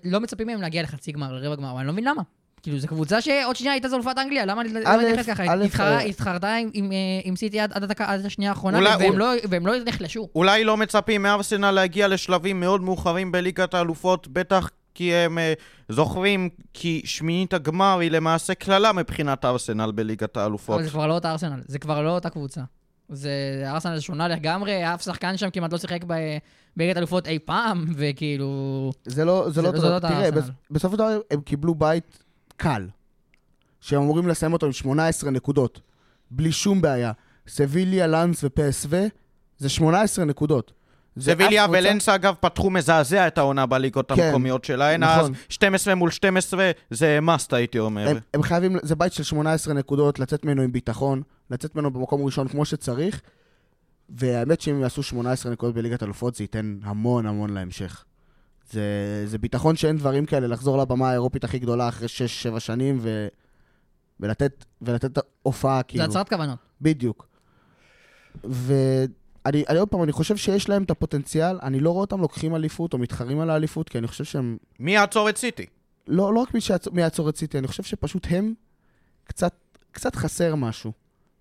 לא 0.05 0.21
מצפים 0.21 0.47
מהם 0.47 0.61
להגיע 0.61 0.83
לחצי 0.83 1.13
גמר, 1.13 1.33
לרבע 1.33 1.57
גמר, 1.57 1.71
אבל 1.71 1.79
אני 1.79 1.87
לא 1.87 1.93
מבין 1.93 2.05
למה. 2.05 2.23
כאילו, 2.63 2.79
זו 2.79 2.89
קבוצה 2.89 3.21
שעוד 3.21 3.57
שנייה 3.57 3.73
הייתה 3.73 3.89
זו 3.89 3.97
אלופת 3.97 4.15
אנגליה, 4.19 4.45
למה 4.47 4.63
למה 4.65 4.81
א', 4.85 4.97
להתייחס 4.97 5.27
ככה? 5.31 5.43
א', 5.53 5.63
התחרה- 5.65 5.93
אה, 5.93 6.01
התחרתה 6.01 6.55
עם- 6.75 6.93
אה, 6.93 6.97
עם 7.25 7.37
סיטי 7.37 7.61
עד 7.61 7.93
השנייה 8.27 8.51
האחרונה, 8.51 8.79
והם 8.99 9.19
לא- 9.19 9.31
והם 9.51 9.67
לא 9.67 9.73
נחלשו. 9.87 10.29
אולי 10.35 10.65
לא 10.65 10.77
מצפים 10.77 11.23
מארסנל 11.23 11.71
להגיע 11.71 12.09
לשלבים 12.09 12.61
מאוד 12.61 12.81
מאוחרים 12.83 13.33
בליגת 13.33 13.75
האלופות, 13.75 14.29
בטח 14.29 14.71
כי 14.95 15.15
הם 15.15 15.39
אה, 15.39 15.53
זוכרים 15.89 16.49
כי 16.75 17.03
שמינית 17.05 17.55
הגמר 17.55 17.99
היא 17.99 18.11
למעשה 18.11 18.55
קללה 18.55 18.93
מבחינת 18.93 19.45
ארסנל 19.45 19.93
בליגת 19.95 20.37
האלופות. 20.37 20.75
אבל 20.75 20.85
זה 20.85 20.91
כבר 20.91 21.07
לא 21.07 21.15
אותה 21.15 21.31
ארסנל, 21.33 21.61
זה 21.67 21.79
כבר 21.79 22.03
לא 22.03 22.11
אותה 22.11 22.31
קבוצה. 22.31 22.61
זה 23.09 23.31
ארסנל 23.67 24.01
שונה 24.01 24.29
לגמרי, 24.29 24.95
אף 24.95 25.03
שחקן 25.03 25.37
שם 25.37 25.51
כמעט 25.51 25.73
לא 25.73 25.79
שיחק 25.79 26.01
בליגת 26.77 26.97
אלופות 26.97 27.27
אי 27.27 27.39
פעם, 27.39 27.85
וכאילו... 27.99 28.93
זה 29.05 29.25
לא, 29.25 29.45
זה 29.47 29.51
זה- 29.55 29.63
לא, 29.63 29.71
זה 29.71 29.77
לא 29.77 29.83
דבר. 29.83 29.95
אותה 29.95 30.09
תראה. 30.09 30.31
בס- 30.31 30.51
בסופו 30.71 30.93
של 30.95 30.99
דבר 30.99 31.21
הם 31.31 31.41
קיבלו 31.41 31.75
בית 31.75 32.23
קל, 32.57 32.89
שהם 33.81 34.03
אמורים 34.03 34.29
לסיים 34.29 34.53
אותו 34.53 34.67
עם 34.67 34.73
18 34.73 35.31
נקודות, 35.31 35.81
בלי 36.31 36.53
שום 36.53 36.81
בעיה. 36.81 37.13
סביליה, 37.49 38.07
לאנס 38.07 38.45
ופסו, 38.45 38.89
זה 39.59 39.69
18 39.69 40.25
נקודות. 40.25 40.73
זה 41.17 41.33
סביליה 41.33 41.67
ולנסה 41.73 42.15
אגב 42.15 42.35
פתחו 42.41 42.71
מזעזע 42.71 43.27
את 43.27 43.39
העונה 43.39 43.67
בליגות 43.67 44.13
כן, 44.13 44.23
המקומיות 44.23 44.65
שלהן, 44.65 45.03
נכון. 45.03 45.33
אז 45.35 45.41
12 45.49 45.95
מול 45.95 46.11
12 46.11 46.71
זה 46.91 47.21
מאסט 47.21 47.53
הייתי 47.53 47.79
אומר. 47.79 48.09
הם, 48.09 48.17
הם 48.35 48.43
חייבים, 48.43 48.77
זה 48.83 48.97
בית 48.97 49.13
של 49.13 49.23
18 49.23 49.75
נקודות, 49.75 50.19
לצאת 50.19 50.45
ממנו 50.45 50.63
עם 50.63 50.73
ביטחון, 50.73 51.23
לצאת 51.51 51.75
ממנו 51.75 51.91
במקום 51.91 52.25
ראשון 52.25 52.49
כמו 52.49 52.65
שצריך, 52.65 53.21
והאמת 54.09 54.61
שאם 54.61 54.81
יעשו 54.81 55.03
18 55.03 55.53
נקודות 55.53 55.75
בליגת 55.75 56.03
אלופות, 56.03 56.35
זה 56.35 56.45
ייתן 56.45 56.79
המון 56.83 57.27
המון 57.27 57.51
להמשך. 57.51 58.05
זה, 58.71 58.83
זה 59.27 59.39
ביטחון 59.39 59.77
שאין 59.77 59.97
דברים 59.97 60.27
כאלה, 60.27 60.47
לחזור 60.47 60.79
לבמה 60.79 61.11
האירופית 61.11 61.45
הכי 61.45 61.59
גדולה 61.59 61.89
אחרי 61.89 62.09
6-7 62.57 62.61
שנים, 62.61 62.99
ו, 63.01 63.29
ולתת, 64.21 64.65
ולתת 64.83 65.05
את 65.05 65.19
ההופעה, 65.45 65.77
זה 65.77 65.83
כאילו. 65.83 66.05
הצהרת 66.05 66.29
כוונות. 66.29 66.59
בדיוק. 66.81 67.29
ואני 68.45 69.07
אני 69.47 69.79
עוד 69.79 69.89
פעם, 69.89 70.03
אני 70.03 70.13
חושב 70.13 70.37
שיש 70.37 70.69
להם 70.69 70.83
את 70.83 70.91
הפוטנציאל, 70.91 71.59
אני 71.63 71.81
לא 71.81 71.91
רואה 71.91 72.01
אותם 72.01 72.21
לוקחים 72.21 72.55
אליפות 72.55 72.93
או 72.93 72.99
מתחרים 72.99 73.41
על 73.41 73.51
האליפות, 73.51 73.89
כי 73.89 73.99
אני 73.99 74.07
חושב 74.07 74.25
שהם 74.25 74.57
מי 74.81 74.95
יעצור 74.95 75.29
את 75.29 75.37
סיטי? 75.37 75.67
לא, 76.09 76.35
לא 76.35 76.41
רק 76.41 76.55
מי 76.55 76.61
שיעצור- 76.61 76.95
מי 76.95 77.03
יעצור 77.03 77.29
את 77.29 77.37
סיטי, 77.37 77.59
אני 77.59 77.67
חושב 77.67 77.83
שפשוט 77.83 78.27
הם, 78.31 78.55
קצת, 79.25 79.55
קצת 79.93 80.17
חסר 80.17 80.55
משהו. 80.55 80.93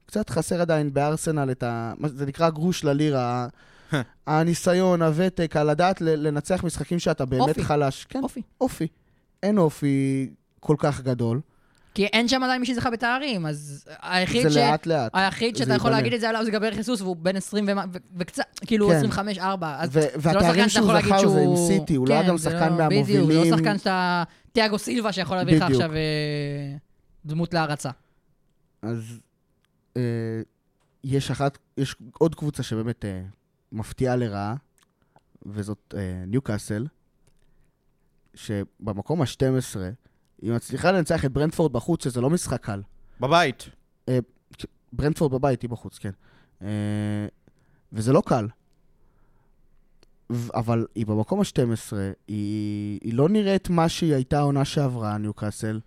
קצת 0.06 0.30
חסר 0.30 0.62
עדיין 0.62 0.94
בארסנל 0.94 1.52
את 1.52 1.64
ה... 1.64 1.94
זה 2.06 2.26
נקרא 2.26 2.50
גרוש 2.50 2.84
ללירה, 2.84 3.48
הניסיון, 4.28 5.02
הוותק, 5.02 5.56
הלדעת 5.56 6.02
לנצח 6.02 6.64
משחקים 6.64 7.00
שאתה 7.00 7.26
באמת 7.26 7.50
אופי. 7.50 7.64
חלש. 7.64 8.06
כן, 8.10 8.24
אופי. 8.24 8.42
אופי. 8.62 8.88
אין 9.44 9.58
אופי 9.58 10.30
כל 10.60 10.76
כך 10.80 11.02
גדול. 11.02 11.42
כי 11.96 12.06
אין 12.06 12.28
שם 12.28 12.44
עדיין 12.44 12.62
מי 12.62 12.68
שזכה 12.68 12.90
בתארים, 12.90 13.46
אז 13.46 13.86
היחיד 14.02 14.44
זה 14.44 14.52
ש... 14.54 14.58
לאט 14.58 14.86
לאט. 14.88 15.12
היחיד 15.14 15.56
שאתה 15.56 15.74
יכול. 15.74 15.92
להגיד 15.92 16.14
את 16.14 16.20
זה 16.20 16.30
עליו 16.30 16.46
זה 16.46 16.52
גבריאל 16.52 16.76
חיסוס, 16.76 17.02
והוא 17.02 17.16
בן 17.16 17.36
20 17.36 17.66
ומה- 17.68 17.86
ו- 17.94 17.98
וקצת, 18.18 18.44
כאילו 18.66 18.90
כן. 18.90 19.02
25-4. 19.40 19.42
אז 19.62 19.90
ו- 19.90 19.92
זה 20.02 20.08
לא 20.08 20.12
והתארים 20.20 20.44
שחקן 20.50 20.70
שאתה 20.70 20.82
שהוא 20.82 20.94
להגיד 20.94 21.10
זכר 21.18 21.28
זה 21.30 21.40
עם 21.40 21.56
שהוא- 21.56 21.68
סיטי, 21.68 21.96
הוא 21.96 22.08
לא 22.08 22.14
היה 22.14 22.24
כן, 22.24 22.30
גם 22.30 22.38
שחקן 22.38 22.74
לא- 22.74 22.88
בדיוק, 22.88 23.08
הוא 23.10 23.18
מהמובילים. 23.20 23.30
לא 23.52 23.58
שחקן 23.58 23.78
שאתה... 23.78 24.24
תיאגו 24.52 24.80
סילבה 24.80 25.12
שיכול 25.14 25.38
להביא 25.38 25.56
לך. 25.58 25.62
עכשיו 25.62 25.94
אה, 25.94 25.98
דמות 27.26 27.54
להערצה. 27.54 27.90
אז 28.82 29.20
אה, 29.98 30.02
יש 31.04 31.32
אחת, 31.32 31.58
יש 31.78 31.96
עוד 32.14 32.36
קבוצה 32.36 32.64
שבאמת 32.64 33.06
אה, 33.06 33.22
מפתיעה 33.72 34.16
לרעה, 34.16 34.56
וזאת 35.46 35.94
אה, 35.98 36.24
ניוקאסל, 36.28 36.88
שבמקום 38.34 39.22
ה-12, 39.22 39.78
היא 40.42 40.52
מצליחה 40.52 40.92
לנצח 40.92 41.26
את 41.26 41.32
ברנדפורד 41.32 41.74
בחוץ, 41.74 42.04
שזה 42.04 42.22
לא 42.22 42.30
משחק 42.30 42.66
קל. 42.66 42.82
בבית. 43.20 43.70
ברנדפורד 44.94 45.32
בבית, 45.32 45.62
היא 45.62 45.70
בחוץ, 45.70 45.98
כן. 45.98 46.12
אה, 46.62 46.68
וזה 47.94 48.14
לא 48.14 48.22
קל. 48.26 48.48
אבל 50.56 50.86
היא 50.96 51.06
במקום 51.06 51.40
ה-12, 51.40 51.94
היא, 52.28 53.00
היא 53.04 53.14
לא 53.14 53.30
נראית 53.30 53.70
מה 53.70 53.90
שהיא 53.90 54.14
הייתה 54.14 54.40
העונה 54.40 54.66
שעברה, 54.66 55.18
ניוקאסל. 55.18 55.80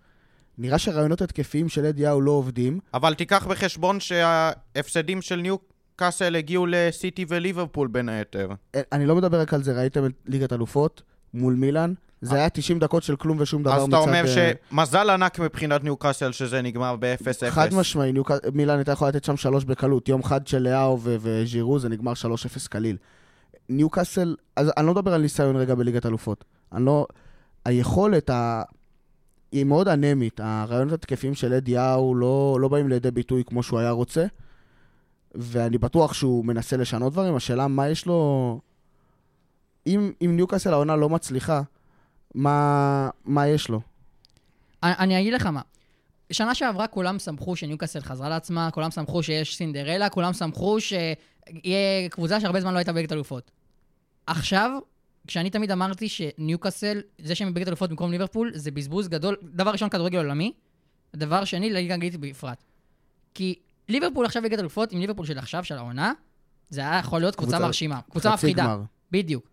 נראה 0.57 0.77
שהרעיונות 0.77 1.21
התקפיים 1.21 1.69
של 1.69 1.85
אדי 1.85 2.01
יאו 2.01 2.21
לא 2.21 2.31
עובדים. 2.31 2.79
אבל 2.93 3.13
תיקח 3.13 3.47
בחשבון 3.47 3.99
שההפסדים 3.99 5.21
של 5.21 5.35
ניו 5.35 5.55
קאסל 5.95 6.35
הגיעו 6.35 6.65
לסיטי 6.65 7.25
וליברפול 7.29 7.87
בין 7.87 8.09
היתר. 8.09 8.49
אה, 8.75 8.81
אני 8.91 9.05
לא 9.05 9.15
מדבר 9.15 9.41
רק 9.41 9.53
על 9.53 9.63
זה, 9.63 9.73
ראיתם 9.73 10.05
את 10.05 10.11
ליגת 10.25 10.53
אלופות 10.53 11.01
מול 11.33 11.53
מילאן? 11.53 11.93
זה 12.21 12.35
היה 12.35 12.49
90 12.49 12.79
דקות 12.79 13.03
של 13.03 13.15
כלום 13.15 13.37
ושום 13.39 13.63
דבר 13.63 13.75
אז 13.75 13.81
מצד... 13.83 13.89
אתה 13.89 13.97
אומר 13.97 14.23
אה, 14.27 14.51
שמזל 14.71 15.09
ענק 15.09 15.39
מבחינת 15.39 15.83
ניו 15.83 15.97
קאסל 15.97 16.31
שזה 16.31 16.61
נגמר 16.61 16.95
ב-0-0. 16.99 17.49
חד 17.49 17.73
משמעי, 17.73 18.11
ניוקא- 18.13 18.49
מילאן 18.53 18.77
הייתה 18.77 18.91
יכולה 18.91 19.09
לתת 19.09 19.23
שם 19.23 19.37
שלוש 19.37 19.63
בקלות. 19.63 20.09
יום 20.09 20.23
חד 20.23 20.47
של 20.47 20.59
לאהו 20.59 20.99
וז'ירו, 21.01 21.79
זה 21.79 21.89
נגמר 21.89 22.13
3-0 22.13 22.15
קליל. 22.69 22.97
ניוקאסל, 23.69 24.35
אז 24.55 24.71
אני 24.77 24.85
לא 24.85 24.91
מדבר 24.93 25.13
על 25.13 25.21
ניסיון 25.21 25.55
רגע 25.55 25.75
בליגת 25.75 26.05
אלופות. 26.05 26.45
אני 26.73 26.85
לא... 26.85 27.07
היכולת, 27.65 28.29
ה... 28.29 28.61
היא 29.51 29.63
מאוד 29.63 29.87
אנמית. 29.87 30.39
הרעיונות 30.43 30.93
התקפיים 30.93 31.33
של 31.33 31.53
אדי 31.53 31.71
יאו 31.71 32.15
לא, 32.15 32.57
לא 32.61 32.67
באים 32.67 32.89
לידי 32.89 33.11
ביטוי 33.11 33.43
כמו 33.45 33.63
שהוא 33.63 33.79
היה 33.79 33.91
רוצה, 33.91 34.25
ואני 35.35 35.77
בטוח 35.77 36.13
שהוא 36.13 36.45
מנסה 36.45 36.77
לשנות 36.77 37.13
דברים. 37.13 37.35
השאלה 37.35 37.67
מה 37.67 37.89
יש 37.89 38.05
לו... 38.05 38.59
אם, 39.87 40.11
אם 40.21 40.35
ניוקאסל 40.35 40.73
העונה 40.73 40.95
לא 40.95 41.09
מצליחה, 41.09 41.61
מה, 42.35 43.09
מה 43.25 43.47
יש 43.47 43.69
לו? 43.69 43.81
אני, 44.83 44.93
אני 44.99 45.21
אגיד 45.21 45.33
לך 45.33 45.45
מה. 45.45 45.61
שנה 46.31 46.55
שעברה 46.55 46.87
כולם 46.87 47.19
שמחו 47.19 47.55
שניוקאסל 47.55 47.99
חזרה 48.01 48.29
לעצמה, 48.29 48.71
כולם 48.71 48.91
שמחו 48.91 49.23
שיש 49.23 49.55
סינדרלה, 49.57 50.09
כולם 50.09 50.33
שמחו 50.33 50.77
שיהיה 50.81 52.09
קבוצה 52.09 52.39
שהרבה 52.41 52.61
זמן 52.61 52.73
לא 52.73 52.77
הייתה 52.77 52.93
בליגת 52.93 53.11
אלופות. 53.11 53.51
עכשיו, 54.27 54.71
כשאני 55.27 55.49
תמיד 55.49 55.71
אמרתי 55.71 56.09
שניוקאסל, 56.09 57.01
זה 57.21 57.35
שהם 57.35 57.53
בליגת 57.53 57.67
אלופות 57.67 57.89
במקום 57.89 58.11
ליברפול, 58.11 58.51
זה 58.55 58.71
בזבוז 58.71 59.07
גדול, 59.07 59.35
דבר 59.43 59.71
ראשון, 59.71 59.89
כדורגל 59.89 60.17
עולמי, 60.17 60.53
דבר 61.15 61.45
שני, 61.45 61.69
לליגה 61.69 61.93
האנגלית 61.93 62.15
בפרט. 62.17 62.63
כי 63.33 63.55
ליברפול 63.89 64.25
עכשיו 64.25 64.41
בליגת 64.41 64.59
אלופות, 64.59 64.91
עם 64.91 64.99
ליברפול 64.99 65.25
של 65.25 65.37
עכשיו, 65.37 65.63
של 65.63 65.77
העונה, 65.77 66.13
זה 66.69 66.81
היה 66.81 66.99
יכול 66.99 67.19
להיות 67.19 67.35
קבוצה 67.35 67.51
קבוצה- 67.51 67.65
מרשימה, 67.65 67.99
קבוצה 68.09 68.33
מפחידה. 68.33 68.63
גמר. 68.63 68.81
בדיוק. 69.11 69.47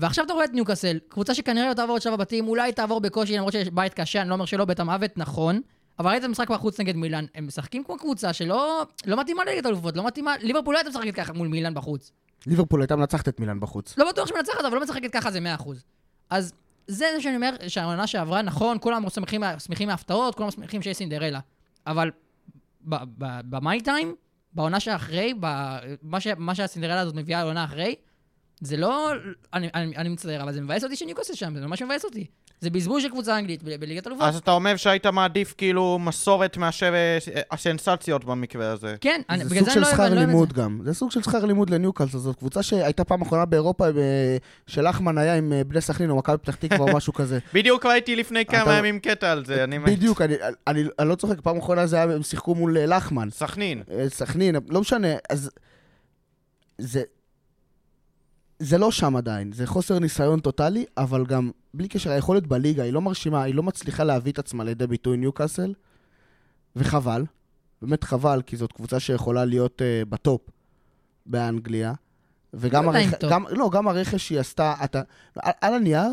ועכשיו 0.00 0.24
אתה 0.24 0.32
רואה 0.32 0.44
את 0.44 0.52
ניוקאסל, 0.52 0.98
קבוצה 1.08 1.34
שכנראה 1.34 1.68
לא 1.68 1.74
תעבור 1.74 1.96
את 1.96 2.02
שלב 2.02 2.12
הבתים, 2.14 2.48
אולי 2.48 2.72
תעבור 2.72 3.00
בקושי, 3.00 3.36
למרות 3.36 3.52
שיש 3.52 3.68
בית 3.68 3.94
קשה, 3.94 4.20
אני 4.22 4.28
לא 4.28 4.34
אומר 4.34 4.44
שלא, 4.44 4.64
בית 4.64 4.80
המוות, 4.80 5.10
נכון. 5.18 5.60
אבל 5.98 6.10
ראית 6.10 6.20
את 6.20 6.28
המשחק 6.28 6.50
בחוץ 6.50 6.80
נגד 6.80 6.96
מילאן, 6.96 7.24
הם 7.34 7.46
משחקים 7.46 7.84
כמו 7.84 7.96
קבוצה 7.98 8.32
שלא 8.32 8.82
לא 9.06 9.20
מתאימה 9.20 9.44
לליגת 9.44 9.66
אלופות, 9.66 9.96
לא 9.96 10.06
מתאימה, 10.06 10.34
ליברפול 10.40 10.74
לא 10.74 10.78
הייתה 10.78 10.90
משחקת 10.90 11.14
ככה 11.14 11.32
מול 11.32 11.48
מילאן 11.48 11.74
בחוץ. 11.74 12.12
ליברפול 12.46 12.80
הייתה 12.82 12.96
מנצחת 12.96 13.28
את 13.28 13.40
מילאן 13.40 13.60
בחוץ. 13.60 13.98
לא 13.98 14.08
בטוח 14.08 14.28
שמנצחת, 14.28 14.64
אבל 14.64 14.74
לא 14.74 14.82
משחקת 14.82 15.12
ככה 15.12 15.30
זה 15.30 15.38
100%. 15.58 15.68
אז 16.30 16.52
זה 16.86 17.06
זה 17.14 17.20
שאני 17.22 17.36
אומר, 17.36 17.50
שהעונה 17.68 18.06
שעברה, 18.06 18.42
נכון, 18.42 18.76
כולם 18.80 19.08
שמחים, 19.10 19.42
שמחים 19.58 19.88
מההפתעות, 19.88 20.34
כולם 20.34 20.50
שמחים 20.50 20.82
שיש 20.82 20.96
סינדרלה. 20.96 21.40
אבל 21.86 22.10
במאי 23.50 23.80
טיים, 23.80 24.14
בעונה 24.52 24.80
שאחרי, 24.80 25.34
ב- 25.40 25.76
מה 26.02 26.20
ש- 26.20 26.26
מה 26.38 26.54
שהסינדרלה 26.54 27.00
הזאת 27.00 27.14
מביאה 27.14 27.44
לעונה 27.44 27.64
אחרי, 27.64 27.94
זה 28.60 28.76
לא... 28.76 29.12
אני, 29.54 29.68
אני, 29.74 29.96
אני 29.96 30.08
מצטער, 30.08 30.42
אבל 30.42 30.52
זה 30.52 30.60
מבאס 30.60 30.84
אותי 30.84 30.96
שניוקאסל 30.96 31.34
שם, 31.34 31.54
זה 31.60 31.66
ממש 31.66 31.82
מבאס 31.82 32.04
אותי. 32.04 32.26
זה 32.60 32.70
בזבוז 32.70 33.02
של 33.02 33.08
קבוצה 33.08 33.38
אנגלית 33.38 33.62
ב- 33.62 33.80
בליגת 33.80 34.06
אלופות. 34.06 34.24
אז 34.24 34.36
אתה 34.36 34.50
אומר 34.50 34.76
שהיית 34.76 35.06
מעדיף 35.06 35.54
כאילו 35.58 35.98
מסורת 35.98 36.56
מאשר 36.56 36.94
אה, 36.94 37.18
הסנסציות 37.50 38.24
במקרה 38.24 38.70
הזה. 38.72 38.96
כן, 39.00 39.20
אני, 39.30 39.44
זה 39.44 39.50
בגלל 39.50 39.64
סוג 39.64 39.68
זה 39.68 39.74
של 39.74 39.80
אני 39.80 39.84
לא 39.84 39.92
שכר 39.92 40.02
אוהב 40.02 40.12
אני 40.12 40.16
לא 40.16 40.20
אוהב 40.20 40.28
את 40.28 40.34
לימוד 40.34 40.48
זה. 40.56 40.62
גם. 40.62 40.80
זה 40.84 40.94
סוג 40.94 41.10
של 41.10 41.22
שכר 41.22 41.44
לימוד 41.44 41.70
לניוקאסל, 41.70 42.18
זאת 42.18 42.36
קבוצה 42.36 42.62
שהייתה 42.62 43.04
פעם 43.04 43.22
אחרונה 43.22 43.44
באירופה, 43.44 43.84
אה, 43.86 44.36
שלחמן 44.66 45.18
היה 45.18 45.36
עם 45.36 45.52
אה, 45.52 45.64
בני 45.64 45.80
סכנין 45.80 46.10
או 46.10 46.16
מכבי 46.16 46.38
פתח 46.38 46.54
תקווה 46.54 46.90
או 46.92 46.96
משהו 46.96 47.12
כזה. 47.12 47.38
בדיוק 47.54 47.86
ראיתי 47.86 48.16
לפני 48.16 48.44
כמה 48.46 48.62
אתה- 48.62 48.72
ימים 48.78 49.00
קטע 49.00 49.32
על 49.32 49.44
זה, 49.44 49.64
אני... 49.64 49.78
בדיוק, 49.78 50.20
אני- 50.22 50.34
אני 50.66 50.84
אני 50.98 51.08
לא 51.08 51.14
צוחק, 51.14 51.40
פעם 51.40 51.58
אחרונה 51.58 51.86
זה 51.86 51.96
היה, 51.96 52.04
הם 52.14 52.22
שיחקו 52.22 52.54
מול 52.54 52.76
לחמן. 52.78 53.28
סכנין. 53.30 53.82
סכנין, 54.08 54.56
לא 54.68 54.80
משנה, 54.80 55.08
אז... 55.30 55.50
זה... 56.78 57.02
זה 58.58 58.78
לא 58.78 58.90
שם 58.90 59.16
עדיין, 59.16 59.52
זה 59.52 59.66
חוסר 59.66 59.98
ניסיון 59.98 60.40
טוטאלי, 60.40 60.84
אבל 60.96 61.26
גם 61.26 61.50
בלי 61.74 61.88
קשר, 61.88 62.10
היכולת 62.10 62.46
בליגה 62.46 62.82
היא 62.82 62.92
לא 62.92 63.00
מרשימה, 63.00 63.42
היא 63.42 63.54
לא 63.54 63.62
מצליחה 63.62 64.04
להביא 64.04 64.32
את 64.32 64.38
עצמה 64.38 64.64
לידי 64.64 64.86
ביטוי 64.86 65.16
ניוקאסל, 65.16 65.74
וחבל, 66.76 67.24
באמת 67.82 68.04
חבל, 68.04 68.42
כי 68.46 68.56
זאת 68.56 68.72
קבוצה 68.72 69.00
שיכולה 69.00 69.44
להיות 69.44 69.82
uh, 69.82 70.08
בטופ 70.08 70.40
באנגליה, 71.26 71.92
וגם 72.54 72.84
לא 72.84 72.90
הרכ... 72.90 73.24
גם, 73.30 73.44
לא, 73.50 73.70
גם 73.72 73.88
הרכש 73.88 74.28
שהיא 74.28 74.40
עשתה, 74.40 74.74
אתה, 74.84 75.02
על, 75.36 75.52
על 75.60 75.74
הנייר, 75.74 76.10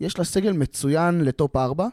יש 0.00 0.18
לה 0.18 0.24
סגל 0.24 0.52
מצוין 0.52 1.20
לטופ 1.20 1.56
4, 1.56 1.88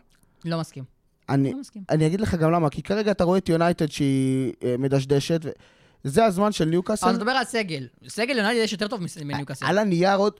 לא 0.45 0.59
מסכים. 0.59 0.83
אני, 1.29 1.51
לא 1.53 1.59
מסכים. 1.59 1.83
אני 1.89 2.07
אגיד 2.07 2.21
לך 2.21 2.35
גם 2.35 2.51
למה, 2.51 2.69
כי 2.69 2.81
כרגע 2.81 3.11
אתה 3.11 3.23
רואה 3.23 3.37
את 3.37 3.49
יונייטד 3.49 3.91
שהיא 3.91 4.53
אה, 4.63 4.75
מדשדשת, 4.79 5.41
וזה 6.05 6.25
הזמן 6.25 6.51
של 6.51 6.65
ניוקאסל. 6.65 7.05
אבל 7.05 7.15
נדבר 7.15 7.31
על 7.31 7.45
סגל. 7.45 7.87
סגל 8.07 8.37
יונייטד 8.37 8.63
יש 8.63 8.71
יותר 8.71 8.87
טוב 8.87 9.01
מניוקאסל. 9.25 9.65
על 9.65 9.77
הנייר 9.77 10.15
עוד... 10.15 10.33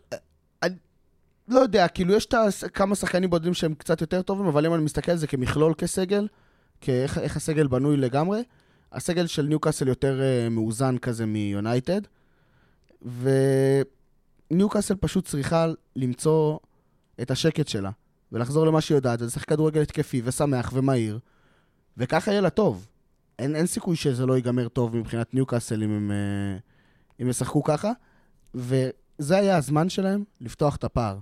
לא 1.49 1.60
יודע, 1.60 1.88
כאילו 1.88 2.14
יש 2.14 2.28
כמה 2.74 2.95
שחקנים 2.95 3.30
בודדים 3.30 3.53
שהם 3.53 3.74
קצת 3.74 4.01
יותר 4.01 4.22
טובים, 4.22 4.45
אבל 4.45 4.66
אם 4.66 4.74
אני 4.74 4.84
מסתכל 4.84 5.12
על 5.12 5.18
זה 5.18 5.28
כמכלול 5.28 5.74
כסגל, 5.74 6.28
כאיך 6.82 7.18
איך 7.18 7.38
הסגל 7.38 7.68
בנוי 7.68 7.97
לגמרי, 7.97 8.43
הסגל 8.91 9.28
של 9.28 9.41
ניוקאסל 9.41 9.88
יותר 9.88 10.20
uh, 10.20 10.49
מאוזן 10.49 10.97
כזה 10.97 11.26
מיונייטד, 11.26 12.01
וניוקאסל 14.51 14.95
פשוט 14.95 15.28
צריכה 15.28 15.68
למצוא 15.95 16.57
את 17.22 17.32
השקט 17.32 17.68
שלה, 17.68 17.91
ולחזור 18.32 18.66
למה 18.66 18.82
שהיא 18.82 18.95
יודעת, 18.95 19.22
ולשחק 19.22 19.47
כדורגל 19.49 19.82
התקפי 19.82 20.22
ושמח 20.26 20.72
ומהיר, 20.74 21.20
וככה 21.97 22.32
יהיה 22.32 22.41
לה 22.41 22.49
טוב. 22.49 22.88
אין, 23.39 23.55
אין 23.55 23.65
סיכוי 23.65 23.95
שזה 23.95 24.25
לא 24.25 24.35
ייגמר 24.35 24.67
טוב 24.67 24.97
מבחינת 24.97 25.33
ניוקאסל 25.33 25.83
אם 25.83 25.89
הם, 25.91 26.11
אה, 26.11 26.57
אם 27.21 27.29
ישחקו 27.29 27.63
ככה, 27.63 27.91
וזה 28.53 29.37
היה 29.37 29.57
הזמן 29.57 29.89
שלהם 29.89 30.23
לפתוח 30.41 30.75
את 30.75 30.83
הפער. 30.83 31.17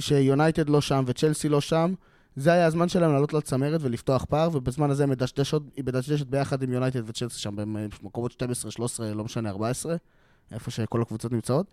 שיונייטד 0.00 0.68
לא 0.68 0.80
שם 0.80 1.04
וצ'לסי 1.06 1.48
לא 1.48 1.60
שם, 1.60 1.94
זה 2.36 2.52
היה 2.52 2.66
הזמן 2.66 2.88
שלהם 2.88 3.12
לעלות 3.12 3.32
לצמרת 3.32 3.80
ולפתוח 3.84 4.24
פער, 4.24 4.48
ובזמן 4.52 4.90
הזה 4.90 5.06
מדשדש 5.06 5.52
עוד- 5.52 5.70
היא 5.76 5.84
מדשדשת 5.84 6.26
ביחד 6.26 6.62
עם 6.62 6.72
יונייטד 6.72 7.08
וצ'לסי 7.08 7.38
שם 7.40 7.56
במקומות 7.56 8.32
12, 8.32 8.70
13, 8.70 9.14
לא 9.14 9.24
משנה, 9.24 9.50
14, 9.50 9.96
איפה 10.52 10.70
שכל 10.70 11.02
הקבוצות 11.02 11.32
נמצאות, 11.32 11.66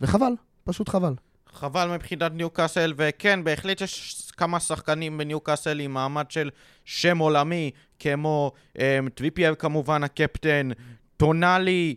וחבל, 0.00 0.32
פשוט 0.64 0.88
חבל. 0.88 1.14
חבל 1.54 1.88
מבחינת 1.94 2.32
ניוקאסל, 2.34 2.94
וכן, 2.96 3.44
בהחלט 3.44 3.80
יש 3.80 4.30
כמה 4.36 4.60
שחקנים 4.60 5.18
בניוקאסל 5.18 5.80
עם 5.80 5.94
מעמד 5.94 6.30
של 6.30 6.50
שם 6.84 7.18
עולמי, 7.18 7.70
כמו 7.98 8.52
um, 8.78 8.80
טריפייר 9.14 9.54
כמובן, 9.54 10.04
הקפטן, 10.04 10.68
טונאלי, 11.16 11.94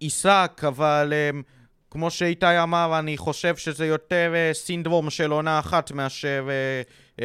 איסאק, 0.00 0.62
אבל 0.68 1.12
um, 1.12 1.42
כמו 1.90 2.10
שאיתי 2.10 2.62
אמר, 2.62 2.98
אני 2.98 3.16
חושב 3.16 3.56
שזה 3.56 3.86
יותר 3.86 4.32
uh, 4.34 4.54
סינדרום 4.54 5.10
של 5.10 5.30
עונה 5.30 5.58
אחת 5.58 5.92
מאשר... 5.92 6.48
Uh, 7.20 7.22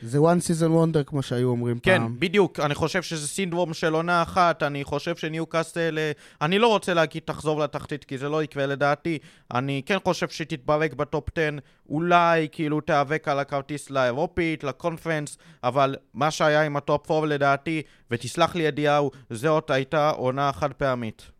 זה 0.00 0.18
one 0.18 0.40
season 0.40 0.70
wonder, 0.70 1.04
כמו 1.06 1.22
שהיו 1.22 1.48
אומרים 1.48 1.78
כן, 1.78 1.98
פעם. 1.98 2.16
בדיוק. 2.18 2.60
אני 2.60 2.74
חושב 2.74 3.02
שזה 3.02 3.28
סינדרום 3.28 3.74
של 3.74 3.94
עונה 3.94 4.22
אחת. 4.22 4.62
אני 4.62 4.84
חושב 4.84 5.16
שניוקאסל... 5.16 5.98
אה, 5.98 6.12
אני 6.42 6.58
לא 6.58 6.68
רוצה 6.68 6.94
להגיד 6.94 7.22
תחזור 7.24 7.60
לתחתית, 7.60 8.04
כי 8.04 8.18
זה 8.18 8.28
לא 8.28 8.42
יקרה 8.42 8.66
לדעתי. 8.66 9.18
אני 9.54 9.82
כן 9.86 9.96
חושב 10.04 10.28
שתתברג 10.28 10.94
בטופ 10.94 11.28
10. 11.38 11.48
אולי 11.88 12.48
כאילו 12.52 12.80
תיאבק 12.80 13.28
על 13.28 13.38
הכרטיס 13.38 13.90
לאירופית, 13.90 14.64
לקונפרנס, 14.64 15.38
אבל 15.64 15.96
מה 16.14 16.30
שהיה 16.30 16.62
עם 16.62 16.76
הטופ 16.76 17.10
4 17.10 17.26
לדעתי, 17.26 17.82
ותסלח 18.10 18.54
לי 18.54 18.62
ידיעהו, 18.62 19.10
זאת 19.30 19.70
הייתה 19.70 20.10
עונה 20.10 20.52
חד 20.52 20.72
פעמית. 20.72 21.30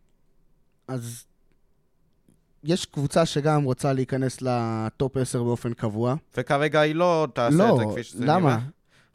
אז 0.87 1.25
יש 2.65 2.85
קבוצה 2.85 3.25
שגם 3.25 3.63
רוצה 3.63 3.93
להיכנס 3.93 4.37
לטופ 4.41 5.17
10 5.17 5.43
באופן 5.43 5.73
קבוע. 5.73 6.15
וכרגע 6.37 6.79
היא 6.79 6.95
לא 6.95 7.27
תעשה 7.33 7.57
לא, 7.57 7.73
את 7.73 7.87
זה 7.87 7.93
כפי 7.93 8.03
שזה 8.03 8.25
למה? 8.25 8.39
נראה. 8.49 8.57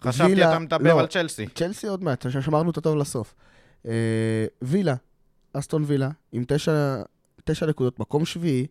חשבתי 0.04 0.30
וילה- 0.30 0.50
אתה 0.50 0.58
מדבר 0.58 0.94
לא. 0.94 1.00
על 1.00 1.06
צ'לסי. 1.06 1.46
צ'לסי 1.54 1.86
עוד 1.86 2.04
מעט, 2.04 2.26
שמרנו 2.40 2.70
את 2.70 2.76
הטוב 2.78 2.96
לסוף. 2.96 3.34
אה, 3.86 3.92
וילה, 4.62 4.94
אסטון 5.52 5.84
וילה, 5.86 6.10
עם 6.32 6.44
תשע, 6.48 7.02
תשע 7.44 7.66
נקודות, 7.66 7.98
מקום 7.98 8.24
שביעי, 8.24 8.66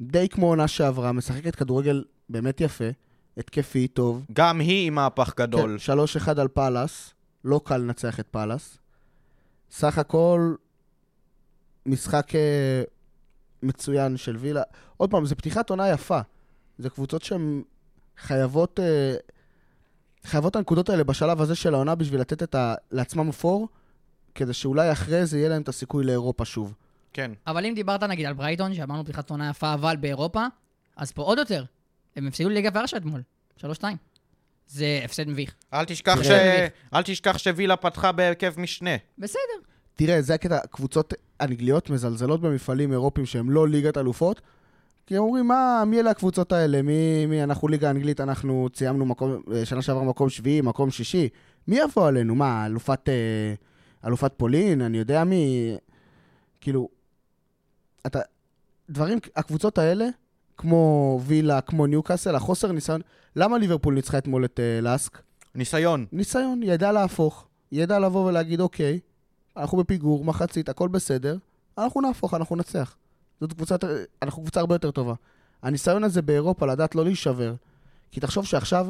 די 0.00 0.28
כמו 0.28 0.46
עונה 0.46 0.68
שעברה, 0.68 1.12
משחקת 1.12 1.54
כדורגל 1.56 2.04
באמת 2.28 2.60
יפה, 2.60 2.84
התקפי, 3.38 3.88
טוב. 3.88 4.26
גם 4.32 4.60
היא 4.60 4.86
עם 4.86 4.94
מהפך 4.94 5.32
גדול. 5.36 5.70
כן, 5.72 5.78
שלוש 5.78 6.16
אחד 6.16 6.38
על 6.38 6.48
פאלאס, 6.48 7.10
לא 7.44 7.60
קל 7.64 7.76
לנצח 7.76 8.20
את 8.20 8.26
פאלאס. 8.30 8.78
סך 9.70 9.98
הכל, 9.98 10.54
משחק 11.86 12.34
אה, 12.34 12.82
מצוין 13.62 14.16
של 14.16 14.36
וילה. 14.36 14.62
עוד 14.96 15.10
פעם, 15.10 15.26
זו 15.26 15.36
פתיחת 15.36 15.70
עונה 15.70 15.88
יפה. 15.88 16.20
זה 16.78 16.90
קבוצות 16.90 17.22
שהן 17.22 17.62
חייבות, 18.18 18.80
אה, 18.80 19.14
חייבות 20.24 20.50
את 20.50 20.56
הנקודות 20.56 20.88
האלה 20.88 21.04
בשלב 21.04 21.40
הזה 21.40 21.54
של 21.54 21.74
העונה 21.74 21.94
בשביל 21.94 22.20
לתת 22.20 22.42
את 22.42 22.54
ה, 22.54 22.74
לעצמם 22.90 23.32
פור, 23.32 23.68
כדי 24.34 24.52
שאולי 24.52 24.92
אחרי 24.92 25.26
זה 25.26 25.38
יהיה 25.38 25.48
להם 25.48 25.62
את 25.62 25.68
הסיכוי 25.68 26.04
לאירופה 26.04 26.44
שוב. 26.44 26.74
כן. 27.12 27.30
אבל 27.46 27.66
אם 27.66 27.74
דיברת 27.74 28.02
נגיד 28.02 28.26
על 28.26 28.32
ברייטון, 28.32 28.74
שאמרנו 28.74 29.04
פתיחת 29.04 29.30
עונה 29.30 29.50
יפה, 29.50 29.74
אבל 29.74 29.96
באירופה, 29.96 30.46
אז 30.96 31.12
פה 31.12 31.22
עוד 31.22 31.38
יותר. 31.38 31.64
הם 32.16 32.26
הפסידו 32.26 32.48
לליגה 32.48 32.70
ורשה 32.74 32.96
אתמול. 32.96 33.22
3-2. 33.60 33.64
זה 34.66 35.00
הפסד 35.04 35.28
מביך. 35.28 35.54
אל 35.72 35.84
תשכח, 35.84 36.22
ש... 36.22 36.26
תראה. 36.26 36.66
אל 36.94 37.02
תשכח 37.02 37.38
שווילה 37.38 37.76
פתחה 37.76 38.12
בהרכב 38.12 38.54
משנה. 38.60 38.96
בסדר. 39.18 39.40
תראה, 39.96 40.22
זה 40.22 40.34
הקטע, 40.34 40.56
הקבוצות 40.56 41.14
האנגליות 41.40 41.90
מזלזלות 41.90 42.40
במפעלים 42.40 42.92
אירופיים 42.92 43.26
שהם 43.26 43.50
לא 43.50 43.68
ליגת 43.68 43.98
אלופות, 43.98 44.40
כי 45.06 45.16
הם 45.16 45.22
אומרים, 45.22 45.48
מה, 45.48 45.84
מי 45.86 46.00
אלה 46.00 46.10
הקבוצות 46.10 46.52
האלה? 46.52 46.82
מי, 46.82 47.26
מי, 47.26 47.42
אנחנו 47.42 47.68
ליגה 47.68 47.90
אנגלית, 47.90 48.20
אנחנו 48.20 48.68
ציימנו 48.72 49.06
מקום, 49.06 49.42
אה, 49.52 49.64
שנה 49.64 49.82
שעברה 49.82 50.04
מקום 50.04 50.28
שביעי, 50.28 50.60
מקום 50.60 50.90
שישי. 50.90 51.28
מי 51.68 51.78
יבוא 51.78 52.08
עלינו? 52.08 52.34
מה, 52.34 52.66
אלופת, 52.66 53.08
אה, 53.08 53.54
אלופת 54.06 54.32
פולין? 54.36 54.82
אני 54.82 54.98
יודע 54.98 55.24
מי... 55.24 55.74
כאילו, 56.60 56.88
אתה... 58.06 58.20
דברים, 58.90 59.18
הקבוצות 59.36 59.78
האלה, 59.78 60.06
כמו 60.56 61.20
וילה, 61.26 61.60
כמו 61.60 61.86
ניוקאסל, 61.86 62.34
החוסר 62.34 62.72
ניסיון... 62.72 63.00
למה 63.36 63.58
ליברפול 63.58 63.94
ניצחה 63.94 64.18
אתמול 64.18 64.44
את 64.44 64.60
אה, 64.60 64.80
לאסק? 64.80 65.18
ניסיון. 65.54 66.06
ניסיון, 66.12 66.62
ידע 66.62 66.92
להפוך, 66.92 67.46
ידע 67.72 67.98
לבוא 67.98 68.28
ולהגיד, 68.28 68.60
אוקיי, 68.60 69.00
אנחנו 69.56 69.78
בפיגור, 69.78 70.24
מחצית, 70.24 70.68
הכל 70.68 70.88
בסדר, 70.88 71.36
אנחנו 71.78 72.00
נהפוך, 72.00 72.34
אנחנו 72.34 72.56
נצח. 72.56 72.96
זאת 73.40 73.52
קבוצה, 73.52 73.76
אנחנו 74.22 74.42
קבוצה 74.42 74.60
הרבה 74.60 74.74
יותר 74.74 74.90
טובה. 74.90 75.14
הניסיון 75.62 76.04
הזה 76.04 76.22
באירופה, 76.22 76.66
לדעת 76.66 76.94
לא 76.94 77.04
להישבר. 77.04 77.54
כי 78.10 78.20
תחשוב 78.20 78.44
שעכשיו 78.44 78.86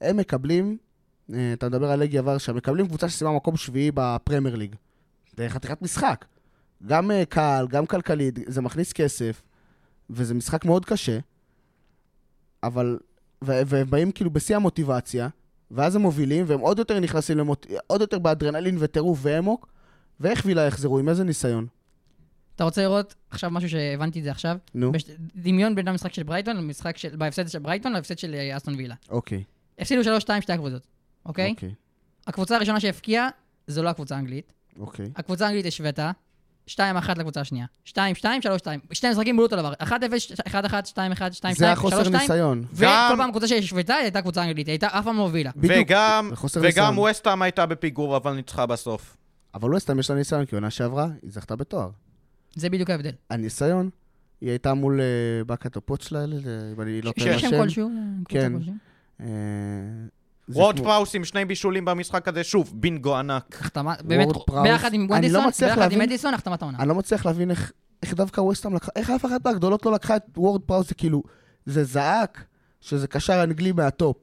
הם 0.00 0.16
מקבלים, 0.16 0.76
אה, 1.32 1.52
אתה 1.52 1.68
מדבר 1.68 1.90
על 1.90 2.00
לגיה 2.00 2.22
ורשה, 2.24 2.52
מקבלים 2.52 2.86
קבוצה 2.86 3.08
שסיימה 3.08 3.36
מקום 3.36 3.56
שביעי 3.56 3.90
בפרמייר 3.94 4.56
ליג. 4.56 4.74
זה 5.36 5.48
חתיכת 5.48 5.82
משחק. 5.82 6.24
גם 6.86 7.10
אה, 7.10 7.24
קהל, 7.24 7.68
גם 7.68 7.86
כלכלית, 7.86 8.38
זה 8.46 8.60
מכניס 8.60 8.92
כסף, 8.92 9.42
וזה 10.10 10.34
משחק 10.34 10.64
מאוד 10.64 10.84
קשה, 10.84 11.18
אבל... 12.62 12.98
והם 13.42 13.90
באים 13.90 14.12
כאילו 14.12 14.30
בשיא 14.30 14.56
המוטיבציה, 14.56 15.28
ואז 15.70 15.96
הם 15.96 16.02
מובילים, 16.02 16.44
והם 16.48 16.60
עוד 16.60 16.78
יותר 16.78 17.00
נכנסים 17.00 17.38
למוט... 17.38 17.66
עוד 17.86 18.00
יותר 18.00 18.18
באדרנלין 18.18 18.76
וטירוף 18.78 19.18
ואמוק, 19.22 19.68
ואיך 20.20 20.42
וילה 20.46 20.62
יחזרו? 20.66 20.98
עם 20.98 21.08
איזה 21.08 21.24
ניסיון? 21.24 21.66
אתה 22.56 22.64
רוצה 22.64 22.82
לראות 22.82 23.14
עכשיו 23.30 23.50
משהו 23.50 23.68
שהבנתי 23.68 24.18
את 24.18 24.24
זה 24.24 24.30
עכשיו? 24.30 24.56
נו, 24.74 24.92
בש... 24.92 25.04
דמיון 25.36 25.74
בין 25.74 25.88
המשחק 25.88 26.12
של 26.12 26.22
ברייטון 26.22 26.56
למשחק 26.56 26.96
של... 26.96 27.16
בהפסד 27.16 27.48
של 27.48 27.58
ברייטון 27.58 27.92
להפסד 27.92 28.18
של 28.18 28.34
אה, 28.34 28.56
אסטון 28.56 28.74
וילה. 28.74 28.94
אוקיי. 29.10 29.42
הפסידו 29.78 30.00
3-2 30.02 30.04
שתי 30.40 30.52
הקבוצות, 30.52 30.86
אוקיי? 31.26 31.50
אוקיי. 31.50 31.74
הקבוצה 32.26 32.56
הראשונה 32.56 32.80
שהבקיעה, 32.80 33.28
זו 33.66 33.82
לא 33.82 33.88
הקבוצה 33.88 34.16
האנגלית. 34.16 34.52
אוקיי. 34.78 35.06
הקבוצה 35.16 35.44
האנגלית 35.46 35.66
השוותה, 35.66 36.10
2-1 36.70 36.76
לקבוצה 37.16 37.40
השנייה. 37.40 37.66
2-2, 37.88 37.92
3-2. 37.92 37.96
שני 38.92 39.10
משחקים 39.10 39.36
בולו 39.36 39.46
אותו 39.46 39.56
דבר. 39.56 39.72
1-0, 39.80 39.84
1-1, 40.48 40.52
2-1, 40.52 40.56
2-2, 40.92 41.54
זה 41.54 41.72
החוסר 41.72 42.02
3-2. 42.02 42.08
ניסיון. 42.10 42.64
וכל 42.72 42.84
גם- 42.84 43.14
פעם 43.18 43.30
קבוצה 43.30 43.48
שהשוותה 43.48 43.94
הייתה 43.94 44.22
קבוצה 44.22 44.44
אנגלית, 44.44 44.66
היא 44.66 44.72
הייתה 44.72 44.86
אף 44.86 45.04
פעם 45.04 45.16
לא 45.16 45.22
הובילה. 45.22 45.50
בדיוק. 45.56 45.72
וגם, 45.86 46.30
וגם. 46.60 46.98
ווסטהאם 46.98 47.42
הייתה 47.42 47.66
בפיגור, 47.66 48.16
אבל 48.16 48.32
ניצחה 48.32 48.66
בסוף. 48.66 49.16
אבל 49.54 49.70
לא 49.70 49.78
סתם 49.78 49.98
יש 49.98 50.10
לה 50.10 50.16
ניסיון, 50.16 50.44
כי 50.44 50.54
עונה 50.54 50.70
שעברה, 50.70 51.08
היא 51.22 51.30
זכתה 51.30 51.56
בתואר. 51.56 51.90
זה 52.54 52.70
בדיוק 52.70 52.90
ההבדל. 52.90 53.10
הניסיון, 53.30 53.90
היא 54.40 54.50
הייתה 54.50 54.74
מול 54.74 55.00
אה, 55.00 55.44
באקת 55.44 55.76
הפוטש 55.76 56.12
לאלה, 56.12 56.36
אם 56.76 56.80
אני 56.80 57.02
לא 57.02 57.12
טועה 57.12 57.38
שם 57.38 57.46
בשם. 57.46 57.56
כלשהו, 57.62 57.88
אה, 57.88 57.92
קבוצה 58.24 58.40
כן. 58.40 58.52
אה, 59.20 59.26
וורד 60.48 60.76
כמו- 60.76 60.84
פראוס 60.84 61.14
עם 61.14 61.24
שני 61.24 61.44
בישולים 61.44 61.84
במשחק 61.84 62.28
הזה, 62.28 62.44
שוב, 62.44 62.72
בינגו 62.74 63.16
ענק. 63.16 63.56
החתמה, 63.60 63.94
באמת. 64.04 64.28
ביחד 64.62 64.94
עם 64.94 65.12
אני 65.12 65.28
לא 65.28 65.40
ביחד 65.60 65.92
עם 65.92 65.98
מדיסון, 65.98 66.34
החתמת 66.34 66.62
העונה. 66.62 66.78
אני 66.78 66.88
לא 66.88 66.94
מצליח 66.94 67.26
להבין 67.26 67.50
איך, 67.50 67.72
איך 68.02 68.14
דווקא 68.14 68.40
ווסטהאם 68.40 68.74
לקחה, 68.74 68.92
איך 68.96 69.10
אף 69.10 69.24
אחת 69.24 69.46
מהגדולות 69.46 69.86
לא 69.86 69.92
לקחה 69.92 70.16
את 70.16 70.22
וורד 70.36 70.60
פראוס, 70.60 70.88
זה 70.88 70.94
כאילו, 70.94 71.22
זה 71.66 71.84
זעק 71.84 72.44
שזה 72.80 73.06
קשר 73.06 73.42
אנגלי 73.42 73.72
מהטופ. 73.72 74.16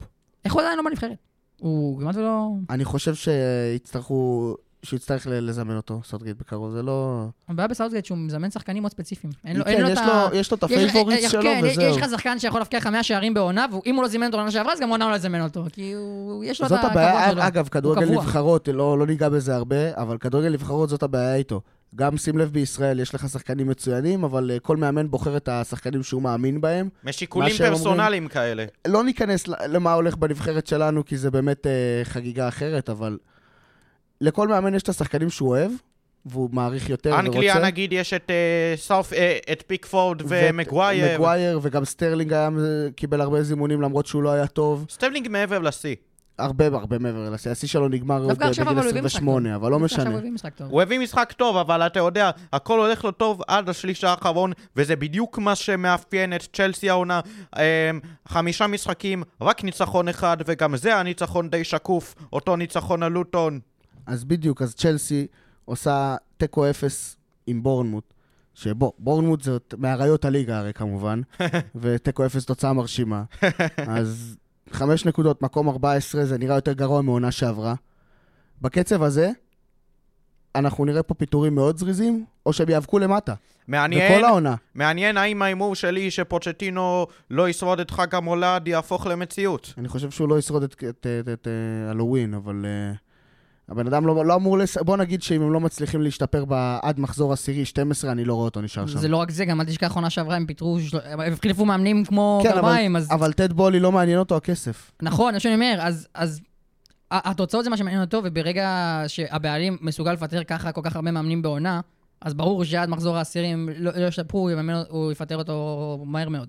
איך 0.44 0.52
הוא 0.52 0.62
עדיין 0.62 0.78
לא 0.78 0.84
בנבחרת? 0.84 1.18
הוא 1.58 2.00
כמעט 2.00 2.16
ולא... 2.16 2.48
אני 2.70 2.84
חושב 2.84 3.14
שיצטרכו, 3.14 4.54
שהוא 4.84 4.96
יצטרך 4.96 5.26
ל- 5.26 5.48
לזמן 5.48 5.76
אותו, 5.76 6.00
סאות'גייט 6.04 6.36
בקרוב, 6.40 6.72
זה 6.72 6.82
לא... 6.82 7.24
הבעיה 7.48 7.68
בסאות'גייט 7.68 8.04
שהוא 8.04 8.18
מזמן 8.18 8.50
שחקנים 8.50 8.82
מאוד 8.82 8.92
ספציפיים. 8.92 9.32
אין 9.44 9.56
לו 9.56 9.64
כן, 9.64 9.70
אין 9.70 9.82
לו 9.82 9.88
יש 9.88 9.98
את 9.98 10.02
לו-. 10.06 10.38
יש 10.38 10.50
לו 10.50 10.56
את 10.56 10.62
יש- 10.62 10.70
ה 10.72 10.77
favorites 10.77 11.24
אה, 11.24 11.28
שלו, 11.30 11.42
כן, 11.42 11.60
וזהו. 11.64 11.84
יש 11.84 11.96
לך 11.96 12.10
שחקן 12.10 12.38
שיכול 12.38 12.60
להבקיע 12.60 12.78
לך 12.78 12.86
100 12.86 13.02
שערים 13.02 13.34
בעונה, 13.34 13.66
ואם 13.84 13.94
הוא 13.94 14.02
לא 14.02 14.08
זימן 14.08 14.26
אותו 14.26 14.36
לעונה 14.36 14.50
שעברה, 14.50 14.72
אז 14.72 14.80
גם 14.80 14.88
העונה 14.88 15.10
לא 15.10 15.16
יזמן 15.16 15.40
אותו. 15.40 15.64
כי 15.72 15.92
הוא... 15.92 16.44
יש 16.44 16.60
לו 16.60 16.66
את 16.66 16.70
זאת 16.70 16.78
הכבוד 16.78 16.90
הבעיה, 17.02 17.30
שלו. 17.30 17.42
אגב, 17.46 17.68
כדורגל. 17.68 18.06
נבחרות, 18.10 18.68
לא, 18.68 18.98
לא 18.98 19.06
ניגע 19.06 19.28
בזה 19.28 19.54
הרבה, 19.54 19.76
אבל 19.96 20.18
כדורגל 20.18 20.48
נבחרות 20.52 20.88
זאת 20.88 21.02
הבעיה 21.02 21.34
איתו. 21.34 21.60
גם 21.96 22.16
שים 22.16 22.38
לב 22.38 22.52
בישראל, 22.52 23.00
יש 23.00 23.14
לך 23.14 23.28
שחקנים 23.28 23.68
מצוינים, 23.68 24.24
אבל 24.24 24.50
אה, 24.50 24.58
כל 24.58 24.76
מאמן 24.76 25.10
בוחר 25.10 25.36
את 25.36 25.48
השחקנים 25.48 26.02
שהוא 26.02 26.22
מאמין 26.22 26.60
בהם. 26.60 26.88
משיקולים 27.04 27.48
מה 27.48 27.54
שהם 27.54 27.66
אומרים- 27.66 27.82
פרסונליים 27.84 28.28
כאלה. 28.28 28.64
לא 28.86 29.04
ניכנס 29.04 29.48
למה 29.48 29.92
הולך 29.92 30.16
בנבחרת 30.16 30.66
שלנו, 30.66 31.04
כי 31.04 31.16
זה 31.16 31.30
באמת 31.30 31.66
אה, 31.66 31.70
חגיגה 32.04 32.48
אחרת, 32.48 32.90
אבל 32.90 33.18
לכל 34.22 34.48
מאמן 34.48 34.74
יש 34.74 34.82
את 34.82 34.88
השחקנים 34.88 35.30
שהוא 35.30 35.48
אוהב, 35.48 35.70
והוא 36.26 36.48
מעריך 36.52 36.90
יותר 36.90 37.10
ורוצה. 37.10 37.26
אנגליה 37.26 37.58
נגיד 37.58 37.92
יש 37.92 38.12
את 38.12 38.30
אה, 38.30 38.74
סאות', 38.76 39.12
אה, 39.12 39.38
את 39.52 39.64
פיקפורד 39.66 40.22
ומגווייר. 40.28 41.14
מגווייר, 41.14 41.60
וגם 41.62 41.84
סטרלינג 41.84 42.32
היה, 42.32 42.48
קיבל 42.96 43.20
הרבה 43.20 43.42
זימונים 43.42 43.82
למרות 43.82 44.06
שהוא 44.06 44.22
לא 44.22 44.30
היה 44.30 44.46
טוב. 44.46 44.86
סטרלינג 44.90 45.28
מעבר 45.28 45.58
לשיא. 45.58 45.94
הרבה 46.38 46.66
הרבה 46.66 46.98
מעבר 46.98 47.30
לשיא. 47.30 47.50
השיא 47.50 47.68
שלו 47.68 47.88
נגמר 47.88 48.22
עוד 48.22 48.38
בגיל 48.38 48.62
אבל 48.68 48.78
הוא 48.78 48.88
הביא 48.88 49.02
משחק 49.02 49.16
28, 49.16 49.56
אבל 49.56 49.70
לא 49.70 49.78
משנה. 49.78 50.10
הוא 50.10 50.18
הביא 50.18 50.30
משחק 50.30 50.54
טוב. 50.54 50.70
הוא 50.70 50.82
הביא 50.82 50.98
משחק 50.98 51.32
טוב, 51.32 51.56
אבל 51.56 51.82
אתה 51.82 51.98
יודע, 51.98 52.30
הכל 52.52 52.78
הולך 52.78 53.04
לו 53.04 53.10
טוב 53.10 53.42
עד 53.48 53.68
השליש 53.68 54.04
האחרון, 54.04 54.52
וזה 54.76 54.96
בדיוק 54.96 55.38
מה 55.38 55.54
שמאפיין 55.54 56.32
את 56.32 56.42
צ'לסי 56.52 56.90
העונה. 56.90 57.20
אמ, 57.56 57.62
חמישה 58.28 58.66
משחקים, 58.66 59.22
רק 59.40 59.64
ניצחון 59.64 60.08
אחד, 60.08 60.36
וגם 60.46 60.76
זה 60.76 60.96
הניצחון 60.96 61.50
די 61.50 61.64
שקוף, 61.64 62.14
אותו 62.32 62.56
ניצחון 62.56 63.02
על 63.02 63.12
לוטון. 63.12 63.60
אז 64.06 64.24
בדיוק, 64.24 64.62
אז 64.62 64.74
צ'לסי 64.74 65.26
עושה 65.64 66.16
תיקו 66.36 66.70
אפס 66.70 67.16
עם 67.46 67.62
בורנמוט. 67.62 68.14
שבוא, 68.54 68.92
בורנמוט 68.98 69.42
זאת 69.42 69.74
מאריות 69.78 70.24
הליגה 70.24 70.58
הרי 70.58 70.72
כמובן, 70.72 71.20
ותיקו 71.80 72.26
אפס 72.26 72.44
תוצאה 72.44 72.72
מרשימה. 72.72 73.22
אז 73.86 74.36
חמש 74.70 75.06
נקודות, 75.06 75.42
מקום 75.42 75.68
14, 75.68 76.24
זה 76.24 76.38
נראה 76.38 76.56
יותר 76.56 76.72
גרוע 76.72 77.02
מעונה 77.02 77.30
שעברה. 77.30 77.74
בקצב 78.62 79.02
הזה, 79.02 79.30
אנחנו 80.54 80.84
נראה 80.84 81.02
פה 81.02 81.14
פיטורים 81.14 81.54
מאוד 81.54 81.78
זריזים, 81.78 82.24
או 82.46 82.52
שהם 82.52 82.68
יאבקו 82.68 82.98
למטה. 82.98 83.34
מעניין, 83.68 84.12
בכל 84.12 84.24
העונה. 84.24 84.54
מעניין 84.74 85.16
האם 85.16 85.42
ההימור 85.42 85.74
שלי 85.74 86.10
שפוצ'טינו 86.10 87.06
לא 87.30 87.48
ישרוד 87.48 87.80
את 87.80 87.90
חג 87.90 88.14
המולד 88.14 88.68
יהפוך 88.68 89.06
למציאות. 89.06 89.74
אני 89.78 89.88
חושב 89.88 90.10
שהוא 90.10 90.28
לא 90.28 90.38
ישרוד 90.38 90.62
את 90.62 90.84
אה, 91.46 91.90
הלואוין, 91.90 92.34
אבל 92.34 92.64
uh, 92.64 92.98
הבן 93.72 93.86
אדם 93.86 94.06
לא, 94.06 94.26
לא 94.26 94.34
אמור 94.34 94.58
לס... 94.58 94.76
בוא 94.78 94.96
נגיד 94.96 95.22
שאם 95.22 95.42
הם 95.42 95.52
לא 95.52 95.60
מצליחים 95.60 96.02
להשתפר 96.02 96.44
ב... 96.48 96.78
עד 96.82 97.00
מחזור 97.00 97.32
עשירי 97.32 97.64
12, 97.64 98.12
אני 98.12 98.24
לא 98.24 98.34
רואה 98.34 98.44
אותו 98.44 98.60
נשאר 98.60 98.86
שם. 98.86 98.98
זה 98.98 99.08
לא 99.08 99.16
רק 99.16 99.30
זה, 99.30 99.44
גם 99.44 99.60
אל 99.60 99.66
תשכח 99.66 99.94
עונה 99.94 100.10
שעברה, 100.10 100.36
הם 100.36 100.46
פיטרו, 100.46 100.80
של- 100.80 100.98
הם 101.04 101.32
החליפו 101.32 101.64
מאמנים 101.64 102.04
כמו 102.04 102.40
כן, 102.42 102.48
אבל, 102.48 102.60
גרביים, 102.60 102.96
אז 102.96 103.08
אבל 103.12 103.32
טד 103.32 103.52
בולי 103.52 103.80
לא 103.80 103.92
מעניין 103.92 104.18
אותו 104.18 104.36
הכסף. 104.36 104.92
נכון, 105.02 105.34
זה 105.34 105.40
שאני 105.40 105.54
אומר, 105.54 105.78
אז, 105.80 106.08
אז 106.14 106.40
התוצאות 107.10 107.64
זה 107.64 107.70
מה 107.70 107.76
שמעניין 107.76 108.00
אותו, 108.00 108.20
וברגע 108.24 109.02
שהבעלים 109.06 109.76
מסוגל 109.80 110.12
לפטר 110.12 110.44
ככה 110.44 110.72
כל 110.72 110.80
כך 110.84 110.96
הרבה 110.96 111.10
מאמנים 111.10 111.42
בעונה, 111.42 111.80
אז 112.20 112.34
ברור 112.34 112.64
שעד 112.64 112.88
מחזור 112.88 113.16
העשירים 113.16 113.68
לא 113.76 113.92
לא 113.96 114.06
ישתפרו, 114.06 114.50
הוא 114.88 115.12
יפטר 115.12 115.36
אותו 115.36 116.02
מהר 116.06 116.28
מאוד. 116.28 116.48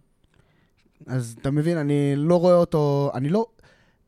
אז 1.07 1.35
אתה 1.41 1.51
מבין, 1.51 1.77
אני 1.77 2.13
לא 2.15 2.39
רואה 2.39 2.55
אותו, 2.55 3.11
אני 3.13 3.29
לא... 3.29 3.45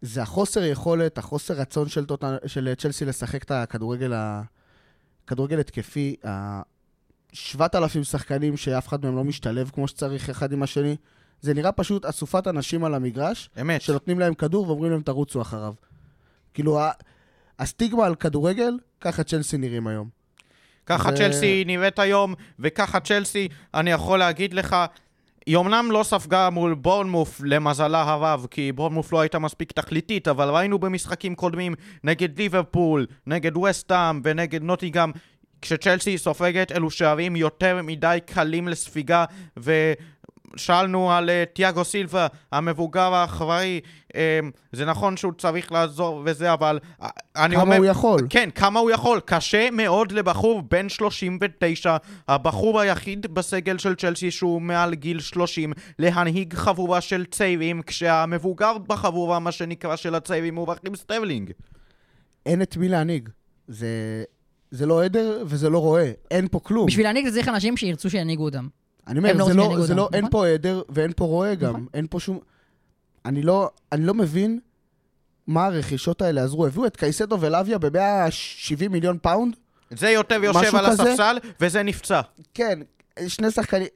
זה 0.06 0.22
החוסר 0.22 0.64
יכולת, 0.64 1.18
החוסר 1.18 1.54
רצון 1.54 1.90
של, 1.90 2.06
טוט... 2.06 2.24
של 2.46 2.74
צ'לסי 2.78 3.06
לשחק 3.06 3.44
את 3.44 3.52
הכדורגל, 3.52 4.14
ה... 4.14 4.42
כדורגל 5.28 5.60
התקפי, 5.60 6.16
ה-7,000 6.28 7.64
שחקנים 8.04 8.58
שאף 8.58 8.88
אחד 8.88 9.06
מהם 9.06 9.16
לא 9.16 9.24
משתלב 9.24 9.72
כמו 9.74 9.88
שצריך 9.88 10.30
אחד 10.30 10.52
עם 10.54 10.64
השני. 10.64 10.96
זה 11.42 11.54
נראה 11.54 11.72
פשוט 11.72 12.06
אסופת 12.06 12.48
אנשים 12.48 12.84
על 12.84 12.94
המגרש, 12.94 13.50
אמת. 13.62 13.82
שנותנים 13.82 14.20
להם 14.20 14.34
כדור 14.34 14.68
ואומרים 14.68 14.92
להם 14.92 15.02
תרוצו 15.02 15.42
אחריו. 15.42 15.74
כאילו, 16.54 16.80
ה... 16.80 16.92
הסטיגמה 17.60 18.06
על 18.06 18.16
כדורגל, 18.16 18.78
ככה 19.02 19.24
צ'לסי 19.24 19.58
נראים 19.58 19.88
היום. 19.88 20.10
ככה 20.86 21.12
זה- 21.12 21.18
צ'לסי 21.18 21.64
נראית 21.68 22.00
היום, 22.00 22.34
וככה 22.60 23.00
צ'לסי, 23.00 23.48
אני 23.74 23.92
יכול 23.92 24.20
להגיד 24.20 24.54
לך, 24.54 24.76
היא 25.46 25.58
אמנם 25.58 25.92
לא 25.92 26.04
ספגה 26.04 26.50
מול 26.50 26.74
בורנמוף 26.74 27.42
למזלה 27.44 28.02
הרב, 28.02 28.48
כי 28.52 28.72
בורנמוף 28.72 29.14
לא 29.14 29.22
הייתה 29.22 29.40
מספיק 29.40 29.72
תכליתית, 29.72 30.28
אבל 30.28 30.50
ראינו 30.50 30.80
במשחקים 30.80 31.36
קודמים 31.36 31.74
נגד 32.04 32.40
ליברפול, 32.40 33.08
נגד 33.28 33.58
ווסטהאם 33.58 34.22
ונגד 34.24 34.64
נוטינגהאם, 34.64 35.12
כשצ'לסי 35.62 36.18
סופגת 36.18 36.72
אלו 36.72 36.92
שערים 36.92 37.36
יותר 37.36 37.82
מדי 37.84 38.20
קלים 38.26 38.68
לספיגה, 38.68 39.26
ושאלנו 40.56 41.12
על 41.12 41.30
תיאגו 41.54 41.84
סילבה, 41.84 42.28
המבוגר 42.52 43.14
האחראי, 43.14 43.80
um, 44.10 44.16
זה 44.72 44.86
נכון 44.86 45.18
שהוא 45.18 45.34
צריך 45.38 45.72
לעזור 45.72 46.22
וזה, 46.26 46.54
אבל 46.54 46.80
uh, 47.02 47.06
אני 47.36 47.56
כמה 47.56 47.64
אומר... 47.64 47.78
הוא 47.78 47.86
יכול. 47.86 48.20
כן, 48.30 48.50
כמה 48.56 48.80
הוא 48.80 48.92
יכול. 48.92 49.20
קשה 49.26 49.72
מאוד 49.72 50.12
לבחור 50.12 50.62
בן 50.62 50.90
39, 50.90 51.98
הבחור 52.28 52.80
היחיד 52.80 53.34
בסגל 53.34 53.78
של 53.78 53.96
צ'לסי 53.96 54.32
שהוא 54.32 54.62
מעל 54.62 54.96
גיל 54.96 55.20
30, 55.20 55.74
להנהיג 56.00 56.54
חבורה 56.54 57.02
של 57.02 57.26
צעירים, 57.26 57.82
כשהמבוגר 57.82 58.78
בחבורה, 58.78 59.40
מה 59.40 59.52
שנקרא, 59.52 59.96
של 59.96 60.16
הצעירים 60.16 60.56
הוא 60.56 60.72
רחים 60.72 60.96
סטרלינג. 60.96 61.52
אין 62.46 62.62
את 62.62 62.78
מי 62.78 62.90
להנהיג. 62.90 63.30
זה, 63.68 64.24
זה 64.72 64.86
לא 64.86 65.04
עדר 65.04 65.44
וזה 65.46 65.70
לא 65.70 65.78
רועה. 65.78 66.12
אין 66.32 66.48
פה 66.48 66.60
כלום. 66.60 66.86
בשביל 66.86 67.06
להנהיג 67.06 67.28
זה 67.28 67.32
צריך 67.32 67.48
אנשים 67.48 67.78
שירצו 67.78 68.10
שינהיגו 68.10 68.46
אותם. 68.46 68.68
אני 69.08 69.18
אומר, 69.20 69.30
הם 69.30 69.38
לא 69.38 69.46
זה 69.46 69.54
לא, 69.54 69.82
זה 69.86 69.96
לא, 69.96 70.10
אין 70.14 70.20
נכון? 70.26 70.32
פה 70.32 70.48
עדר 70.48 70.82
ואין 70.90 71.12
פה 71.16 71.26
רועה 71.26 71.56
גם. 71.56 71.70
נכון. 71.70 71.86
אין 71.94 72.08
פה 72.10 72.20
שום... 72.20 72.40
אני 73.26 73.42
לא, 73.42 73.70
אני 73.92 74.06
לא 74.06 74.14
מבין 74.14 74.60
מה 75.48 75.66
הרכישות 75.66 76.22
האלה 76.22 76.44
עזרו. 76.44 76.66
הביאו 76.68 76.86
את 76.86 76.98
קייסדו 76.98 77.38
ולאביה 77.42 77.78
ב-170 77.78 78.90
מיליון 78.90 79.18
פאונד? 79.22 79.56
זה 79.92 80.10
יותר 80.10 80.44
יושב 80.44 80.76
על 80.76 80.90
כזה? 80.92 81.04
הספסל, 81.04 81.38
וזה 81.62 81.84
נפצע. 81.84 82.22
כן, 82.54 82.80
שני 83.28 83.52
שחקנים... 83.52 83.88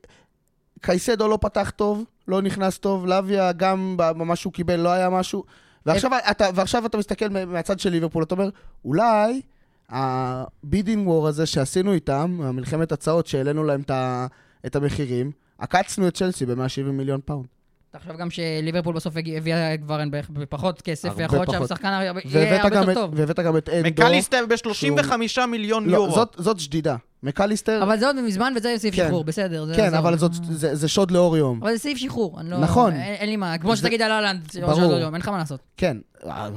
קייסדו 0.81 1.27
לא 1.27 1.37
פתח 1.41 1.71
טוב, 1.75 2.03
לא 2.27 2.41
נכנס 2.41 2.77
טוב, 2.77 3.05
לאביה 3.05 3.51
גם 3.51 3.93
במה 3.97 4.35
שהוא 4.35 4.53
קיבל 4.53 4.75
לא 4.75 4.89
היה 4.89 5.09
משהו. 5.09 5.43
ועכשיו 5.85 6.11
אתה, 6.31 6.49
ועכשיו 6.55 6.85
אתה 6.85 6.97
מסתכל 6.97 7.29
מה- 7.29 7.45
מהצד 7.45 7.79
של 7.79 7.89
ליברפול, 7.89 8.23
אתה 8.23 8.35
אומר, 8.35 8.49
אולי 8.85 9.41
ה 9.89 10.04
bidding 10.04 11.07
war 11.07 11.27
הזה 11.27 11.45
שעשינו 11.45 11.93
איתם, 11.93 12.39
המלחמת 12.43 12.91
הצעות 12.91 13.27
שהעלינו 13.27 13.63
להם 13.63 13.81
את 13.81 13.91
ה- 13.91 14.27
את 14.65 14.75
המחירים, 14.75 15.31
עקצנו 15.57 16.07
את 16.07 16.13
צ'לסי 16.17 16.45
ב-170 16.45 16.55
מיליון 16.91 17.19
פאונד. 17.25 17.45
תחשוב 17.91 18.17
גם 18.17 18.29
שליברפול 18.29 18.95
בסוף 18.95 19.13
הביאה 19.37 19.77
כבר 19.77 19.99
בערך 20.11 20.29
בפחות 20.29 20.81
כסף, 20.81 21.09
ויכול 21.15 21.39
להיות. 21.39 21.51
שהשחקן 21.51 21.87
יהיה 22.25 22.61
הרבה 22.61 22.69
גם 22.75 22.81
יותר 22.81 22.91
את- 22.91 22.97
טוב. 22.97 23.11
והבאת 23.15 23.39
גם 23.39 23.57
את 23.57 23.69
אנדו. 23.69 23.87
מקליסטר 23.89 24.45
ב-35 24.49 25.11
מיליון 25.45 25.85
לא, 25.89 25.95
יורו. 25.95 26.11
זאת, 26.11 26.35
זאת 26.39 26.59
שדידה. 26.59 26.95
מקליסטר, 27.23 27.83
אבל 27.83 27.99
זה 27.99 28.05
עוד 28.07 28.21
מזמן 28.21 28.53
וזה 28.57 28.73
סעיף 28.77 28.95
כן. 28.95 29.05
שחרור, 29.07 29.23
בסדר. 29.23 29.65
זה- 29.65 29.75
כן, 29.75 29.89
זה- 29.89 29.97
אבל 29.99 30.17
זאת, 30.17 30.31
זה, 30.33 30.75
זה 30.75 30.87
שוד 30.87 31.11
לאור 31.11 31.37
יום. 31.37 31.59
אבל 31.63 31.71
זה 31.71 31.77
סעיף 31.77 31.97
שחרור, 31.97 32.39
לא... 32.43 32.57
נכון. 32.59 32.93
אין 32.93 33.13
אין 33.13 33.29
לי 33.29 33.35
מה, 33.35 33.57
כמו 33.57 33.75
זה- 33.75 33.81
שתגיד 33.81 34.01
על 34.01 34.11
אהלנד. 34.11 34.47
אין 34.55 35.15
לך 35.21 35.27
מה 35.27 35.37
לעשות. 35.37 35.59
כן, 35.77 35.97
אה, 36.25 36.49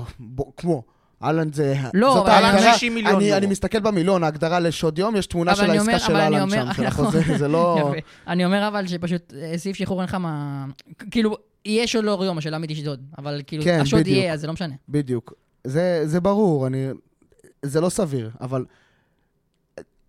כמו. 0.56 0.82
אהלנד 1.24 1.54
זה... 1.54 1.74
לא, 1.94 2.14
זאת 2.14 2.28
אבל 2.28 2.44
ההגדרה- 2.44 2.74
60 2.74 2.94
מיליון 2.94 3.14
אני, 3.14 3.24
יורו. 3.24 3.36
אני 3.38 3.46
מסתכל 3.46 3.80
במילון, 3.80 4.24
ההגדרה 4.24 4.60
לשוד 4.60 4.98
יום, 4.98 5.16
יש 5.16 5.26
תמונה 5.26 5.56
של 5.56 5.70
העסקה 5.70 5.98
של 5.98 6.12
אומר- 6.16 6.48
שם, 6.66 6.72
של. 6.76 6.86
החוזה, 6.86 7.20
זה 7.38 7.48
לא... 7.48 7.92
אני 8.26 8.44
אומר 8.44 8.68
אבל 8.68 8.86
שפשוט 8.86 9.32
אה, 9.36 9.58
סעיף 9.58 9.76
שחרור 9.76 10.00
אין 10.00 10.08
לך 10.08 10.14
מה... 10.14 10.64
כאילו, 11.10 11.36
יהיה 11.64 11.86
שוד 11.86 12.04
לאור 12.04 12.24
יום, 12.24 12.38
השאלה 12.38 12.58
מי 12.58 12.66
תשדוד. 12.66 13.00
אבל 13.18 13.40
כאילו, 13.46 13.64
כן, 13.64 13.78
השוד 13.80 14.00
בדיוק. 14.00 14.16
יהיה, 14.16 14.32
אז 14.32 14.40
זה 14.40 14.46
לא 14.46 14.52
משנה. 14.52 14.74
בדיוק. 14.88 15.32
זה, 15.64 16.02
זה 16.04 16.20
ברור, 16.20 16.66
אני... 16.66 16.86
זה 17.62 17.80
לא 17.80 17.88
סביר, 17.88 18.30
אבל... 18.40 18.64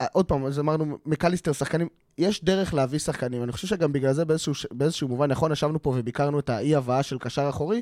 אה, 0.02 0.06
עוד 0.12 0.26
פעם, 0.26 0.46
אז 0.46 0.60
אמרנו, 0.60 0.98
מקליסטר 1.06 1.52
שחקנים, 1.54 1.88
יש 2.18 2.44
דרך 2.44 2.74
להביא 2.74 3.00
שחקנים, 3.00 3.44
אני 3.44 3.52
חושב 3.52 3.68
שגם 3.68 3.94
בגלל 3.94 4.14
זה 4.14 4.26
באיזשהו, 4.26 4.54
באיזשהו 4.72 5.08
מובן, 5.08 5.32
נכון, 5.32 5.52
ישבנו 5.52 5.82
פה 5.82 5.94
וביקרנו 5.98 6.40
את 6.40 6.50
האי-הבאה 6.50 7.04
של 7.04 7.18
קשר 7.18 7.50
אחורי, 7.50 7.82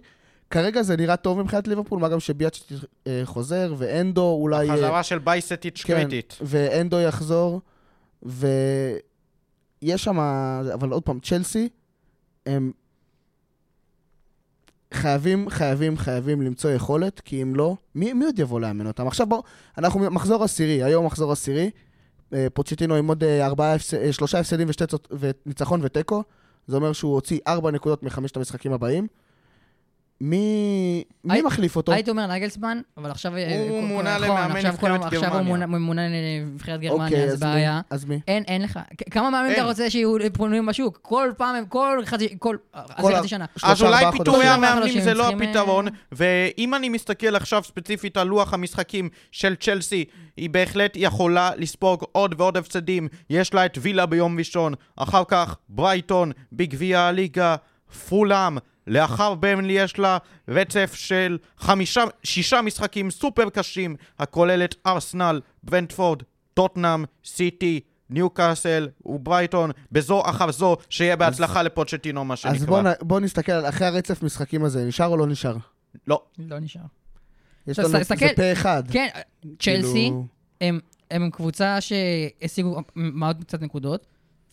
כרגע 0.51 0.81
זה 0.81 0.97
נראה 0.97 1.17
טוב 1.17 1.41
מבחינת 1.41 1.67
ליברפול, 1.67 1.99
מה 1.99 2.09
גם 2.09 2.19
שביאץ' 2.19 2.71
אה, 3.07 3.21
חוזר, 3.23 3.73
ואנדו 3.77 4.37
אולי... 4.41 4.69
אה, 4.69 4.75
חזרה 4.75 5.03
של 5.03 5.19
בייסטיץ' 5.19 5.83
כן, 5.85 5.93
קריטית. 5.93 6.37
ואנדו 6.41 6.99
יחזור, 6.99 7.61
ויש 8.23 8.43
שם, 10.03 10.19
אבל 10.73 10.91
עוד 10.91 11.03
פעם, 11.03 11.19
צ'לסי, 11.19 11.69
הם 12.45 12.71
חייבים, 14.93 15.49
חייבים, 15.49 15.97
חייבים 15.97 16.41
למצוא 16.41 16.71
יכולת, 16.71 17.19
כי 17.19 17.41
אם 17.41 17.55
לא, 17.55 17.75
מי, 17.95 18.13
מי 18.13 18.25
עוד 18.25 18.39
יבוא 18.39 18.59
לאמן 18.59 18.87
אותם? 18.87 19.07
עכשיו 19.07 19.27
בואו, 19.27 19.43
אנחנו 19.77 20.11
מחזור 20.11 20.43
עשירי, 20.43 20.83
היום 20.83 21.05
מחזור 21.05 21.31
עשירי, 21.31 21.69
אה, 22.33 22.47
פוצ'טינו 22.53 22.95
עם 22.95 23.07
עוד 23.07 23.23
ארבעה, 23.23 23.75
שלושה 24.11 24.39
הפסדים 24.39 24.69
ושתי 24.69 24.83
וניצחון 25.11 25.79
ותיקו, 25.83 26.23
זה 26.67 26.75
אומר 26.75 26.93
שהוא 26.93 27.13
הוציא 27.13 27.39
ארבע 27.47 27.71
נקודות 27.71 28.03
מחמשת 28.03 28.37
המשחקים 28.37 28.73
הבאים. 28.73 29.07
מי 30.23 31.03
מי 31.23 31.33
הי- 31.33 31.41
מחליף 31.41 31.75
אותו? 31.75 31.91
הייתי 31.91 32.09
אומר 32.11 32.27
נגלסמן, 32.27 32.81
אבל 32.97 33.11
עכשיו... 33.11 33.35
אה, 33.37 33.65
הוא 33.69 33.83
מונה 33.83 34.17
למאמן 34.19 34.55
נבחרת 34.57 34.79
כולם- 34.79 35.03
עכשיו 35.03 35.19
הוא 35.37 35.41
גרמניה. 35.43 35.67
מונה- 35.67 36.01
לנבחרת 36.09 36.75
אוקיי, 36.75 36.89
גרמניה, 36.89 37.23
אז 37.25 37.33
אז 37.33 37.43
מי? 37.43 37.49
בעיה. 37.49 37.81
אז 37.89 38.05
מי? 38.05 38.19
אין, 38.27 38.43
אין 38.47 38.61
לך. 38.61 38.79
כמה 39.11 39.29
מאמנים 39.29 39.53
אתה. 39.53 39.63
רוצה 39.63 39.89
שיהיו 39.89 40.15
פנויים 40.33 40.65
בשוק? 40.65 40.99
כל 41.01 41.31
פעם 41.37 41.55
הם, 41.55 41.65
כל 41.65 41.99
חצי, 42.05 42.35
כל, 42.39 42.57
כל 43.01 43.15
חצי 43.15 43.27
שנה. 43.27 43.45
אז 43.63 43.81
אולי 43.83 44.05
פיטורי. 44.11 44.47
המאמנים 44.47 45.01
זה 45.01 45.13
לא 45.13 45.23
צריכים, 45.23 45.41
הפתרון, 45.49 45.87
אה, 45.87 45.93
ואם 46.11 46.75
אני 46.75 46.89
מסתכל 46.89 47.35
עכשיו 47.35 47.63
ספציפית 47.63 48.17
על 48.17 48.27
לוח 48.27 48.53
המשחקים 48.53 49.09
של 49.31 49.55
צ'לסי, 49.55 50.05
היא 50.37 50.49
בהחלט 50.49 50.91
יכולה 50.95 51.51
לספוג 51.57 52.03
עוד 52.11 52.35
ועוד 52.37 52.57
הפסדים. 52.57 53.07
יש 53.29 53.53
לה 53.53 53.65
את 53.65 53.77
וילה 53.81 54.05
ביום 54.05 54.37
ראשון, 54.37 54.73
אחר 54.97 55.23
כך 55.27 55.57
ברייטון 55.69 56.31
בגביע 56.53 56.99
הליגה, 57.01 57.55
פולאם, 58.09 58.57
לאחר 58.87 59.33
ברנלי 59.35 59.73
יש 59.73 59.99
לה 59.99 60.17
רצף 60.47 60.93
של 60.95 61.37
חמישה, 61.57 62.03
שישה 62.23 62.61
משחקים 62.61 63.11
סופר 63.11 63.49
קשים, 63.49 63.95
הכולל 64.19 64.63
את 64.63 64.75
ארסנל, 64.85 65.41
ברנטפורד, 65.63 66.23
טוטנאם, 66.53 67.03
סיטי, 67.25 67.79
ניוקאסל 68.09 68.89
וברייטון, 69.05 69.71
בזו 69.91 70.21
אחר 70.25 70.51
זו, 70.51 70.77
שיהיה 70.89 71.15
בהצלחה 71.15 71.61
לפוצ'טינו 71.63 72.25
מה 72.25 72.35
שנקרא. 72.35 72.57
אז 72.57 72.65
בוא 72.65 72.81
נ- 72.81 72.93
בוא 73.01 73.19
נסתכל 73.19 73.51
על 73.51 73.69
אחרי 73.69 73.87
הרצף 73.87 74.23
משחקים 74.23 74.63
הזה, 74.65 74.85
נשאר 74.85 75.07
או 75.07 75.17
לא 75.17 75.27
נשאר? 75.27 75.57
לא. 76.07 76.21
לא 76.39 76.59
נשאר. 76.59 76.81
יש 77.67 77.79
אז 77.79 77.93
לנו, 77.95 78.03
זה. 78.03 78.15
פה 78.35 78.51
אחד. 78.51 78.83
כן, 78.91 79.07
צ'לסי, 79.59 79.91
כאילו, 79.93 80.25
הם, 80.61 80.79
הם 81.11 81.29
קבוצה 81.29 81.77
שהשיגו 81.81 82.81
מאוד 82.95 83.43
קצת 83.43 83.61
נקודות, 83.61 84.05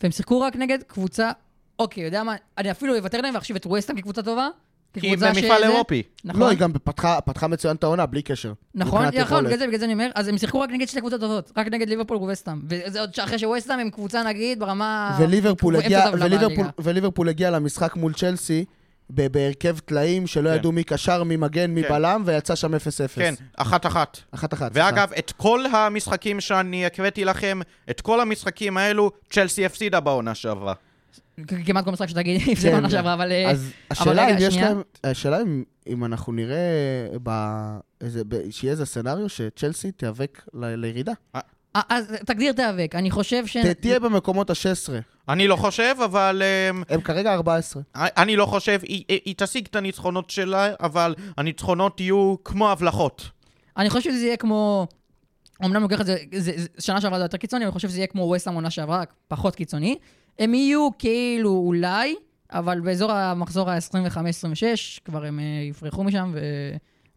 והם 0.03 0.11
שיחקו 0.11 0.41
רק 0.41 0.55
נגד 0.55 0.83
קבוצה, 0.83 1.31
אוקיי, 1.79 2.03
יודע 2.03 2.23
מה, 2.23 2.35
אני 2.57 2.71
אפילו 2.71 2.97
אוותר 2.97 3.21
להם 3.21 3.35
ואחשיב 3.35 3.55
את 3.55 3.65
ווסטהאם 3.65 3.97
כקבוצה 3.97 4.21
טובה. 4.23 4.47
כי 4.93 4.99
כקבוצה 5.01 5.27
במפעל 5.33 5.57
שזה- 5.57 5.67
אירופי. 5.67 6.03
נכון, 6.25 6.41
לא, 6.41 6.49
היא 6.49 6.57
גם 6.57 6.73
פתחה 6.73 7.21
פתחה 7.21 7.47
מצוין 7.47 7.75
את 7.75 7.83
העונה, 7.83 8.05
בלי 8.05 8.21
קשר. 8.21 8.53
נכון, 8.75 9.05
מבחינת 9.05 9.13
נכון, 9.25 9.37
יכולת. 9.37 9.45
בגלל 9.45 9.59
זה, 9.59 9.67
בגלל 9.67 9.79
זה 9.79 9.85
אני 9.85 9.93
אומר, 9.93 10.09
אז 10.15 10.27
הם 10.27 10.37
שיחקו 10.37 10.59
רק 10.59 10.69
נגד 10.69 10.87
שתי 10.87 10.99
קבוצות 10.99 11.21
טובות, 11.21 11.51
רק 11.57 11.67
נגד 11.67 11.89
ליברפול 11.89 12.17
וווסטהאם. 12.17 12.59
וזה 12.69 12.99
עוד 12.99 13.09
אחרי 13.23 13.39
שווסטהאם 13.39 13.79
הם 13.79 13.89
קבוצה 13.89 14.23
נגיד 14.23 14.59
ברמה... 14.59 15.17
וליברפול 15.19 15.75
אמצע 15.75 15.85
הגיע- 15.85 16.05
טבלה 16.11 16.25
וליברפול- 16.25 16.49
בליגה. 16.55 16.69
וליברפול 16.79 17.29
הגיע 17.29 17.49
למשחק 17.51 17.95
מול 17.95 18.13
צ'לסי 18.13 18.65
ב- 19.09 19.27
בהרכב 19.27 19.79
טלאים 19.79 20.27
שלא 20.27 20.49
כן. 20.49 20.55
ידעו 20.55 20.71
מי 20.71 20.83
קשר, 20.83 21.23
מי 21.23 21.35
מגן, 21.35 21.71
מי 21.71 21.83
כן. 21.83 21.89
בלם, 21.89 22.23
ויצא 22.25 22.55
שם 22.55 22.73
0-0. 22.75 22.77
כן, 23.15 23.33
אחת-אחת. 23.57 24.17
אחת 24.31 24.53
אחת. 24.53 24.73
סליחה. 24.73 24.89
ואגב, 24.91 25.11
את 25.19 25.31
כל 25.37 25.65
המשחקים 25.65 26.41
שאני 26.41 26.85
הקראתי 26.85 27.25
לכם, 27.25 27.59
את 27.89 28.01
כל 28.01 28.21
המשחקים 28.21 28.77
האלו, 28.77 29.11
צ'לסי 29.29 29.65
הפסידה 29.65 29.99
בעונה 29.99 30.35
שעברה. 30.35 30.73
כמעט 31.65 31.85
כל 31.85 31.91
משחק 31.91 32.07
שתגיד, 32.07 32.41
הפסידו 32.51 32.75
עונה 32.75 32.89
שעברה, 32.89 33.13
אבל... 33.13 33.31
אה, 33.31 33.51
אז 33.51 33.71
השאלה 33.91 34.29
אם 34.29 34.35
יש. 34.39 34.57
להם, 34.57 34.81
השאלה 35.03 35.41
אם, 35.41 35.63
אם 35.87 36.05
אנחנו 36.05 36.33
נראה 36.33 36.57
ב, 37.23 37.29
איזה, 38.01 38.23
ב, 38.27 38.51
שיהיה 38.51 38.71
איזה 38.71 38.85
סצנריו 38.85 39.29
שצ'לסי 39.29 39.91
תיאבק 39.91 40.43
ל, 40.53 40.75
לירידה. 40.75 41.11
אה, 41.35 41.41
אז 41.89 42.15
תגדיר 42.25 42.51
תיאבק, 42.51 42.95
אני 42.95 43.11
חושב 43.11 43.45
ש... 43.45 43.57
תהיה 43.79 43.99
במקומות 43.99 44.49
ה-16. 44.49 44.93
אני 45.29 45.47
לא 45.47 45.55
חושב, 45.55 45.95
אבל... 46.05 46.41
אמ, 46.71 46.83
הם 46.89 47.01
כרגע 47.01 47.33
14. 47.33 47.83
אני 47.95 48.35
לא 48.35 48.45
חושב, 48.45 48.79
היא, 48.83 49.35
תשיג 49.37 49.67
את 49.69 49.75
הניצחונות 49.75 50.29
שלה, 50.29 50.73
אבל 50.79 51.15
הניצחונות 51.37 51.99
יהיו 51.99 52.35
כמו 52.43 52.71
הבלחות. 52.71 53.29
אני 53.77 53.89
חושב 53.89 54.11
שזה 54.11 54.25
יהיה 54.25 54.37
כמו... 54.37 54.87
אמנם 55.65 55.81
לוקח 55.81 56.01
את 56.01 56.05
זה, 56.05 56.17
זה, 56.35 56.51
זה 56.55 56.67
שנה 56.79 57.01
שעברה 57.01 57.19
זה 57.19 57.25
יותר 57.25 57.37
קיצוני, 57.37 57.65
אני 57.65 57.71
חושב 57.71 57.89
שזה 57.89 57.97
יהיה 57.97 58.07
כמו 58.07 58.21
ווסטהאם 58.21 58.55
עונה 58.55 58.69
שעברה, 58.69 59.03
פחות 59.27 59.55
קיצוני. 59.55 59.97
הם 60.39 60.53
יהיו 60.53 60.89
כאילו 60.99 61.49
אולי, 61.49 62.15
אבל 62.51 62.79
באזור 62.79 63.11
המחזור 63.11 63.69
ה-25-26, 63.69 64.99
כבר 65.05 65.25
הם 65.25 65.39
אה, 65.39 65.43
יפרחו 65.69 66.03
משם, 66.03 66.31
ו... 66.33 66.39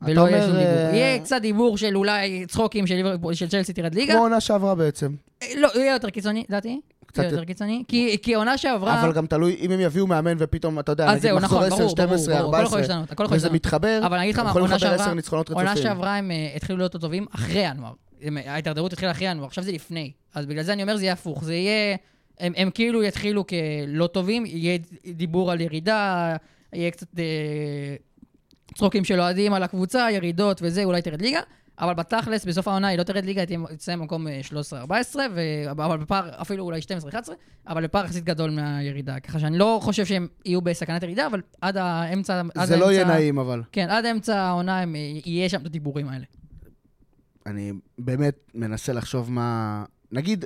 ולא 0.02 0.28
יהיה 0.28 0.42
שום 0.42 0.56
דיבור. 0.56 0.66
אה, 0.66 0.90
יהיה 0.92 1.18
קצת 1.18 1.40
דיבור 1.42 1.78
של 1.78 1.96
אולי 1.96 2.46
צחוקים 2.46 2.86
של, 2.86 3.16
של 3.32 3.48
צ'לסי 3.48 3.72
תרד 3.72 3.94
ליגה. 3.94 4.12
כמו 4.12 4.22
עונה 4.22 4.40
שעברה 4.40 4.74
בעצם. 4.74 5.14
אה, 5.42 5.48
לא, 5.56 5.68
יהיה 5.74 5.92
יותר 5.92 6.10
קיצוני, 6.10 6.44
לדעתי. 6.48 6.80
קצת 7.06 7.22
יותר 7.24 7.44
קיצוני. 7.44 7.84
כי, 7.88 8.16
כי 8.22 8.34
עונה 8.34 8.58
שעברה... 8.58 9.02
אבל 9.02 9.12
גם 9.12 9.26
תלוי, 9.26 9.56
אם 9.60 9.70
הם 9.70 9.80
יביאו 9.80 10.06
מאמן 10.06 10.36
ופתאום, 10.38 10.78
אתה 10.78 10.92
יודע, 10.92 11.14
נגיד 11.14 11.32
מחזור 11.32 11.40
נכון, 11.40 11.64
10, 11.64 11.76
ברור, 11.76 11.90
12, 11.90 12.34
ברור, 12.34 12.50
ברור, 12.50 12.56
הכל 12.56 12.64
יכול 12.64 12.78
14, 12.78 12.80
להשתנות, 12.80 13.12
הכל 13.12 13.24
יכול 13.24 13.36
וזה. 13.36 13.50
מתחבר, 13.50 14.00
אבל 14.06 14.16
אני 14.16 14.24
אגיד 14.24 14.34
לך 14.34 14.40
מה, 14.40 14.50
עונה 14.50 14.78
שעברה, 14.78 15.04
10 15.04 15.14
ניצחונות 15.14 15.50
עונה 15.50 15.70
רצופים. 15.70 15.82
שעברה 15.82 16.16
הם 16.16 16.30
התחילו 16.56 16.78
להיות 16.78 16.96
טובים 16.96 17.26
אחרי 17.34 17.60
ינואר. 17.60 17.92
ההידרדרות 18.46 18.92
התחילה 18.92 19.10
אחרי 19.10 19.26
ינואר, 19.26 19.46
עכשיו 19.46 19.64
זה 19.64 19.72
לפני. 19.72 20.12
אז 20.34 20.46
בגלל 20.46 20.62
זה 20.62 20.72
אני 20.72 20.82
אומר, 20.82 20.96
זה 20.96 21.02
יהיה 21.02 21.12
הפוך. 21.12 21.44
זה 21.44 21.54
יהיה... 21.54 21.96
הם, 22.40 22.52
הם 22.56 22.70
כאילו 22.70 23.02
יתחילו 23.02 23.44
כלא 23.46 24.06
טובים, 24.06 24.46
יהיה 24.46 24.78
דיבור 25.14 25.52
על 25.52 25.60
ירידה, 25.60 26.36
יהיה 26.72 26.90
קצת 26.90 27.18
אה, 27.18 27.24
צחוקים 28.74 29.04
של 29.04 29.20
אוהדים 29.20 29.52
על 29.52 29.62
הקבוצה, 29.62 30.08
ירידות 30.10 30.60
וזה, 30.62 30.84
אולי 30.84 31.02
תרד 31.02 31.22
ליגה. 31.22 31.40
אבל 31.78 31.94
בתכלס, 31.94 32.44
בסוף 32.44 32.68
העונה 32.68 32.88
היא 32.88 32.98
לא 32.98 33.02
תרד 33.02 33.24
ליגה, 33.24 33.44
היא 33.48 33.58
תסיים 33.76 33.98
במקום 33.98 34.28
אה, 34.28 34.40
13-14, 35.14 35.16
ו- 35.34 35.70
אבל 35.70 35.96
בפער 35.96 36.30
אפילו 36.42 36.64
אולי 36.64 36.80
12-11, 37.12 37.14
אבל 37.68 37.84
בפער 37.84 38.04
יחסית 38.04 38.24
גדול 38.24 38.50
מהירידה. 38.50 39.20
ככה 39.20 39.38
שאני 39.40 39.58
לא 39.58 39.78
חושב 39.82 40.04
שהם 40.06 40.26
יהיו 40.44 40.60
בסכנת 40.60 41.02
ירידה, 41.02 41.26
אבל 41.26 41.40
עד 41.60 41.76
האמצע... 41.76 42.42
עד 42.54 42.68
זה 42.68 42.76
לא 42.76 42.92
יהיה 42.92 43.02
האמצע- 43.06 43.14
נעים, 43.14 43.38
אבל. 43.38 43.62
כן, 43.72 43.90
עד 43.90 44.04
אמצע 44.06 44.40
העונה 44.40 44.80
הם, 44.80 44.96
אה, 44.96 45.00
יהיה 45.24 45.48
שם 45.48 45.60
את 45.60 45.66
הדיבורים 45.66 46.08
האלה. 46.08 46.24
אני 47.46 47.72
באמת 47.98 48.50
מנסה 48.54 48.92
לחשוב 48.92 49.30
מה... 49.32 49.84
נגיד, 50.12 50.44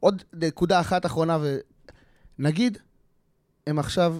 עוד 0.00 0.22
נקודה 0.32 0.80
אחת 0.80 1.06
אחרונה, 1.06 1.38
ונגיד, 2.38 2.78
הם 3.66 3.78
עכשיו 3.78 4.16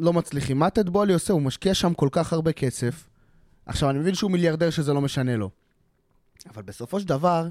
לא 0.00 0.12
מצליחים. 0.12 0.58
מה 0.58 0.70
טד 0.70 0.88
בולי 0.88 1.12
עושה? 1.12 1.32
הוא 1.32 1.42
משקיע 1.42 1.74
שם 1.74 1.94
כל 1.94 2.08
כך 2.12 2.32
הרבה 2.32 2.52
כסף. 2.52 3.08
עכשיו, 3.66 3.90
אני 3.90 3.98
מבין 3.98 4.14
שהוא 4.14 4.30
מיליארדר 4.30 4.70
שזה 4.70 4.92
לא 4.92 5.00
משנה 5.00 5.36
לו. 5.36 5.50
אבל 6.54 6.62
בסופו 6.62 7.00
של 7.00 7.08
דבר, 7.08 7.48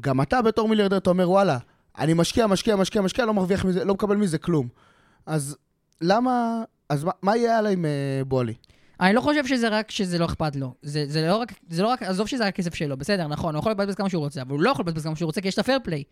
גם 0.00 0.20
אתה 0.20 0.42
בתור 0.42 0.68
מיליארדר, 0.68 0.96
אתה 0.96 1.10
אומר, 1.10 1.30
וואלה, 1.30 1.58
אני 1.98 2.14
משקיע, 2.14 2.46
משקיע, 2.46 2.76
משקיע, 2.76 3.02
משקיע, 3.02 3.24
לא 3.24 3.34
מרוויח 3.34 3.64
מזה, 3.64 3.84
לא 3.84 3.94
מקבל 3.94 4.16
מזה 4.16 4.38
כלום. 4.38 4.68
אז 5.26 5.56
למה... 6.00 6.62
אז 6.88 7.04
מה, 7.04 7.10
מה 7.22 7.36
יהיה 7.36 7.58
הלאה 7.58 7.70
עם 7.70 7.84
uh, 7.84 8.24
בולי? 8.24 8.54
אני 9.00 9.14
לא 9.14 9.20
חושב 9.20 9.46
שזה 9.46 9.68
רק 9.68 9.90
שזה 9.90 10.18
לא 10.18 10.24
אכפת 10.24 10.56
לו. 10.56 10.74
זה, 10.82 11.04
זה, 11.08 11.26
לא 11.28 11.36
רק, 11.36 11.52
זה 11.70 11.82
לא 11.82 11.88
רק, 11.88 12.02
עזוב 12.02 12.26
שזה 12.26 12.46
הכסף 12.46 12.74
שלו, 12.74 12.96
בסדר, 12.96 13.28
נכון, 13.28 13.54
הוא 13.54 13.60
יכול 13.60 13.72
לבזבז 13.72 13.94
כמה 13.94 14.10
שהוא 14.10 14.24
רוצה, 14.24 14.42
אבל 14.42 14.50
הוא 14.50 14.60
לא 14.60 14.70
יכול 14.70 14.84
לבזבז 14.84 15.04
כמה 15.04 15.16
שהוא 15.16 15.26
רוצה, 15.26 15.40
כי 15.40 15.48
יש 15.48 15.54
את 15.54 15.58
הפייר 15.58 15.78
פליי. 15.84 16.02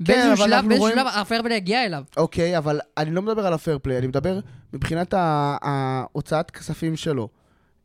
באיזשהו 0.00 0.28
אבל 0.32 0.36
שלב, 0.36 0.64
באיזשהו 0.68 0.80
רואים- 0.80 0.96
שלב 0.96 1.06
ה 1.06 1.13
fair 1.13 1.42
play 1.42 1.56
יגיע 1.56 1.84
אליו. 1.84 2.02
אוקיי, 2.16 2.58
אבל 2.58 2.80
אני 2.98 3.10
לא 3.10 3.22
מדבר 3.22 3.46
על 3.46 3.52
ה 3.52 3.57
fair 3.57 3.78
play, 3.82 3.98
אני 3.98 4.06
מדבר 4.06 4.40
מבחינת 4.72 5.14
ההוצאת 5.16 6.50
כספים 6.50 6.96
שלו. 6.96 7.28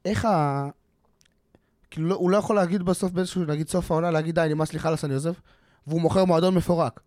איך 0.06 0.26
ה... 0.26 0.68
כאילו, 1.92 2.08
לא- 2.10 2.16
הוא 2.16 2.32
לא 2.32 2.38
יכול 2.38 2.56
להגיד 2.56 2.84
בסוף, 2.84 3.12
באיזשהו, 3.12 3.44
נגיד 3.46 3.70
סוף 3.70 3.92
העונה, 3.92 4.12
להגיד, 4.12 4.36
די, 4.36 4.48
נמאס 4.50 4.74
לי, 4.74 4.80
חלאס, 4.80 5.06
אני 5.06 5.14
עוזב, 5.14 5.34
והוא 5.88 6.02
מוכר 6.02 6.26
מועדון 6.26 6.56
מפורק. 6.56 7.00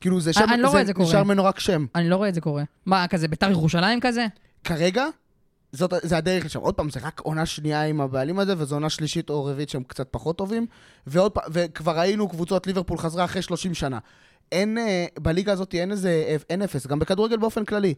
כאילו, 0.00 0.20
זה 0.20 0.32
שם, 0.32 0.44
אני 0.52 0.62
לא 0.62 0.68
רואה 0.68 0.80
את 0.80 0.86
זה 0.86 0.94
קורה. 0.94 1.08
נשאר 1.08 1.22
ממנו 1.24 1.44
רק 1.44 1.60
שם. 1.60 1.86
אני 1.94 2.08
לא 2.08 2.16
רואה 2.16 2.28
את 2.28 2.34
זה 2.34 2.40
קורה. 2.40 2.62
מה, 2.86 3.08
כזה 3.08 3.28
ביתר 3.28 3.50
ירושלים 3.50 4.00
כזה? 4.00 4.26
כרגע, 4.64 5.06
זאת, 5.72 5.92
זה 6.02 6.16
הדרך 6.16 6.44
לשם. 6.44 6.60
עוד 6.60 6.74
פעם, 6.74 6.90
זה 6.90 7.00
רק 7.02 7.20
עונה 7.20 7.46
שנייה 7.46 7.82
עם 7.82 8.00
הבעלים 8.00 8.38
הזה, 8.38 8.54
וזו 8.58 8.76
עונה 8.76 8.90
שלישית 8.90 9.30
או 9.30 9.44
רביעית 9.44 9.68
שהם 9.68 9.82
קצת 9.82 10.08
פחות 10.10 10.38
טובים. 10.38 10.66
ועוד 11.06 11.32
פעם, 11.32 11.44
וכבר 11.50 11.98
ראינו 11.98 12.28
קבוצות, 12.28 12.66
ליברפול 12.66 12.98
חזרה 12.98 13.24
אחרי 13.24 13.42
30 13.42 13.74
שנה. 13.74 13.98
אין, 14.52 14.78
אה, 14.78 15.06
בליגה 15.18 15.52
הזאת 15.52 15.74
אין 15.74 15.92
איזה, 15.92 16.36
אין 16.50 16.62
אפס, 16.62 16.86
גם 16.86 16.98
בכדורגל 16.98 17.36
באופן 17.36 17.64
כללי. 17.64 17.94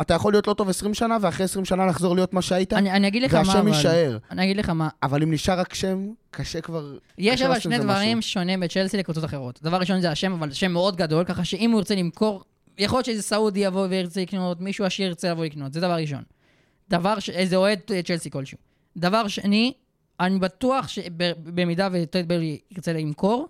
אתה 0.00 0.14
יכול 0.14 0.32
להיות 0.32 0.46
לא 0.46 0.54
טוב 0.54 0.68
20 0.68 0.94
שנה, 0.94 1.16
ואחרי 1.20 1.44
20 1.44 1.64
שנה 1.64 1.86
לחזור 1.86 2.14
להיות 2.14 2.32
מה 2.32 2.42
שהיית, 2.42 2.72
אני, 2.72 2.90
אני 2.90 3.08
אגיד 3.08 3.22
לך 3.22 3.34
מה, 3.34 3.40
והשם 3.40 3.58
אבל... 3.58 3.68
יישאר. 3.68 4.18
אני 4.30 4.44
אגיד 4.44 4.56
לך 4.56 4.68
מה. 4.68 4.88
אבל 5.02 5.22
אם 5.22 5.32
נשאר 5.32 5.58
רק 5.58 5.74
שם, 5.74 6.06
קשה 6.30 6.60
כבר... 6.60 6.98
יש 7.18 7.42
אבל 7.42 7.58
שני 7.58 7.78
דברים 7.78 8.18
משהו. 8.18 8.32
שונים 8.32 8.60
בצ'לסי 8.60 8.96
לקבוצות 8.96 9.24
אחרות. 9.24 9.60
דבר 9.62 9.76
ראשון 9.76 10.00
זה 10.00 10.10
השם, 10.10 10.32
אבל 10.32 10.52
שם 10.52 10.72
מאוד 10.72 10.96
גדול, 10.96 11.24
ככה 11.24 11.44
שאם 11.44 11.70
הוא 11.70 11.80
ירצה 11.80 11.94
למכור, 11.94 12.44
יכול 12.78 12.96
להיות 12.96 13.06
שאיזה 13.06 13.22
סעודי 13.22 13.60
יבוא 13.60 13.86
וירצה 13.90 14.20
לקנות, 14.20 14.60
מישהו 14.60 14.84
עשיר 14.84 15.06
ירצה 15.06 15.30
לבוא 15.30 15.44
לקנות, 15.44 15.72
זה 15.72 15.80
דבר 15.80 15.94
ראשון. 15.94 16.22
דבר, 16.90 17.18
ש... 17.18 17.30
איזה 17.30 17.56
אוהד 17.56 17.80
אה, 17.90 18.02
צ'לסי 18.02 18.30
כלשהו. 18.30 18.58
דבר 18.96 19.28
שני, 19.28 19.72
אני 20.20 20.38
בטוח 20.38 20.88
שבמידה 20.88 21.88
וטד 21.92 22.28
ברלי 22.28 22.58
ירצה 22.70 22.92
למכור, 22.92 23.48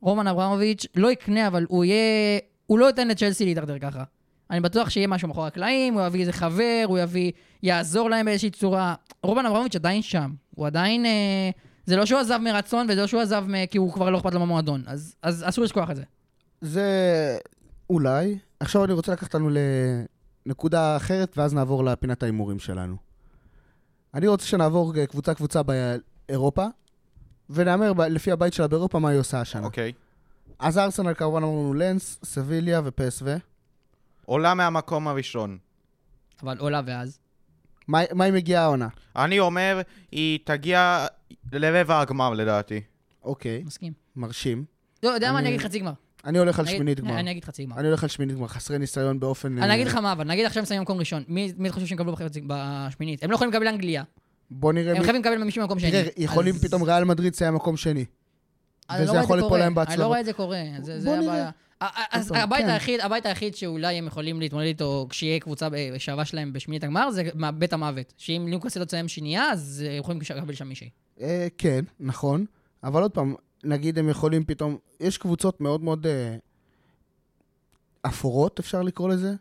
רומן 0.00 0.26
אברמוביץ' 0.26 0.86
לא 0.96 1.12
יקנה, 1.12 1.46
אבל 1.46 1.66
הוא 1.68 1.84
יהיה... 1.84 2.38
הוא 2.66 2.78
לא 2.78 2.86
ייתן 2.86 3.08
לצ'לסי 3.08 3.44
להידרדר 3.44 3.78
ככה. 3.78 4.04
אני 4.50 4.60
בטוח 4.60 4.90
שיהיה 4.90 5.06
משהו 5.06 5.28
מאחורי 5.28 5.46
הקלעים, 5.46 5.94
הוא 5.94 6.06
יביא 6.06 6.20
איזה 6.20 6.32
חבר, 6.32 6.84
הוא 6.86 6.98
יביא... 6.98 7.32
יעזור 7.62 8.10
להם 8.10 8.26
באיזושהי 8.26 8.50
צורה. 8.50 8.94
רומן 9.22 9.46
אברמוביץ' 9.46 9.76
עדיין 9.76 10.02
שם. 10.02 10.30
הוא 10.54 10.66
עדיין... 10.66 11.06
אה, 11.06 11.50
זה 11.86 11.96
לא 11.96 12.06
שהוא 12.06 12.20
עזב 12.20 12.38
מרצון, 12.42 12.86
וזה 12.90 13.00
לא 13.00 13.06
שהוא 13.06 13.20
עזב 13.20 13.44
מ- 13.48 13.66
כי 13.66 13.78
הוא 13.78 13.92
כבר 13.92 14.10
לא 14.10 14.18
אכפת 14.18 14.34
לו 14.34 14.40
מהמועדון. 14.40 14.82
אז, 14.86 15.14
אז 15.22 15.44
אסור 15.48 15.64
לשכוח 15.64 15.90
את 15.90 15.96
זה. 15.96 16.02
זה 16.60 16.88
אולי. 17.90 18.38
עכשיו 18.60 18.84
אני 18.84 18.92
רוצה 18.92 19.12
לקחת 19.12 19.34
אותנו 19.34 19.50
לנקודה 20.46 20.96
אחרת, 20.96 21.38
ואז 21.38 21.54
נעבור 21.54 21.84
לפינת 21.84 22.22
ההימורים 22.22 22.58
שלנו. 22.58 22.96
אני 24.14 24.26
רוצה 24.26 24.46
שנעבור 24.46 24.96
אה, 24.96 25.06
קבוצה-קבוצה 25.06 25.60
באירופה, 25.62 26.66
ונאמר 27.50 27.92
ב- 27.92 28.00
לפי 28.00 28.32
הבית 28.32 28.52
שלה 28.52 28.68
באירופה 28.68 28.98
מה 28.98 29.08
היא 29.08 29.18
עושה 29.20 29.40
השנה. 29.40 29.64
אוקיי. 29.66 29.92
אז 30.58 30.78
ארסנל 30.78 31.14
כמובן 31.14 31.42
אמרנו 31.42 31.74
לנס, 31.74 32.18
סביליה 32.24 32.80
ופסו. 32.84 33.24
עולה 34.26 34.54
מהמקום 34.54 35.08
הראשון. 35.08 35.58
אבל 36.42 36.58
עולה 36.58 36.80
ואז. 36.86 37.18
מה 37.88 37.98
מה 38.12 38.24
אם 38.28 38.34
מגיעה 38.34 38.62
העונה? 38.64 38.88
אני 39.16 39.38
אומר, 39.40 39.80
היא 40.12 40.38
תגיע 40.44 41.06
לרבע 41.52 42.00
הגמר 42.00 42.30
לדעתי. 42.34 42.80
אוקיי, 43.22 43.62
מסכים. 43.66 43.92
מרשים. 44.16 44.64
לא, 45.02 45.08
יודע 45.08 45.32
מה, 45.32 45.38
אני- 45.38 45.46
אני 45.48 45.56
אגיד 45.56 45.66
חצי 45.66 45.78
גמר. 45.78 45.92
אני 46.24 46.38
הולך 46.38 46.58
על 46.58 46.64
אני- 46.66 46.74
שמינית 46.76 47.00
גמר. 47.00 47.18
אני 47.18 47.30
אגיד 47.30 47.44
חצי 47.44 47.64
גמר. 47.64 47.78
אני 47.78 47.86
הולך 47.88 48.02
על 48.02 48.08
שמינית 48.08 48.36
גמר, 48.36 48.46
חסרי 48.48 48.78
ניסיון 48.78 49.20
באופן... 49.20 49.58
אני 49.58 49.70
אה, 49.70 49.74
אגיד 49.74 49.86
לך 49.86 49.94
מה, 49.94 50.12
אבל 50.12 50.24
נגיד 50.28 50.46
עכשיו 50.46 50.66
שמים 50.66 50.80
במקום 50.80 50.98
ראשון. 50.98 51.22
מי 51.28 51.52
אתה 51.64 51.72
חושב 51.72 51.86
שהם 51.86 51.98
יקבלו 51.98 52.16
בשמינית? 52.46 53.24
הם 53.24 53.30
לא 53.30 53.34
יכולים 53.34 53.52
לקבל 53.52 53.68
אנגליה. 53.68 54.02
בוא 54.50 54.72
נראה 54.72 54.96
הם. 54.96 55.02
חייבים 55.02 55.22
לקבל 55.22 55.44
מישהו 55.44 55.62
במקום 55.62 55.78
שני. 55.78 55.90
תראה, 55.90 56.08
יכולים 56.16 56.54
פתאום 56.54 56.82
ריאל 56.82 57.04
מדריד 57.04 57.32
לסיים 57.32 57.54
מקום 57.54 57.76
שני. 57.76 58.04
אני 58.90 59.04
לא 59.06 59.10
וזה 59.10 59.18
יכול 59.20 59.36
ליפול. 59.40 59.58
להם 59.58 59.66
אני 59.66 59.74
בהצלבות. 59.74 60.00
לא 60.00 60.06
רואה 60.06 60.20
את 60.20 60.24
זה 60.24 60.32
קורה. 60.32 60.58
זה. 60.82 61.18
הבעיה. 61.18 61.50
אז 62.12 62.32
הבית 62.36 62.64
כן. 62.64 62.70
היחיד, 62.70 63.00
הבית 63.00 63.26
היחיד 63.26 63.54
שאולי 63.56 63.94
הם 63.94 64.06
יכולים 64.06 64.40
להתמודד 64.40 64.66
איתו 64.66 65.06
כשיהיה 65.10 65.40
קבוצה 65.40 65.68
בשעבה 65.94 66.24
שלהם 66.24 66.52
בשמינית 66.52 66.84
הגמר, 66.84 67.10
זה 67.10 67.22
בית 67.58 67.72
המוות. 67.72 68.12
שאם 68.16 68.46
ניוקאסל 68.48 68.80
לא 68.80 68.84
תסיים 68.84 69.08
שנייה, 69.08 69.50
אז 69.50 69.84
אה, 69.88 69.92
יכולים 69.92 70.20
לקבל 70.36 70.54
שם 70.54 70.68
מישהי. 70.68 70.90
אה, 71.20 71.46
כן, 71.58 71.84
נכון. 72.00 72.44
אבל 72.84 73.02
עוד 73.02 73.10
פעם, 73.10 73.34
נגיד 73.64 73.98
הם 73.98 74.08
יכולים 74.08 74.44
פתאום... 74.44 74.76
יש 75.00 75.18
קבוצות 75.18 75.60
מאוד 75.60 75.82
מאוד 75.82 76.06
אה, 76.06 76.36
אפורות, 78.02 78.58
אפשר 78.58 78.82
לקרוא 78.82 79.08
לזה. 79.08 79.34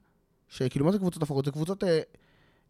שכאילו, 0.48 0.86
מה 0.86 0.92
זה 0.92 0.98
קבוצות 0.98 1.24
אפורות? 1.24 1.46
זה 1.46 1.52
קבוצות 1.52 1.84
אה, 1.84 2.02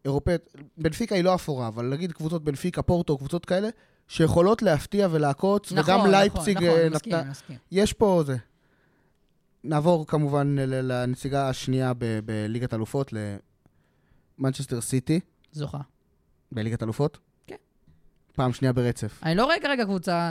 אירופאיות. 0.04 0.56
בנפיקה 0.78 1.14
היא 1.14 1.24
לא 1.24 1.34
אפורה, 1.34 1.68
אבל 1.68 1.88
נגיד 1.88 2.12
קבוצות 2.12 2.44
בנפיקה, 2.44 2.82
פורטו, 2.82 3.18
קבוצות 3.18 3.44
כאלה, 3.44 3.68
שיכולות 4.08 4.62
להפתיע 4.62 5.08
ולעקוץ, 5.10 5.72
נכון, 5.72 5.84
וגם 5.84 5.98
נכון, 5.98 6.10
לייפציג 6.10 6.56
נכון, 6.56 6.68
אה, 6.68 6.80
אני 6.86 6.90
מסכים, 6.90 7.12
נתנה... 7.12 7.22
אני 7.22 7.30
מסכים. 7.30 7.58
יש 7.70 7.92
פה 7.92 8.22
זה. 8.26 8.36
נעבור 9.64 10.06
כמובן 10.06 10.56
לנציגה 10.58 11.48
השנייה 11.48 11.92
ב- 11.98 12.18
בליגת 12.24 12.74
אלופות, 12.74 13.12
למנצ'סטר 14.38 14.80
סיטי, 14.80 15.20
זוכה. 15.52 15.78
בליגת 16.52 16.82
אלופות. 16.82 17.18
כן. 17.46 17.56
פעם 18.32 18.52
שנייה 18.52 18.72
ברצף. 18.72 19.20
אני 19.22 19.34
לא 19.34 19.44
רואה 19.44 19.60
כרגע 19.60 19.84
קבוצה 19.84 20.30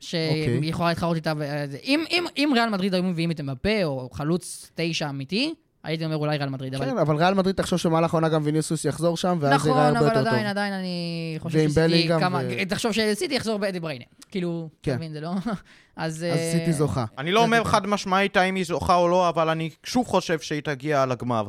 אוקיי. 0.00 0.60
שיכולה 0.62 0.88
להתחרות 0.88 1.16
איתה. 1.16 1.32
ו- 1.38 1.64
אם- 1.84 2.04
אם- 2.10 2.26
אם 2.36 2.50
ריאל 2.54 2.68
מדריד 2.68 2.94
היו 2.94 3.02
מביאים 3.02 3.30
את 3.30 3.40
אמבפה, 3.40 3.84
או 3.84 4.08
חלוץ 4.12 4.70
תשע 4.74 5.08
אמיתי, 5.10 5.54
הייתי 5.84 6.04
אומר 6.04 6.16
אולי 6.16 6.36
ריאל 6.36 6.48
מדריד. 6.48 6.74
אבל- 6.74 6.84
כן, 6.84 6.98
אבל 6.98 7.16
ריאל 7.16 7.34
מדריד 7.34 7.54
תחשוב 7.56 7.78
שבמהלך 7.78 8.14
העונה 8.14 8.28
גם 8.28 8.40
ויניסוס 8.44 8.84
יחזור 8.84 9.16
שם, 9.16 9.38
ואז 9.40 9.50
זה 9.50 9.56
נכון, 9.56 9.70
יראה 9.70 9.86
הרבה 9.86 9.98
אבל 9.98 10.06
יותר 10.08 10.18
טוב. 10.18 10.28
עדיין, 10.28 10.46
עדיין 10.46 10.72
אני 10.72 10.96
חושב 11.38 11.68
שסיטי 11.68 12.08
כמה... 12.08 12.40
ו- 12.50 12.68
תחשוב 12.68 12.92
שסיטי 12.92 13.34
יחזור 13.34 13.58
בדי 13.58 13.80
בריינה. 13.80 14.04
כאילו, 14.30 14.68
אתה 14.80 14.90
כן. 14.90 14.96
מבין, 14.96 15.12
זה 15.12 15.20
לא... 15.20 15.30
אז... 15.36 15.54
אז 15.96 16.22
אה, 16.22 16.52
סיטי 16.58 16.72
זוכה. 16.72 17.04
אני 17.18 17.32
לא 17.32 17.42
אומר 17.42 17.64
חד 17.64 17.86
משמעית 17.86 18.36
האם 18.36 18.54
היא 18.54 18.64
זוכה 18.64 18.94
או 18.94 19.08
לא, 19.08 19.28
אבל 19.28 19.48
אני 19.48 19.70
שוב 19.84 20.06
חושב 20.06 20.38
שהיא 20.40 20.60
תגיע 20.62 21.06
לגמר. 21.06 21.48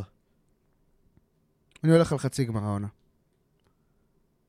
אני 1.84 1.92
הולך 1.92 2.12
על 2.12 2.18
חצי 2.18 2.46
גמר 2.46 2.64
העונה. 2.64 2.88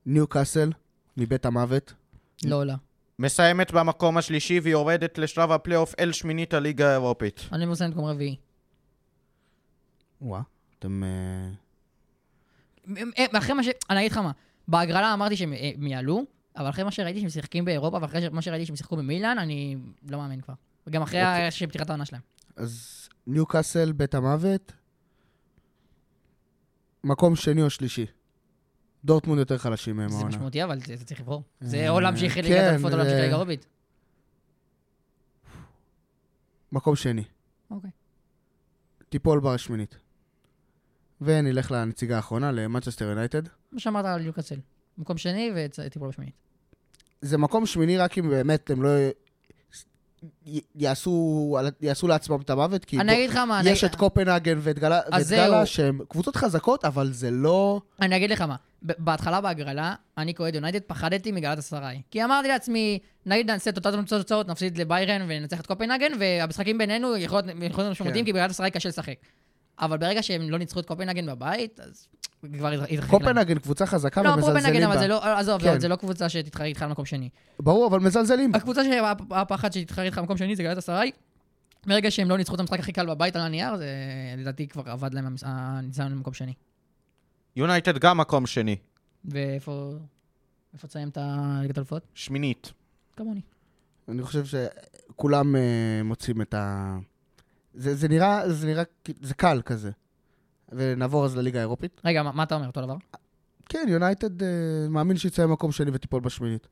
ניו 0.07 0.27
קאסל, 0.27 0.73
מבית 1.17 1.47
המוות. 1.47 1.93
לא 2.45 2.57
עולה. 2.57 2.75
מסיימת 3.21 3.73
במקום 3.73 4.17
השלישי 4.17 4.61
ויורדת 4.61 5.19
לשלב 5.19 5.51
הפלייאוף 5.51 5.95
אל 5.99 6.13
שמינית 6.13 6.55
הליגה 6.55 6.89
האירופית. 6.89 7.41
אני 7.53 7.67
מסיים 7.67 7.91
מקום 7.91 8.05
רביעי. 8.05 8.37
וואה, 10.21 10.41
אתם... 10.79 11.03
אה, 11.05 11.49
הם- 12.97 13.37
אחרי 13.39 13.55
מה 13.55 13.63
ש... 13.65 13.69
אני 13.91 14.01
אגיד 14.01 14.13
לך 14.13 14.19
מה, 14.19 14.31
בהגרלה 14.69 15.15
אמרתי 15.15 15.37
שהם 15.37 15.53
אה, 15.53 15.71
יעלו, 15.81 16.25
אבל 16.57 16.69
אחרי 16.69 16.85
מה 16.85 16.91
שראיתי 16.91 17.19
שהם 17.19 17.27
משחקים 17.27 17.65
באירופה, 17.65 17.99
ואחרי 18.03 18.29
מה 18.29 18.43
שראיתי 18.43 18.67
שהם 18.67 18.77
שיחקו 18.77 18.97
במילאן, 18.97 19.39
אני 19.39 19.77
לא 20.09 20.19
מאמין 20.19 20.41
כבר. 20.41 20.55
וגם 20.87 21.03
אחרי 21.03 21.21
אוקיי. 21.21 21.51
שפתיחת 21.51 21.91
העונה 21.91 22.05
שלהם. 22.05 22.23
אז 22.57 23.09
ניו 23.27 23.47
קאסל, 23.47 23.93
בית 23.93 24.15
המוות. 24.15 24.73
מקום 27.05 27.37
שני 27.37 27.63
או 27.63 27.71
שלישי. 27.71 28.07
דורטמונד 29.05 29.39
יותר 29.39 29.59
חלשים 29.59 29.97
מהם 29.97 30.09
זה 30.09 30.15
העונה. 30.17 30.29
משמעותי, 30.29 30.65
אבל 30.65 30.81
זה 30.81 30.97
זה 30.97 31.05
צריך 31.05 31.21
לבחור. 31.21 31.43
אה, 31.63 31.67
זה 31.69 31.89
או 31.89 32.01
להמשיך 32.01 32.35
כן, 32.35 32.43
ליגת 32.43 32.57
אלופות 32.57 32.93
או 32.93 32.97
להמשיך 32.97 33.15
זה- 33.17 33.21
ליגה 33.23 33.35
אירופית. 33.37 33.67
מקום 36.73 36.97
שני. 36.97 37.25
אוקיי. 37.71 37.91
תיפול 39.09 39.41
בשמינית. 39.41 39.97
ונלך 41.21 41.71
לנציגה 41.71 42.17
האחרונה, 42.17 42.53
למנצ'סטר 42.53 43.05
יונייטד. 43.05 43.43
מה 43.73 43.81
שאמרת 43.81 44.05
על 44.05 44.21
ליוקאסל. 44.21 44.57
מקום 44.99 45.19
שני 45.19 45.51
וטיפול 45.55 46.09
בשמינית. 46.09 46.35
זה 47.23 47.39
מקום 47.39 47.67
שמיני 47.67 47.99
רק 47.99 48.19
אם 48.19 48.29
באמת 48.29 48.71
הם 48.71 48.83
לא 48.83 48.89
י- 50.47 50.61
יעשו, 50.75 51.57
יעשו 51.81 52.09
לעצמם 52.09 52.41
את 52.41 52.51
המוות, 52.51 52.85
כי 52.85 52.99
אני 53.01 53.13
אגיד 53.13 53.31
לך 53.31 53.37
מה, 53.37 53.61
אני- 53.61 53.71
יש 53.71 53.85
את 53.85 53.95
קופנהגן 53.95 54.59
ואת 54.61 54.79
גלה, 54.79 55.01
ואת 55.13 55.27
גלה. 55.29 55.67
שהם 55.67 56.01
קבוצות 56.09 56.37
חזקות, 56.37 56.85
אבל 56.85 57.13
זה 57.13 57.31
לא... 57.31 57.81
אני 58.03 58.17
אגיד 58.17 58.31
לך 58.31 58.41
מה, 58.41 58.57
בהתחלה 58.83 59.41
בהגרלה, 59.41 59.95
אני 60.19 60.35
כאוהד 60.35 60.55
יונייטד 60.55 60.81
פחדתי 60.87 61.33
מגלת 61.33 61.59
אסריי. 61.59 62.03
כי 62.11 62.25
אמרתי 62.25 62.49
לעצמי, 62.49 62.99
נגיד 63.27 63.51
נעשה 63.51 63.71
את 63.71 63.87
אותן 63.87 64.05
תוצאות, 64.05 64.49
נפסיד 64.49 64.79
לביירן 64.79 65.23
וננצח 65.29 65.61
את 65.61 65.67
קופנהגן, 65.67 66.13
והמשחקים 66.19 66.79
בינינו 66.79 67.17
יכולים 67.17 67.59
להיות 67.61 67.79
משמעותיים, 67.91 68.25
כן. 68.25 68.29
כי 68.29 68.33
בגלת 68.33 68.51
אסריי 68.51 68.71
קשה 68.71 68.89
לשחק. 68.89 69.15
אבל 69.81 69.97
ברגע 69.99 70.23
שהם 70.23 70.51
לא 70.51 70.59
ניצחו 70.59 70.81
את 70.81 70.87
קופנהגן 70.87 71.27
בבית, 71.27 71.81
אז 71.81 72.07
כבר 72.59 72.69
התרחק 72.69 72.91
להם. 72.91 73.09
קופנהגן 73.11 73.59
קבוצה 73.59 73.87
חזקה 73.87 74.23
לא, 74.23 74.29
ומזלזלים 74.29 74.57
קופנהגן, 74.57 74.83
אבל 74.83 74.95
בה. 74.95 75.01
זה 75.01 75.09
לא, 75.09 75.39
עזוב, 75.39 75.63
כן. 75.63 75.81
זה 75.81 75.89
לא 75.89 75.97
קבוצה 75.97 76.29
שתתחרה 76.29 76.67
איתך 76.67 76.83
על 76.83 76.91
מקום 76.91 77.05
שני. 77.05 77.29
ברור, 77.61 77.87
אבל 77.87 78.01
מזלזלים 78.01 78.53
בה. 78.53 78.59
הקבוצה 78.59 78.85
שהיה 78.85 79.13
הפחד 79.31 79.73
שתתחרה 79.73 80.05
איתך 80.05 80.19
במקום 80.19 80.37
שני 80.37 80.57
זה 80.57 80.63
גלת 80.63 80.79
אסריי. 80.79 81.11
ברגע 81.87 82.11
שהם 82.11 82.29
לא 82.29 82.37
ניצחו 82.37 82.55
את 82.55 82.61
המשחק 82.61 82.79
הכי 82.79 82.93
קל 82.93 83.07
בבית 83.07 83.37
על 83.37 83.43
הנייר, 83.43 83.77
זה 83.77 83.87
לדעתי 84.39 84.69
כבר 84.69 84.91
עבד 84.91 85.15
להם 85.15 85.35
הניסיון 85.43 86.13
למקום 86.13 86.35
שני. 86.35 86.53
יונייטד 87.57 87.99
גם 87.99 88.19
מקום 88.19 88.47
שני. 88.47 88.77
ואיפה 89.25 89.93
איפה 90.75 90.89
תסיים 90.89 91.09
את 91.09 91.19
הליגת 91.21 91.77
האלופות? 91.77 92.03
שמינית. 92.15 92.73
כמוני. 93.17 93.41
אני 94.09 94.23
חושב 94.23 94.45
שכולם 94.45 95.57
אה, 95.57 96.03
מוצאים 96.05 96.43
את 96.43 96.55
ה... 96.55 96.97
זה, 97.75 97.95
זה 97.95 98.09
נראה, 98.09 98.53
זה 98.53 98.67
נראה, 98.67 98.83
זה 99.23 99.35
קל 99.35 99.63
כזה. 99.65 99.91
ונעבור 100.73 101.25
אז 101.25 101.37
לליגה 101.37 101.59
האירופית. 101.59 102.01
רגע, 102.05 102.23
מה, 102.23 102.33
מה 102.33 102.43
אתה 102.43 102.55
אומר? 102.55 102.67
אותו 102.67 102.81
דבר? 102.81 102.97
כן, 103.69 103.87
יונייטד 103.89 104.43
אה, 104.43 104.49
מאמין 104.91 105.17
שתצא 105.17 105.47
במקום 105.47 105.73
שני 105.73 105.91
ותיפול 105.95 106.21
בשמינית. 106.21 106.69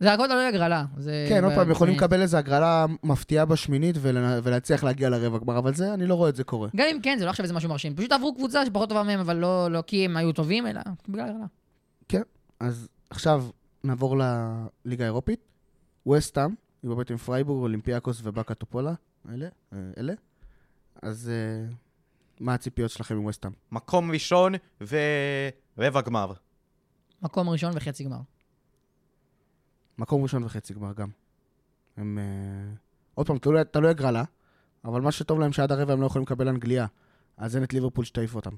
זה 0.00 0.12
הכל 0.12 0.26
תלוי 0.26 0.44
הגרלה. 0.44 0.84
זה... 0.96 1.26
כן, 1.28 1.44
עוד 1.44 1.52
פעם, 1.54 1.70
יכולים. 1.70 1.96
לקבל 1.96 2.22
איזו 2.22 2.36
הגרלה 2.36 2.86
מפתיעה 3.04 3.44
בשמינית 3.44 3.96
ולה- 4.00 4.40
ולהצליח 4.42 4.84
להגיע 4.84 5.08
לרבע 5.10 5.38
גמר, 5.38 5.58
אבל 5.58 5.74
זה, 5.74 5.94
אני 5.94 6.06
לא 6.06 6.14
רואה 6.14 6.28
את 6.28 6.36
זה 6.36 6.44
קורה. 6.44 6.68
גם 6.76 6.86
אם 6.92 7.00
כן, 7.02 7.16
זה 7.18 7.24
לא 7.24 7.30
עכשיו 7.30 7.42
איזה 7.44 7.54
משהו 7.54 7.68
מרשים. 7.68 7.96
פשוט 7.96 8.12
עברו 8.12 8.34
קבוצה 8.34 8.66
שפחות 8.66 8.88
טובה 8.88 9.02
מהם, 9.02 9.20
אבל 9.20 9.36
לא, 9.36 9.70
לא 9.70 9.82
כי 9.86 10.04
הם 10.04 10.16
היו 10.16 10.32
טובים, 10.32 10.66
אלא 10.66 10.80
בגלל 11.08 11.28
הגרלה. 11.28 11.46
אז 12.60 12.88
עכשיו 13.10 13.44
נעבור 13.84 14.16
לליגה 14.84 15.04
האירופית. 15.04 15.40
ווסטהאם, 16.08 16.50
היא 16.82 16.90
בבית 16.90 17.10
עם 17.10 17.16
פרייבורג, 17.16 17.62
אולימפיאקוס 17.62 18.20
ובאצ'קה 18.24 18.54
טופולה, 18.54 18.94
אלה, 19.34 19.48
אה, 19.72 19.78
אלה. 19.98 20.12
אז 21.02 21.30
אה, 21.30 21.72
מה 22.40 22.54
הציפיות 22.54 22.90
שלכם 22.90 23.16
עם 23.16 23.24
וסטאם? 23.24 23.50
מקום 23.72 24.10
ראשון 24.10 24.52
ורבע 24.80 26.00
גמר. 26.00 26.32
מקום 27.22 27.48
ראשון 27.48 27.72
וחצי 27.74 28.04
גמר. 28.04 28.20
מקום 29.98 30.22
ראשון 30.22 30.44
וחצי 30.44 30.74
גמר 30.74 30.92
גם. 30.92 31.08
הם... 31.96 32.18
אה, 32.18 32.74
עוד 33.14 33.26
פעם, 33.26 33.38
תלוי, 33.38 33.60
תלוי 33.70 33.90
הגרלה, 33.90 34.24
אבל 34.84 35.00
מה 35.00 35.12
שטוב 35.12 35.40
להם 35.40 35.52
שעד 35.52 35.72
הרבע 35.72 35.92
הם 35.92 36.00
לא 36.00 36.06
יכולים 36.06 36.22
לקבל 36.22 36.48
אנגליה. 36.48 36.86
אז 37.36 37.56
אין 37.56 37.64
את 37.64 37.72
ליברפול 37.72 38.04
שתעיף 38.04 38.34
אותם. 38.34 38.54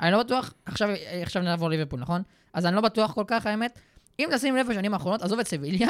אני 0.00 0.12
לא 0.12 0.22
בטוח, 0.22 0.54
עכשיו, 0.64 0.88
עכשיו 1.22 1.42
נעבור 1.42 1.68
ליברפול, 1.68 2.00
נכון? 2.00 2.22
אז 2.52 2.66
אני 2.66 2.76
לא 2.76 2.80
בטוח 2.80 3.12
כל 3.12 3.24
כך, 3.26 3.46
האמת. 3.46 3.78
אם 4.18 4.28
תשים 4.32 4.56
לב 4.56 4.66
בשנים 4.70 4.94
האחרונות, 4.94 5.22
עזוב 5.22 5.38
את 5.38 5.48
סביליה, 5.48 5.88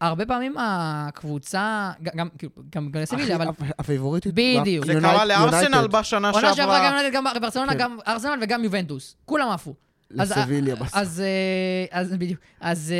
הרבה 0.00 0.26
פעמים 0.26 0.54
הקבוצה, 0.58 1.92
גם, 2.02 2.28
כאילו, 2.38 2.52
גם, 2.70 2.90
גם 2.90 3.02
לסביליה, 3.02 3.36
אבל... 3.36 3.46
הפייבוריטית... 3.78 4.34
בדיוק. 4.34 4.86
זה 4.86 4.94
קרה 5.00 5.24
לארסנל. 5.24 5.86
בשנה 5.86 6.30
עונה 6.30 6.40
שעברה 6.40 6.50
גם 6.50 6.56
שעברה. 6.56 6.86
יונייטד, 6.86 7.16
גם 7.16 7.24
ברצלונה, 7.40 7.72
כן. 7.72 7.78
גם 7.78 7.98
ארסנל 8.06 8.38
וגם 8.42 8.64
יובנטוס. 8.64 9.16
כולם 9.24 9.48
עפו. 9.48 9.74
לסביליה 10.10 10.76
בסוף. 10.76 10.94
אז, 10.94 11.20
אה, 11.20 12.00
אז 12.00 12.12
בדיוק. 12.12 12.40
אז 12.60 12.94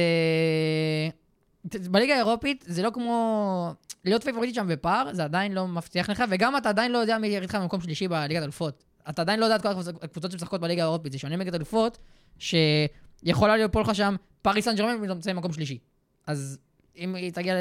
אה, 1.74 1.78
בליגה 1.90 2.14
האירופית 2.14 2.64
זה 2.68 2.82
לא 2.82 2.90
כמו... 2.94 3.74
להיות 4.04 4.24
פייבוריטית 4.24 4.54
שם 4.54 4.66
בפער, 4.68 5.12
זה 5.12 5.24
עדיין 5.24 5.52
לא 5.52 5.68
מבטיח 5.68 6.10
לך, 6.10 6.24
וגם 6.30 6.56
אתה 6.56 6.68
עדיין 6.68 6.92
לא 6.92 6.98
יודע 6.98 7.18
מי 7.18 7.26
ירד 7.26 7.44
לך 7.44 7.54
במקום 7.54 7.80
שלישי 7.80 8.08
בליגת 8.08 8.42
אלופות. 8.42 8.84
אתה 9.08 9.22
עדיין 9.22 9.40
לא 9.40 9.44
יודע 9.44 9.56
את 9.56 9.62
כל 9.62 9.68
הקבוצות- 10.02 10.32
שמשחקות 10.32 10.60
בליגה 10.60 10.82
האירופית. 10.82 11.12
זה 11.12 11.18
שונה 11.18 11.36
מליגת 11.36 11.54
אלופות, 11.54 11.98
שיכולה 12.38 13.56
ליפול 13.56 13.82
לך 13.82 13.94
שם 13.94 14.16
פריס 14.42 14.64
סן 14.64 14.76
ג'רמן 14.76 14.96
ונמצא 15.02 15.32
במקום 15.32 15.52
שלישי. 15.52 15.78
אז 16.26 16.58
אם 16.98 17.14
היא 17.14 17.32
תגיע 17.32 17.54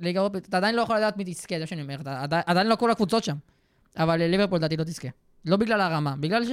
לליגה 0.00 0.20
האירופית, 0.20 0.48
אתה 0.48 0.56
עדיין 0.56 0.74
לא 0.74 0.82
יכול 0.82 0.96
לדעת 0.96 1.16
מי 1.16 1.24
תזכה, 1.24 1.54
זה 1.54 1.60
מה 1.60 1.66
שאני 1.66 1.82
אומר. 1.82 2.00
אתה 2.00 2.22
עדיין- 2.22 2.42
עדיין 2.46 2.66
לא 2.66 2.76
כל 2.76 2.90
הקבוצות 2.90 3.24
שם. 3.24 3.36
אבל 3.96 4.16
ליברפול 4.22 4.58
לדעתי 4.58 4.76
לא 4.76 4.84
תזכה. 4.84 5.08
לא 5.44 5.56
בגלל 5.56 5.80
הרמה, 5.80 6.14
בגלל 6.20 6.44
ש... 6.44 6.50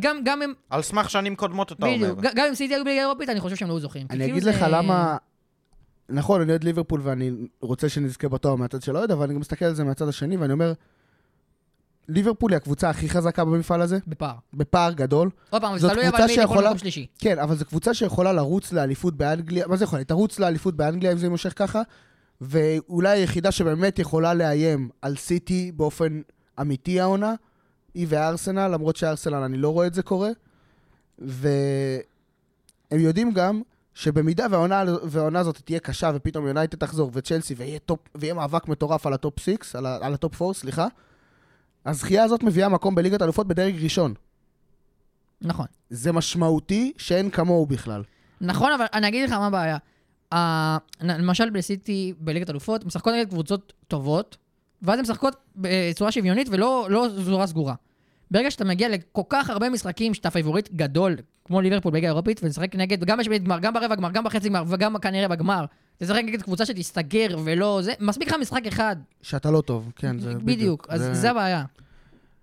גם, 0.00 0.16
גם 0.24 0.42
אם 0.42 0.52
על 0.70 0.82
סמך 0.82 1.10
שנים 1.10 1.36
קודמות 1.36 1.72
אתה 1.72 1.86
אומר. 1.86 2.14
בדיוק. 2.14 2.34
גם 2.34 2.46
אם 2.48 2.54
סיטי 2.54 2.74
היו 2.74 2.84
בליגה 2.84 3.00
האירופית, 3.00 3.28
אני 3.28 3.40
חושב 3.40 3.56
שהם 3.56 3.68
לא 3.68 3.74
היו 3.74 3.80
זוכים. 3.80 4.08
כי 4.08 4.16
אני 4.16 4.26
אגיד 4.30 4.42
זה- 4.42 4.50
לך 4.50 4.66
למה... 4.70 5.16
נכון, 6.08 6.40
אני 6.40 6.50
אוהד 6.50 6.64
ליברפול 6.64 7.00
ואני 7.04 7.30
רוצה 7.60 7.88
שנזכה 7.88 8.28
בתואר 8.28 8.54
מהצד 8.56 8.82
של 8.82 8.96
האוהד, 8.96 9.10
אבל 9.10 9.24
אני 9.24 9.34
גם 9.34 9.40
מסתכל 9.40 9.64
על 9.64 9.74
זה 9.74 9.84
מהצד 9.84 10.08
השני 10.08 10.36
ואני 10.36 10.52
אומר, 10.52 10.72
ליברפול 12.08 12.50
היא 12.52 12.56
הקבוצה 12.56 12.90
הכי 12.90 13.08
חזקה 13.08 13.44
במפעל 13.44 13.82
הזה, 13.82 13.98
בפער. 14.06 14.34
בפער 14.54 14.92
גדול. 14.92 15.30
עוד 15.50 15.62
פעם, 15.62 15.78
זה 15.78 15.88
תלוי 15.88 16.08
אבל 16.08 16.18
מי 16.18 16.22
יכול 16.24 16.34
שיכולה- 16.34 16.68
מקום 16.68 16.78
שלישי. 16.78 17.06
כן, 17.18 17.38
אבל 17.38 17.56
זו 17.56 17.64
קבוצה 17.64 17.94
שיכולה 17.94 18.32
לרוץ 18.32 18.72
לאליפות 18.72 19.14
באנגליה, 19.16 19.66
מה 19.66 19.76
זה 19.76 19.84
יכולה? 19.84 20.00
היא 20.00 20.06
תרוץ 20.06 20.38
לאליפות 20.38 20.74
באנגליה 20.76 21.12
אם 21.12 21.18
זה 21.18 21.26
יימשך 21.26 21.52
ככה, 21.56 21.82
ואולי 22.40 23.18
היחידה 23.18 23.52
שבאמת 23.52 23.98
יכולה 23.98 24.34
לאיים 24.34 24.88
על 25.02 25.16
סיטי 25.16 25.72
באופן 25.76 26.20
אמיתי 26.60 27.00
העונה, 27.00 27.34
היא 27.94 28.06
וארסנל, 28.08 28.68
למרות 28.68 28.96
שארסנל 28.96 29.34
אני 29.34 29.56
לא 29.58 29.68
רואה 29.72 29.86
את 29.86 29.94
זה 29.94 30.02
קורה. 30.02 30.30
והם 31.18 32.00
יודעים 33.00 33.32
גם 33.32 33.62
שבמידה 33.94 34.46
והעונה, 34.50 34.84
והעונה 35.04 35.38
הזאת 35.40 35.58
תהיה 35.64 35.80
קשה 35.80 36.10
ופתאום 36.14 36.46
יונייטד 36.46 36.78
תחזור 36.78 37.10
וצ'לסי 37.14 37.54
ויהיה, 37.54 37.78
top, 37.78 37.98
ויהיה 38.14 38.34
מאבק 38.34 38.68
מטורף 38.68 39.06
על 39.06 39.12
ה 39.12 39.19
top 39.19 39.40
6, 39.40 39.56
על, 39.76 39.86
על 39.86 40.14
ה 40.14 40.21
top 40.21 40.42
4, 40.42 40.54
סליחה, 40.54 40.86
הזכייה 41.88 42.24
הזאת 42.24 42.42
מביאה 42.42 42.68
מקום 42.68 42.94
בליגת 42.94 43.22
אלופות 43.22 43.46
בדרג 43.48 43.74
ראשון. 43.82 44.14
נכון. 45.40 45.66
זה 45.90 46.12
משמעותי 46.12 46.92
שאין 46.98 47.30
כמוהו 47.30 47.66
בכלל. 47.66 48.02
נכון, 48.40 48.72
אבל 48.72 48.84
אני 48.92 49.08
אגיד 49.08 49.28
לך 49.28 49.32
מה 49.32 49.46
הבעיה. 49.46 49.76
ה- 50.34 50.76
למשל 51.00 51.50
בסיטי 51.50 52.14
בליגת 52.18 52.50
אלופות, 52.50 52.84
משחקות 52.84 53.14
נגד 53.14 53.28
קבוצות 53.28 53.72
טובות, 53.88 54.36
ואז 54.82 54.98
הן 54.98 55.02
משחקות 55.02 55.36
בצורה 55.56 56.12
שוויונית 56.12 56.48
ולא 56.50 56.86
לא 56.90 57.06
צורה 57.24 57.46
סגורה. 57.46 57.74
ברגע 58.30 58.50
שאתה 58.50 58.64
מגיע 58.64 58.88
לכל 58.88 59.22
כך 59.28 59.50
הרבה 59.50 59.70
משחקים 59.70 60.14
שאתה 60.14 60.30
פייבוריט 60.30 60.68
גדול, 60.72 61.16
כמו 61.44 61.60
ליברפול 61.60 61.92
בליגה 61.92 62.06
האירופית, 62.06 62.40
ולשחק 62.42 62.76
נגד, 62.76 63.04
גם 63.04 63.18
בשביל 63.18 63.38
גמר, 63.38 63.58
גם 63.58 63.74
ברבע 63.74 63.94
גמר, 63.94 64.10
גם 64.10 64.24
בחצי 64.24 64.48
גמר, 64.48 64.62
וגם 64.68 64.98
כנראה 64.98 65.28
בגמר, 65.28 65.64
תשחק 65.98 66.22
נגד 66.24 66.42
קבוצה 66.42 66.66
שתסתגר 66.66 67.38
ולא 67.44 67.80
זה, 67.82 67.92
מספיק 68.00 68.28
לך 68.28 68.34
משחק 68.40 68.66
אחד. 68.66 68.96
שאתה 69.22 69.50
לא 69.50 69.60
טוב, 69.60 69.92
כן, 69.96 70.18
זה 70.18 70.28
בדיוק. 70.34 70.42
בדיוק, 70.44 70.86
אז 70.88 71.18
זה 71.20 71.30
הבעיה. 71.30 71.64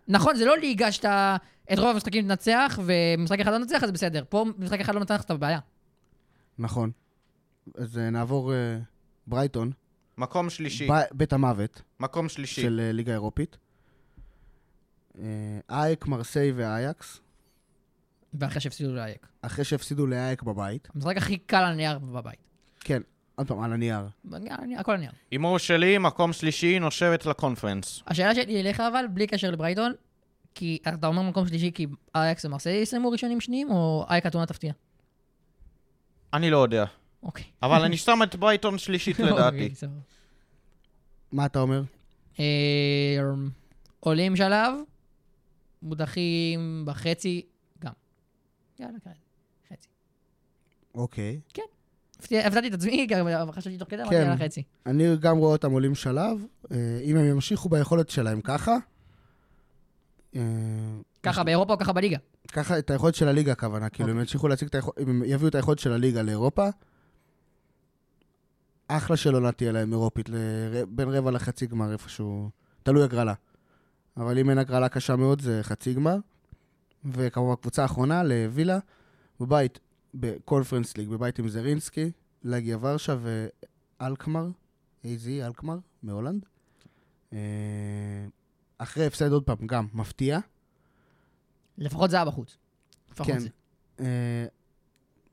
נכון, 0.08 0.36
זה 0.36 0.46
לא 0.46 0.58
ליגה 0.58 0.92
שאתה 0.92 1.38
את 1.74 1.80
רוב 1.80 1.88
המשחקים 1.88 2.28
תנצח, 2.28 2.80
ומשחק 2.86 3.40
אחד 3.40 3.52
לא 3.52 3.58
תנצח, 3.58 3.84
אז 3.84 3.92
בסדר. 3.92 4.24
פה 4.30 4.46
משחק 4.58 4.80
אחד 4.80 4.94
לא 4.94 5.00
מנצח, 5.00 5.22
אתה 5.22 5.34
בבעיה. 5.34 5.60
נכון. 6.60 6.92
אז 7.76 7.98
אה, 7.98 8.10
נעבור 8.10 8.54
אה, 8.54 8.78
ברייטון, 9.28 9.72
מקום 10.18 10.50
שלישי. 10.50 10.88
ב- 10.88 11.02
בית 11.12 11.34
המוות 11.34 11.82
מקום 12.00 12.30
שלישי. 12.30 12.62
של 12.62 12.82
אה, 12.84 12.92
ליגה 12.92 13.12
אירופית. 13.14 13.58
אייק, 15.70 16.06
מרסיי 16.08 16.52
ואייקס, 16.52 17.20
ואחרי 18.34 18.62
שהפסידו 18.62 18.94
לאייק. 18.96 19.28
אחרי 19.42 19.66
שהפסידו 19.66 20.08
לאייק 20.08 20.44
בבית. 20.44 20.88
המשחק 20.96 21.18
הכי 21.18 21.38
קל 21.38 21.58
על 21.58 21.64
הנייר 21.72 22.00
בבית. 22.00 22.40
כן, 22.80 23.02
עוד 23.36 23.48
פעם, 23.48 23.62
על 23.62 23.74
הנייר. 23.74 24.00
הכל 24.80 24.92
על 24.92 24.98
הנייר. 24.98 25.12
הימור 25.32 25.58
שלי, 25.58 25.98
מקום 25.98 26.34
שלישי, 26.34 26.80
נושבת 26.80 27.26
לקונפרנס. 27.26 28.04
השאלה 28.08 28.36
שלי 28.36 28.60
אליך 28.62 28.80
אבל, 28.80 29.06
בלי 29.14 29.28
קשר 29.28 29.52
לברייטון, 29.52 29.94
כי 30.56 30.80
אתה 30.94 31.08
אומר 31.08 31.22
מקום 31.22 31.48
שלישי 31.48 31.72
כי 31.74 31.86
אייקס 32.16 32.46
ומרסיי 32.46 32.82
יסיימו 32.82 33.10
ראשונים 33.10 33.42
שניים, 33.42 33.72
או 33.72 34.06
אייק 34.10 34.26
אתונה 34.26 34.46
תפתיע? 34.46 34.74
אני 36.34 36.50
לא 36.50 36.58
יודע. 36.58 36.86
אוקיי. 37.24 37.44
אבל 37.64 37.82
אני 37.84 37.98
שם 37.98 38.20
את 38.24 38.36
ברייטון 38.36 38.78
שלישית 38.78 39.20
לדעתי. 39.28 39.42
אוקיי, 39.64 39.76
סבבה. 39.76 40.00
מה 41.32 41.46
אתה 41.46 41.60
אומר? 41.60 41.82
אה, 42.40 43.20
עולים 44.00 44.36
שלב, 44.36 44.74
מודחים 45.82 46.84
בחצי, 46.86 47.42
גם. 47.80 47.92
יאללה, 48.80 48.98
כן. 49.04 49.12
חצי. 49.74 49.88
אוקיי. 50.96 51.40
הפתיע- 51.48 51.75
הפתעתי 52.32 52.68
את 52.68 52.74
עצמי, 52.74 53.08
חשבתי 53.52 53.78
תוך 53.78 53.90
כדי, 53.90 54.02
אמרתי 54.02 54.16
כן. 54.16 54.22
יאללה 54.22 54.38
חצי. 54.38 54.64
אני 54.86 55.18
גם 55.18 55.38
רואה 55.38 55.52
אותם 55.52 55.72
עולים 55.72 55.96
שלב. 55.96 56.38
אה, 56.72 57.00
אם 57.04 57.18
הם 57.18 57.26
ימשיכו 57.26 57.70
ביכולת 57.70 58.10
שלהם 58.10 58.42
ככה, 58.42 58.78
אה, 60.36 60.42
ככה 61.24 61.44
באירופה 61.44 61.74
או 61.74 61.78
ככה 61.78 61.94
בליגה? 61.94 62.18
ככה 62.52 62.80
את 62.80 62.90
היכולת 62.90 63.16
של 63.16 63.28
הליגה 63.28 63.52
הכוונה, 63.52 63.90
כאילו, 63.90 64.12
אם 64.12 64.20
ימשיכו 64.20 64.48
להציג 64.48 64.68
את 64.68 64.76
היכולת, 64.76 65.00
אם 65.00 65.10
הם 65.10 65.24
יביאו 65.26 65.48
את 65.48 65.56
היכולת 65.56 65.80
של 65.80 65.92
הליגה 65.92 66.22
לאירופה, 66.22 66.68
אחלה 68.88 69.18
של 69.18 69.34
עונה 69.34 69.52
תהיה 69.52 69.72
להם 69.72 69.92
אירופית, 69.92 70.30
בין 70.90 71.10
רבע 71.10 71.32
לחצי 71.32 71.66
גמר 71.66 71.92
איפשהו, 71.92 72.50
תלוי 72.84 73.04
הגרלה. 73.04 73.34
אבל 74.18 74.40
אם 74.40 74.50
אין 74.50 74.58
הגרלה 74.58 74.90
קשה 74.90 75.16
מאוד, 75.16 75.42
זה 75.42 75.60
חצי 75.64 75.94
גמר. 75.94 76.18
וכמובן, 77.06 77.56
קבוצה 77.56 77.82
האחרונה, 77.82 78.24
לווילה, 78.24 78.80
בבית, 79.40 79.80
בקונפרנס 80.16 80.98
ליג, 80.98 81.10
בבית 81.10 81.40
עם 81.40 81.50
זרינסקי, 81.50 82.12
לגיה 82.44 82.78
ורשה 82.82 83.16
ואלקמר, 84.00 84.48
איזי 85.04 85.46
אלקמר, 85.46 85.78
מהולנד. 86.04 86.46
אה, 87.34 87.40
אחרי 88.78 89.06
הפסד 89.06 89.32
עוד 89.32 89.44
פעם, 89.44 89.68
גם 89.68 89.88
מפתיע. 89.94 90.40
לפחות 91.78 92.10
זה 92.10 92.16
היה 92.16 92.26
בחוץ. 92.26 92.58
לפחות 93.12 93.28
כן. 93.28 93.40
זה. 93.40 93.50
אה, 94.00 94.46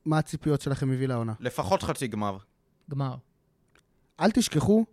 מה 0.04 0.18
הציפיות 0.18 0.60
שלכם 0.60 0.90
מווילה 0.90 1.14
העונה? 1.14 1.32
לפחות 1.40 1.82
חצי 1.82 2.06
גמר. 2.06 2.38
גמר. 2.90 3.16
אל 4.20 4.30
תשכחו, 4.30 4.84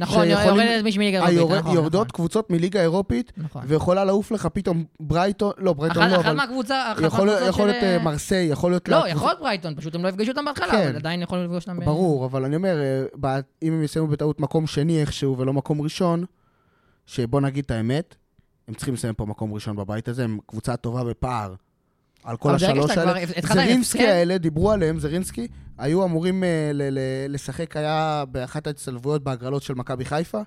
נכון, 0.00 0.28
יורדת 0.28 0.84
מישהו 0.84 1.00
מליגה 1.02 1.16
אירופית. 1.18 1.38
היורד- 1.38 1.58
נכון, 1.58 1.74
יורדות 1.74 2.06
נכון, 2.06 2.16
קבוצות 2.16 2.50
מליגה 2.50 2.80
אירופית, 2.80 3.32
נכון. 3.36 3.62
ויכולה 3.66 4.04
לעוף 4.04 4.30
לך 4.32 4.46
פתאום 4.46 4.84
ברייטון, 5.00 5.52
לא, 5.58 5.72
ברייטון 5.72 6.02
אחת 6.02 6.12
לא, 6.12 6.16
אחת 6.20 6.26
אבל 6.26 6.36
מהקבוצה, 6.36 6.92
אחת 6.92 7.00
מהקבוצות 7.02 7.48
יכול 7.48 7.66
להיות 7.66 7.80
של- 7.80 7.86
אה, 7.86 7.98
מרסיי, 8.04 8.46
יכול 8.46 8.70
להיות... 8.70 8.88
לא, 8.88 9.08
יכול 9.08 9.28
להיות 9.28 9.40
ברייטון, 9.40 9.74
פשוט 9.76 9.94
הם 9.94 10.02
לא 10.02 10.08
יפגשו 10.08 10.30
אותם 10.30 10.44
בהתחלה, 10.44 10.72
כן. 10.72 10.86
אבל 10.88 10.96
עדיין 10.96 11.22
יכולים 11.22 11.44
לפגוש 11.44 11.68
אותם. 11.68 11.80
ב- 11.80 11.84
ברור, 11.84 12.26
אבל 12.26 12.44
אני 12.44 12.56
אומר, 12.56 12.80
אה, 12.80 13.02
ב- 13.20 13.40
אם 13.62 13.72
הם 13.72 13.82
יסיימו 13.82 14.08
בטעות 14.08 14.40
מקום 14.40 14.66
שני 14.66 15.00
איכשהו 15.00 15.38
ולא 15.38 15.52
מקום 15.52 15.80
ראשון, 15.82 16.24
שבוא 17.06 17.40
נגיד 17.40 17.64
את 17.64 17.70
האמת, 17.70 18.14
הם 18.68 18.74
צריכים 18.74 18.94
לסיים 18.94 19.14
פה 19.14 19.26
מקום 19.26 19.52
ראשון 19.54 19.76
בבית 19.76 20.08
הזה, 20.08 20.24
הם 20.24 20.38
קבוצה 20.46 20.76
טובה 20.76 21.04
בפער. 21.04 21.54
על 22.24 22.36
כל 22.36 22.54
השלוש 22.54 22.90
האלה. 22.90 23.12
זרינסקי 23.42 23.98
הפסד- 23.98 24.08
האלה, 24.08 24.38
דיברו 24.38 24.72
עליהם, 24.72 24.98
זרינסקי, 24.98 25.48
היו 25.78 26.04
אמורים 26.04 26.44
אה, 26.44 26.70
לשחק, 27.28 27.76
היה 27.76 28.24
באחת 28.30 28.66
ההצטלבויות 28.66 29.22
בהגרלות 29.24 29.62
של 29.62 29.74
מכבי 29.74 30.04
חיפה, 30.04 30.40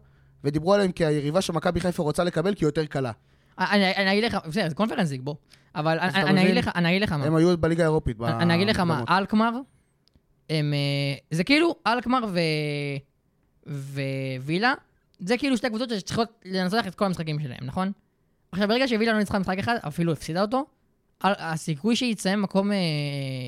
ודיברו 0.43 0.73
עליהם 0.73 0.91
כי 0.91 1.05
היריבה 1.05 1.41
שמכבי 1.41 1.79
חיפה 1.79 2.03
רוצה 2.03 2.23
לקבל, 2.23 2.53
כי 2.55 2.65
היא 2.65 2.67
יותר 2.67 2.85
קלה. 2.85 3.11
אני 3.59 3.95
אני 3.95 4.11
אגיד 4.11 4.23
לך, 4.23 4.37
בסדר, 4.47 4.69
זה 4.69 4.75
קונפרנס 4.75 5.11
ליג, 5.11 5.21
בוא. 5.21 5.35
אבל 5.75 5.99
אני 5.99 6.43
אגיד? 6.43 6.55
לך, 6.55 6.69
אני 6.75 6.89
אגיד 6.89 7.01
לך 7.01 7.11
מה. 7.11 7.25
הם 7.25 7.35
היו 7.35 7.57
בליגה 7.57 7.83
האירופית. 7.83 8.21
אני 8.21 8.55
אגיד 8.55 8.67
לך 8.69 8.79
מה. 8.79 9.03
אלקמר, 9.09 9.51
הם... 10.49 10.73
אה, 10.73 11.15
זה 11.31 11.43
כאילו 11.43 11.75
אלקמר 11.87 12.19
ו... 12.33 12.39
ווילה, 14.41 14.73
זה 15.19 15.37
כאילו 15.37 15.57
שתי 15.57 15.69
קבוצות 15.69 15.89
שצריכות 15.89 16.29
לנצח 16.45 16.87
את 16.87 16.95
כל 16.95 17.05
המשחקים 17.05 17.39
שלהם, 17.39 17.59
נכון? 17.61 17.91
עכשיו, 18.51 18.67
ברגע 18.67 18.87
שווילה 18.87 19.13
לא 19.13 19.19
ניצחה 19.19 19.39
משחק 19.39 19.57
אחד, 19.59 19.75
אפילו 19.87 20.11
הפסידה 20.11 20.41
אותו, 20.41 20.65
הסיכוי 21.23 21.95
שיצא 21.95 22.35
מקום 22.35 22.71
אה, 22.71 22.77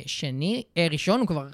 שני, 0.06 0.64
אה, 0.78 0.88
ראשון, 0.92 1.20
הוא 1.20 1.28
כבר 1.28 1.48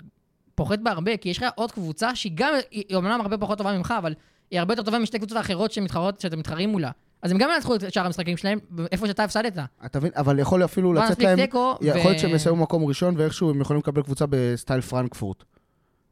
פוחת 0.56 0.80
בהרבה, 0.80 1.18
כי 1.18 1.30
יש 1.30 1.38
לך 1.38 1.46
עוד 1.56 1.72
קבוצה 1.72 2.16
שהיא 2.16 2.32
גם, 2.36 2.54
היא 2.72 2.96
אומנם 2.96 3.22
הרבה 3.22 3.38
פחות 3.38 3.58
טובה 3.58 3.78
ממך, 3.78 3.94
אבל 3.98 4.14
היא 4.52 4.60
הרבה 4.60 4.74
יותר 4.74 4.84
טובה 4.84 5.00
משתי 5.00 5.18
קבוצות 5.18 5.38
האחרות 5.38 5.72
שמתחרות, 5.72 6.22
שאתם 6.22 6.40
מתחרים 6.40 6.70
מולה. 6.70 6.92
אז 7.22 7.32
הם 7.32 7.38
גם 7.38 7.50
ינצחו 7.56 7.76
את 7.76 7.94
שאר 7.94 8.06
המשחקים 8.06 8.38
שלהם, 8.38 8.60
איפה 8.92 9.08
שאתה 9.08 9.24
הפסדת. 9.24 9.54
אתה 9.86 10.00
מבין? 10.00 10.12
אבל 10.16 10.40
יכול 10.40 10.64
אפילו 10.64 10.94
לצאת 10.94 11.20
להם... 11.20 11.40
יכול 11.40 11.78
להיות 11.82 12.20
שהם 12.20 12.36
יסיימו 12.36 12.64
מקום 12.64 12.86
ראשון, 12.86 13.16
ואיכשהו 13.18 13.50
הם 13.50 13.62
יכולים 13.62 13.80
לקבל 13.80 14.02
קבוצה 14.02 14.26
בסטייל 14.30 14.82
פרנקפורט. 14.82 15.44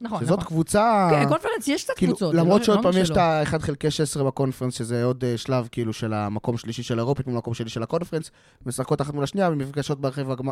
נכון, 0.02 0.20
שזאת 0.20 0.38
נכון. 0.40 0.48
קבוצה... 0.48 1.08
כן, 1.12 1.30
קונפרנס 1.30 1.68
יש 1.68 1.84
קצת 1.84 1.94
כאילו, 1.98 2.12
קבוצות. 2.12 2.36
למרות 2.36 2.60
לא- 2.60 2.66
שעוד 2.66 2.78
לא 2.78 2.84
פעם 2.92 3.02
יש. 3.02 3.12
את 3.12 3.18
ה-1 3.18 3.60
חלקי 3.60 3.92
16 3.92 4.24
בקונפרנס, 4.24 4.74
שזה 4.74 5.04
עוד 5.04 5.24
אה, 5.24 5.38
שלב 5.38 5.68
כאילו 5.72 5.94
של 5.94 6.14
המקום 6.14 6.58
שלישי 6.58 6.84
של 6.84 7.00
האירופית 7.00 7.28
מול 7.28 7.36
המקום 7.36 7.54
שני 7.54 7.70
של 7.70 7.84
הקונפרנס, 7.84 8.32
משחקות 8.66 9.02
אחת 9.02 9.14
מול 9.14 9.24
השנייה 9.24 9.50
ונפגשות 9.50 9.98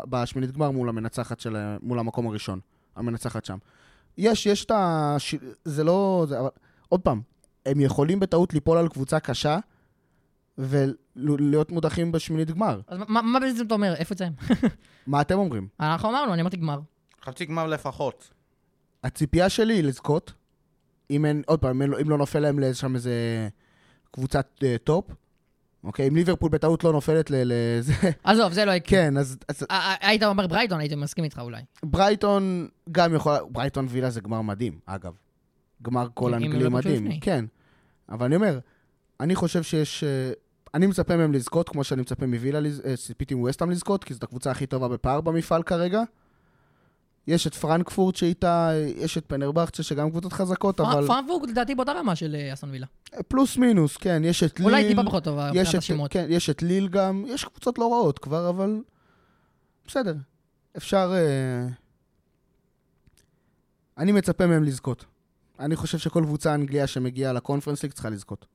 בשמינית 0.09 0.51
גמר 0.51 0.71
מול 0.71 0.89
המנצחת 0.89 1.39
של... 1.39 1.55
ה- 1.55 1.77
מול 1.81 1.99
המקום 1.99 2.27
הראשון, 2.27 2.59
המנצחת 2.95 3.45
שם. 3.45 3.57
יש, 4.17 4.45
יש 4.45 4.65
את 4.65 4.71
ה... 4.71 5.15
ש... 5.17 5.35
זה 5.65 5.83
לא... 5.83 6.25
זה... 6.29 6.39
אבל... 6.39 6.49
עוד 6.89 7.01
פעם, 7.01 7.21
הם 7.65 7.79
יכולים 7.81 8.19
בטעות 8.19 8.53
ליפול 8.53 8.77
על 8.77 8.87
קבוצה 8.87 9.19
קשה 9.19 9.59
ולהיות 10.57 11.71
מודחים 11.71 12.11
בשמינית 12.11 12.51
גמר. 12.51 12.81
אז 12.87 12.99
מה- 13.07 13.21
מה 13.21 13.39
בעצם 13.39 13.65
אתה 13.65 13.73
אומר? 13.73 13.93
איפה 13.93 14.13
יוצאים? 14.13 14.31
מה 15.07 15.21
אתם 15.21 15.37
אומרים? 15.37 15.67
אנחנו 15.79 16.09
אמרנו, 16.09 16.33
אני 16.33 16.41
אמרתי 16.41 16.57
גמר. 16.57 16.79
חצי 17.25 17.45
גמר 17.45 17.67
לפחות. 17.67 18.29
הציפייה 19.07 19.49
שלי 19.49 19.73
היא 19.73 19.83
לזכות, 19.83 20.33
אם 21.11 21.25
אין, 21.25 21.41
עוד 21.45 21.59
פעם, 21.59 21.81
אם 21.81 21.93
אם 21.93 22.09
לא 22.09 22.17
נופל 22.17 22.39
להם 22.39 22.59
לשם 22.59 22.95
איזה 22.95 23.47
קבוצת 24.11 24.47
אה, 24.63 24.75
top, 24.83 25.05
אוקיי? 25.83 26.07
אם 26.07 26.15
ליברפול 26.15 26.49
בטעות 26.49 26.83
לא 26.83 26.91
נופלת 26.91 27.31
לזה, 27.33 27.93
עזוב, 28.23 28.53
זה 28.53 28.65
לא 28.65 28.71
יקרה. 28.71 28.89
כן, 28.99 29.17
אז, 29.17 29.37
אז 29.47 29.63
היית 30.01 30.23
אומר 30.23 30.47
ברייטון, 30.47 30.79
הייתי 30.79 30.95
מסכים 30.95 31.23
איתך 31.23 31.39
אולי. 31.39 31.61
ברייטון 31.83 32.67
גם 32.91 33.15
יכולה, 33.15 33.39
ברייטון 33.49 33.87
וילה 33.89 34.09
זה 34.09 34.21
גמר 34.21 34.41
מדהים, 34.41 34.79
אגב. 34.85 35.13
גמר 35.81 36.07
כל 36.13 36.33
אנגלי 36.33 36.63
לא 36.63 36.69
פגשו 36.69 36.77
מדהים. 36.89 37.19
כן. 37.19 37.45
אבל 38.09 38.25
אני 38.25 38.35
אומר, 38.35 38.59
אני 39.19 39.35
חושב 39.35 39.63
שיש... 39.63 40.03
אה, 40.03 40.31
אני 40.73 40.87
מצפה 40.87 41.17
מהם 41.17 41.33
לזכות, 41.33 41.69
כמו 41.69 41.83
שאני 41.83 42.01
מצפה 42.01 42.25
מווילה, 42.25 42.59
לז- 42.59 42.81
אה, 42.85 42.97
ציפיתי 42.97 43.33
מווסטהאם 43.35 43.71
לזכות, 43.71 44.03
כי 44.03 44.13
זאת 44.13 44.23
הקבוצה 44.23 44.51
הכי 44.51 44.65
טובה 44.65 44.87
בפער 44.87 45.21
במפעל 45.21 45.63
כרגע. 45.63 46.01
יש 47.27 47.47
את 47.47 47.55
פרנקפורט 47.55 48.15
שאיתה, 48.15 48.71
יש 48.97 49.17
את 49.17 49.23
פנרבכצ'ה 49.27 49.83
שגם 49.83 50.09
קבוצות 50.09 50.33
חזקות, 50.33 50.79
אבל 50.79 51.07
פרנקפורט 51.07 51.49
לדעתי 51.49 51.75
באותה 51.75 51.91
רמה 51.91 52.15
של 52.15 52.35
אה, 52.35 52.53
אסון 52.53 52.69
וילה. 52.69 52.85
פלוס 53.27 53.57
מינוס, 53.57 53.97
כן, 53.97 54.21
יש 54.25 54.43
את 54.43 54.59
ליל. 54.59 54.69
אולי 54.69 54.87
טיפה 54.87 55.03
פחות 55.05 55.23
טובה 55.23 55.49
יש 55.53 55.67
מבחינת 55.67 55.83
השמות. 55.83 56.11
כן, 56.11 56.25
יש 56.29 56.49
את 56.49 56.61
ליל 56.61 56.87
גם, 56.87 57.25
יש 57.27 57.45
קבוצות 57.45 57.77
לא 57.77 57.93
רעות 57.93 58.19
כבר, 58.19 58.49
אבל 58.49 58.81
בסדר. 59.87 60.15
אפשר... 60.77 61.13
אה, 61.15 61.67
אני 63.97 64.11
מצפה 64.11 64.47
מהם 64.47 64.63
לזכות. 64.63 65.05
אני 65.59 65.75
חושב 65.75 65.97
שכל 65.97 66.23
קבוצה 66.23 66.53
אנגליה 66.53 66.87
שמגיעה 66.87 67.33
לקונפרנס 67.33 67.83
ליג 67.83 67.91
צריכה 67.91 68.09
לזכות. 68.09 68.45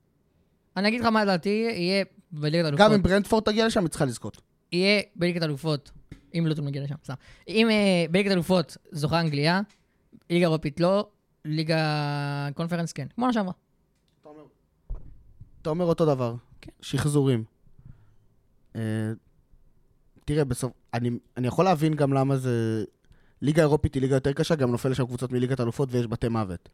אני 0.77 0.89
אגיד 0.89 1.01
לך 1.01 1.07
מה 1.07 1.23
לדעתי 1.25 1.69
יהיה 1.77 2.05
בליגת 2.33 2.65
גם 2.65 2.71
אלופות. 2.71 2.93
אם 2.93 3.03
ברנדפורד 3.03 3.43
תגיע 3.43 3.67
לשם, 3.67 3.81
היא 3.81 3.89
צריכה 3.89 4.05
לזכות. 4.05 4.41
יהיה 4.73 5.03
בליגת 5.17 5.43
אלופות, 5.43 5.91
אם 6.35 6.47
לוטון 6.47 6.65
מגיע 6.65 6.83
לשם, 6.83 6.95
סתם. 7.05 7.15
אם 7.49 7.71
אה, 7.71 8.05
בליגת 8.11 8.33
אלופות 8.33 8.77
זוכה 8.91 9.21
אנגליה, 9.21 9.61
ליגה 10.31 10.47
אירופית 10.47 10.81
לא, 10.81 11.09
ליגה 11.45 12.49
קונפרנס 12.55 12.93
כן. 12.93 13.07
כמו 13.15 13.33
שעברה. 13.33 13.53
אתה 15.63 15.71
אומר 15.71 15.85
אותו 15.85 16.07
דבר. 16.07 16.35
כן. 16.61 16.71
שחזורים. 16.81 17.45
אה, 18.77 19.13
תראה, 20.25 20.45
בסוף... 20.45 20.73
אני, 20.95 21.11
אני 21.37 21.47
יכול 21.47 21.65
להבין 21.65 21.95
גם 21.95 22.13
למה 22.13 22.37
זה... 22.37 22.85
ליגה 23.43 23.63
אירופית 23.63 23.95
היא 23.95 24.01
ליגה 24.01 24.17
יותר 24.17 24.33
קשה, 24.33 24.55
גם 24.55 24.71
נופל 24.71 24.89
לשם 24.89 25.07
קבוצות 25.07 25.33
מליגת 25.33 25.61
אלופות 25.61 25.89
ויש 25.93 26.07
בתי 26.07 26.29
מוות. 26.29 26.69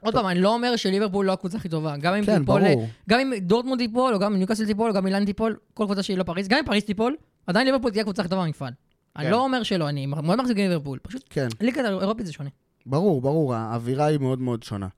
עוד 0.00 0.14
פעם, 0.14 0.26
אני 0.26 0.40
לא 0.40 0.54
אומר 0.54 0.76
שליברפול 0.76 1.26
לא 1.26 1.32
הקבוצה 1.32 1.56
הכי 1.56 1.68
טובה. 1.68 1.96
גם 1.96 2.14
אם 2.14 2.24
כן, 2.24 2.38
תיפול, 2.38 2.60
ברור. 2.60 2.88
גם 3.08 3.20
אם 3.20 3.32
דורטמונד 3.40 3.80
תיפול, 3.80 4.14
או 4.14 4.18
גם 4.18 4.32
אם 4.32 4.38
ניוקאסל 4.38 4.66
תיפול, 4.66 4.90
או 4.90 4.94
גם 4.94 5.04
מילאן 5.04 5.24
תיפול, 5.24 5.56
כל 5.74 5.84
קבוצה 5.84 6.02
שהיא 6.02 6.18
לא 6.18 6.22
פריז, 6.22 6.48
גם 6.48 6.58
אם 6.58 6.64
פריז 6.64 6.84
תיפול, 6.84 7.16
עדיין 7.46 7.66
ליברפול 7.66 7.90
תהיה 7.90 8.00
הקבוצה 8.00 8.22
הכי 8.22 8.30
טובה 8.30 8.44
במפעל. 8.44 8.72
אני 9.16 9.24
כן. 9.24 9.30
לא 9.30 9.44
אומר 9.44 9.62
שלא, 9.62 9.88
אני 9.88 10.06
מאוד 10.06 10.38
מחזיק 10.38 10.56
בליברפול. 10.56 10.98
פשוט 11.02 11.24
כן, 11.30 11.48
ליגת 11.60 11.84
אירופית 11.84 12.26
זה 12.26 12.32
שונה. 12.32 12.50
ברור, 12.86 13.20
ברור, 13.20 13.54
האווירה 13.54 14.06
היא 14.06 14.18
מאוד 14.18 14.38
מאוד 14.38 14.62
שונה. 14.62 14.88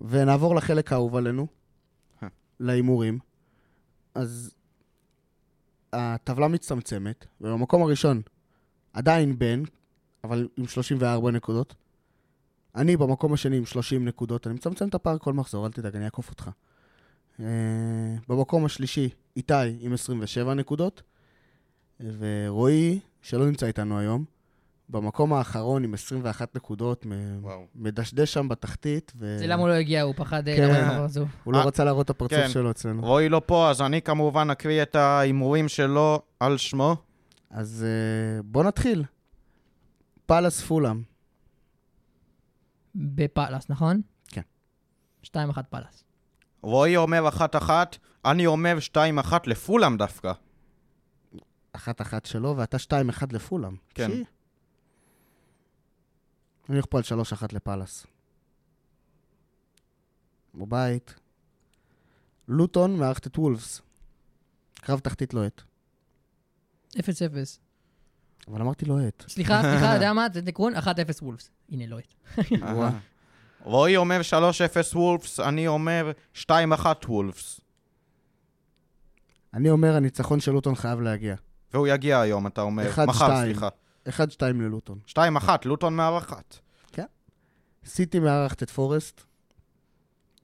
ונעבור 0.00 0.54
לחלק 0.54 0.92
האהוב 0.92 1.16
עלינו, 1.16 1.46
אה. 2.22 2.28
להימורים. 2.60 3.18
אז 4.14 4.54
הטבלה 5.92 6.48
מצטמצמת, 6.48 7.26
ובמקום 7.40 7.82
הראשון 7.82 8.22
עדיין 8.92 9.38
בן, 9.38 9.62
אבל 10.24 10.48
עם 10.56 10.66
34 10.66 11.30
נקודות. 11.30 11.74
אני 12.76 12.96
במקום 12.96 13.32
השני 13.32 13.56
עם 13.56 13.66
30 13.66 14.04
נקודות, 14.04 14.46
אני 14.46 14.54
מצמצם 14.54 14.88
את 14.88 14.94
הפער 14.94 15.18
כל 15.18 15.32
מחזור, 15.32 15.66
אל 15.66 15.72
תדאג, 15.72 15.96
אני 15.96 16.04
אעקוף 16.04 16.30
אותך. 16.30 16.50
אה, 17.40 17.46
במקום 18.28 18.64
השלישי, 18.64 19.08
איתי 19.36 19.54
עם 19.80 19.92
27 19.92 20.54
נקודות, 20.54 21.02
ורועי, 22.00 23.00
שלא 23.22 23.46
נמצא 23.46 23.66
איתנו 23.66 23.98
היום, 23.98 24.24
במקום 24.88 25.32
האחרון 25.32 25.84
עם 25.84 25.94
21 25.94 26.56
נקודות, 26.56 27.06
וואו. 27.40 27.66
מדשדש 27.74 28.32
שם 28.32 28.48
בתחתית, 28.48 29.12
ו... 29.16 29.38
זה 29.38 29.46
למה 29.46 29.62
הוא 29.62 29.68
לא 29.68 29.74
הגיע, 29.74 30.02
הוא 30.02 30.14
פחד 30.16 30.48
אה, 30.48 30.56
כן. 30.56 30.62
לבוא 30.62 30.76
עם 30.76 30.90
הפרצוף. 30.90 31.28
הוא 31.44 31.52
לא 31.54 31.58
אה, 31.58 31.64
רצה 31.64 31.84
להראות 31.84 32.04
את 32.04 32.10
הפרצוף 32.10 32.38
כן. 32.38 32.48
שלו 32.48 32.70
אצלנו. 32.70 33.02
רועי 33.02 33.28
לא 33.28 33.42
פה, 33.46 33.70
אז 33.70 33.82
אני 33.82 34.02
כמובן 34.02 34.50
אקריא 34.50 34.82
את 34.82 34.96
ההימורים 34.96 35.68
שלו 35.68 36.22
על 36.40 36.56
שמו. 36.56 36.96
אז 37.50 37.86
בוא 38.44 38.64
נתחיל. 38.64 39.04
פאלאס 40.26 40.60
פולאם. 40.60 41.13
בפאלאס, 42.94 43.70
נכון? 43.70 44.00
כן. 44.28 44.42
2-1 45.24 45.62
פאלאס. 45.70 46.04
רועי 46.62 46.96
אומר 46.96 47.28
אחת-אחת, 47.28 47.96
אני 48.24 48.46
אומר 48.46 48.80
שתיים-אחת 48.80 49.46
לפולאם 49.46 49.96
דווקא. 49.96 50.32
אחת 51.72 52.00
אחת 52.00 52.26
שלו, 52.26 52.56
ואתה 52.56 52.78
שתיים 52.78 53.08
אחד 53.08 53.32
לפולאם. 53.32 53.76
כן. 53.94 54.10
שי. 54.10 54.24
אני 56.68 56.76
הולך 56.76 56.86
פה 56.90 56.98
על 56.98 57.02
שלוש 57.02 57.32
אחת 57.32 57.52
לפאלאס. 57.52 58.06
בבית. 60.54 61.14
לוטון 62.48 62.98
מארחת 62.98 63.26
את 63.26 63.38
וולפס. 63.38 63.82
קרב 64.74 64.98
תחתית 64.98 65.34
לוהט. 65.34 65.62
0-0. 66.96 67.00
אבל 68.48 68.60
אמרתי 68.60 68.84
לוהט. 68.84 69.24
סליחה, 69.28 69.62
סליחה, 69.62 69.84
אתה 69.86 69.94
יודע 69.94 70.12
מה? 70.12 70.26
זה 70.32 70.42
תיקון 70.42 70.74
1-0 70.76 70.78
וולפס. 71.22 71.50
הנה, 71.70 71.86
לא 71.86 71.98
את. 71.98 72.14
רועי 73.62 73.96
אומר 73.96 74.20
3-0 74.92 74.96
וולפס, 74.96 75.40
אני 75.40 75.66
אומר 75.66 76.12
2-1 76.34 76.46
וולפס. 77.08 77.60
אני 79.54 79.70
אומר, 79.70 79.96
הניצחון 79.96 80.40
של 80.40 80.52
לוטון 80.52 80.74
חייב 80.74 81.00
להגיע. 81.00 81.34
והוא 81.72 81.86
יגיע 81.86 82.20
היום, 82.20 82.46
אתה 82.46 82.60
אומר. 82.60 82.88
אחד, 82.88 83.06
מחר, 83.06 83.26
שתיים. 83.26 83.44
סליחה. 83.44 83.68
אחד 84.08 84.30
שתיים 84.30 84.60
ללוטון. 84.60 84.98
2-1, 85.08 85.16
לוטון 85.64 85.96
מארחת. 85.96 86.58
סיטי 87.86 88.18
מארחת 88.18 88.62
את 88.62 88.70
פורסט, 88.70 89.24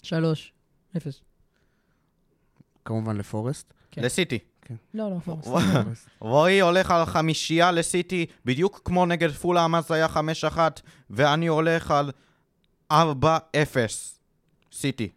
3. 0.03 0.53
0. 0.96 1.22
כמובן 2.84 3.16
לפורסט. 3.16 3.74
כן. 3.90 4.03
לסיטי. 4.03 4.38
לא, 4.95 5.11
לא, 5.11 5.18
פורס. 5.18 5.45
פורסט. 5.45 6.09
רועי 6.21 6.61
הולך 6.61 6.91
על 6.91 7.07
חמישייה 7.07 7.73
לסיטי, 7.73 8.27
בדיוק 8.45 8.81
כמו 8.85 9.07
נגד 9.07 9.31
פולאם, 9.31 9.75
אז 9.75 9.91
היה 9.91 10.07
5-1, 10.53 10.59
ואני 11.11 11.47
הולך 11.47 11.91
על 11.91 12.11
4-0. 12.93 12.95
סיטי. 14.73 15.11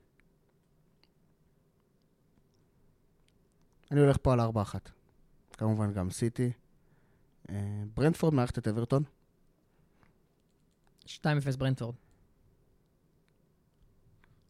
אני 3.91 3.99
הולך 3.99 4.17
פה 4.21 4.33
על 4.33 4.39
4-1. 4.39 4.43
כמובן 5.57 5.93
גם 5.93 6.09
סיטי. 6.09 6.51
אה, 7.49 7.55
ברנדפורד 7.95 8.33
מארחת 8.33 8.57
את 8.57 8.67
אברטון. 8.67 9.03
2-0 11.05 11.57
ברנדפורד. 11.57 11.95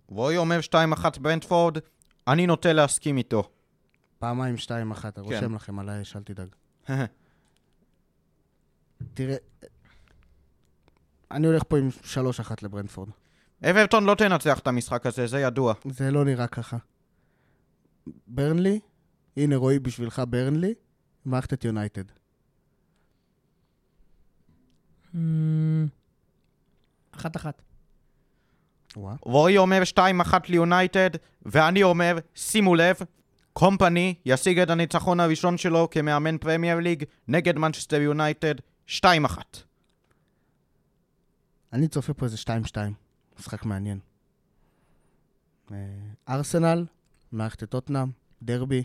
רועי 0.07 0.37
אומר 0.37 0.59
2-1 0.61 1.19
ברנדפורד, 1.19 1.77
אני 2.27 2.47
נוטה 2.47 2.73
להסכים 2.73 3.17
איתו. 3.17 3.49
פעמיים 4.23 4.55
2-1, 4.55 4.69
רושם 5.17 5.55
לכם 5.55 5.79
על 5.79 5.89
האש, 5.89 6.15
אל 6.15 6.23
תדאג. 6.23 6.47
תראה, 9.13 9.35
אני 11.31 11.47
הולך 11.47 11.63
פה 11.67 11.77
עם 11.77 11.89
3-1 12.03 12.53
לברנטפורד. 12.61 13.09
אברטון 13.69 14.03
לא 14.03 14.15
תנצח 14.15 14.59
את 14.59 14.67
המשחק 14.67 15.05
הזה, 15.05 15.27
זה 15.27 15.39
ידוע. 15.39 15.73
זה 15.89 16.11
לא 16.11 16.25
נראה 16.25 16.47
ככה. 16.47 16.77
ברנלי, 18.27 18.79
הנה 19.37 19.55
רועי 19.55 19.79
בשבילך 19.79 20.21
ברנלי, 20.29 20.73
מארחת 21.25 21.53
את 21.53 21.65
יונייטד. 21.65 22.03
אמ, 25.15 25.87
אחת 27.11 27.35
אחת. 27.35 27.61
וואה. 28.97 29.15
רועי 29.21 29.57
אומר 29.57 29.81
2-1 29.85 30.33
ליונייטד, 30.49 31.09
ואני 31.45 31.83
אומר, 31.83 32.17
שימו 32.35 32.75
לב, 32.75 32.95
קומפני 33.53 34.15
ישיג 34.25 34.59
את 34.59 34.69
הניצחון 34.69 35.19
הראשון 35.19 35.57
שלו 35.57 35.87
כמאמן 35.91 36.37
פרמייר 36.37 36.79
ליג 36.79 37.03
נגד 37.27 37.57
מנצ'סטר 37.57 38.01
יונייטד 38.01 38.55
2-1. 38.87 39.03
אני 41.73 41.87
צופה 41.87 42.13
פה 42.13 42.25
איזה 42.25 42.37
2-2. 42.37 42.77
משחק 43.39 43.65
מעניין. 43.65 43.99
אה, 45.71 45.77
ארסנל, 46.29 46.85
מערכת 47.31 47.63
את 47.63 47.69
טוטנאם, 47.69 48.07
דרבי. 48.43 48.83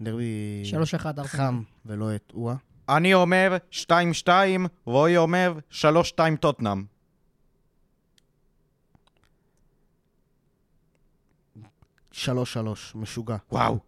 דרבי 0.00 0.62
3-1 0.64 1.06
ארסנל. 1.06 1.24
חם 1.24 1.62
ולא 1.86 2.14
את 2.14 2.32
וואה. 2.34 2.56
אני 2.88 3.14
אומר 3.14 3.56
2-2, 3.70 4.28
רועי 4.86 5.16
אומר 5.16 5.58
3-2 5.70 5.82
טוטנאם. 6.40 6.84
שלוש 12.14 12.52
שלוש, 12.52 12.94
משוגע. 12.94 13.36
וואו. 13.52 13.78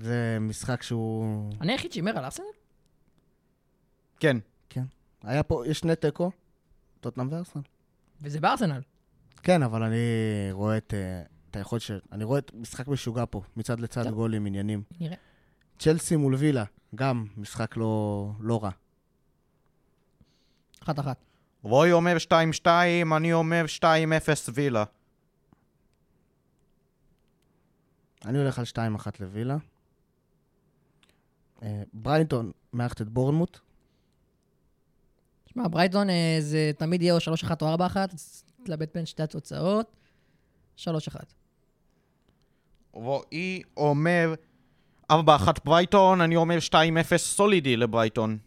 זה 0.00 0.38
משחק 0.40 0.82
שהוא... 0.82 1.50
אני 1.60 1.72
היחיד 1.72 1.92
שהימר 1.92 2.18
על 2.18 2.24
ארסנל? 2.24 2.46
כן. 4.20 4.36
היה 5.22 5.42
פה, 5.42 5.62
יש 5.66 5.78
שני 5.78 5.96
תיקו, 5.96 6.30
טוטנאם 7.00 7.28
וארסנל. 7.30 7.62
וזה 8.20 8.40
בארסנל. 8.40 8.80
כן, 9.42 9.62
אבל 9.62 9.82
אני 9.82 9.98
רואה 10.52 10.76
את... 10.76 10.94
אה, 10.94 11.22
את 11.50 11.56
היכולת 11.56 11.82
של... 11.82 12.00
אני 12.12 12.24
רואה 12.24 12.38
את 12.38 12.50
משחק 12.54 12.88
משוגע 12.88 13.24
פה, 13.30 13.42
מצד 13.56 13.80
לצד 13.80 14.02
טוב. 14.02 14.14
גולים, 14.14 14.46
עניינים. 14.46 14.82
נראה. 15.00 15.16
צ'לסי 15.78 16.16
מול 16.16 16.34
וילה, 16.34 16.64
גם 16.94 17.26
משחק 17.36 17.76
לא, 17.76 18.30
לא 18.40 18.64
רע. 18.64 18.70
אחת 20.82 20.98
אחת. 20.98 21.24
רועי 21.62 21.92
אומר 21.92 22.16
2-2, 22.64 22.66
אני 23.16 23.32
אומר 23.32 23.64
2-0 23.78 23.84
וילה. 24.54 24.84
אני 28.24 28.38
הולך 28.38 28.58
על 28.58 28.64
2-1 28.64 29.06
לווילה. 29.20 29.56
אה, 31.62 31.82
ברייטון 31.92 32.52
מערכת 32.72 33.02
את 33.02 33.08
בורנמוט. 33.08 33.58
שמע, 35.46 35.68
ברייטון 35.68 36.10
אה, 36.10 36.36
זה 36.40 36.70
תמיד 36.78 37.02
יהיה 37.02 37.14
או 37.14 37.18
3-1 37.18 37.50
או 37.62 37.74
4-1, 37.74 37.96
אז 38.12 38.44
תתלבט 38.62 38.94
בין 38.94 39.06
שתי 39.06 39.22
התוצאות. 39.22 39.96
3-1. 40.76 40.80
רועי 42.92 43.62
אומר 43.76 44.34
4-1 45.12 45.14
ברייטון, 45.64 46.20
אני 46.20 46.36
אומר 46.36 46.58
2-0 46.68 47.16
סולידי 47.16 47.76
לברייטון. 47.76 48.38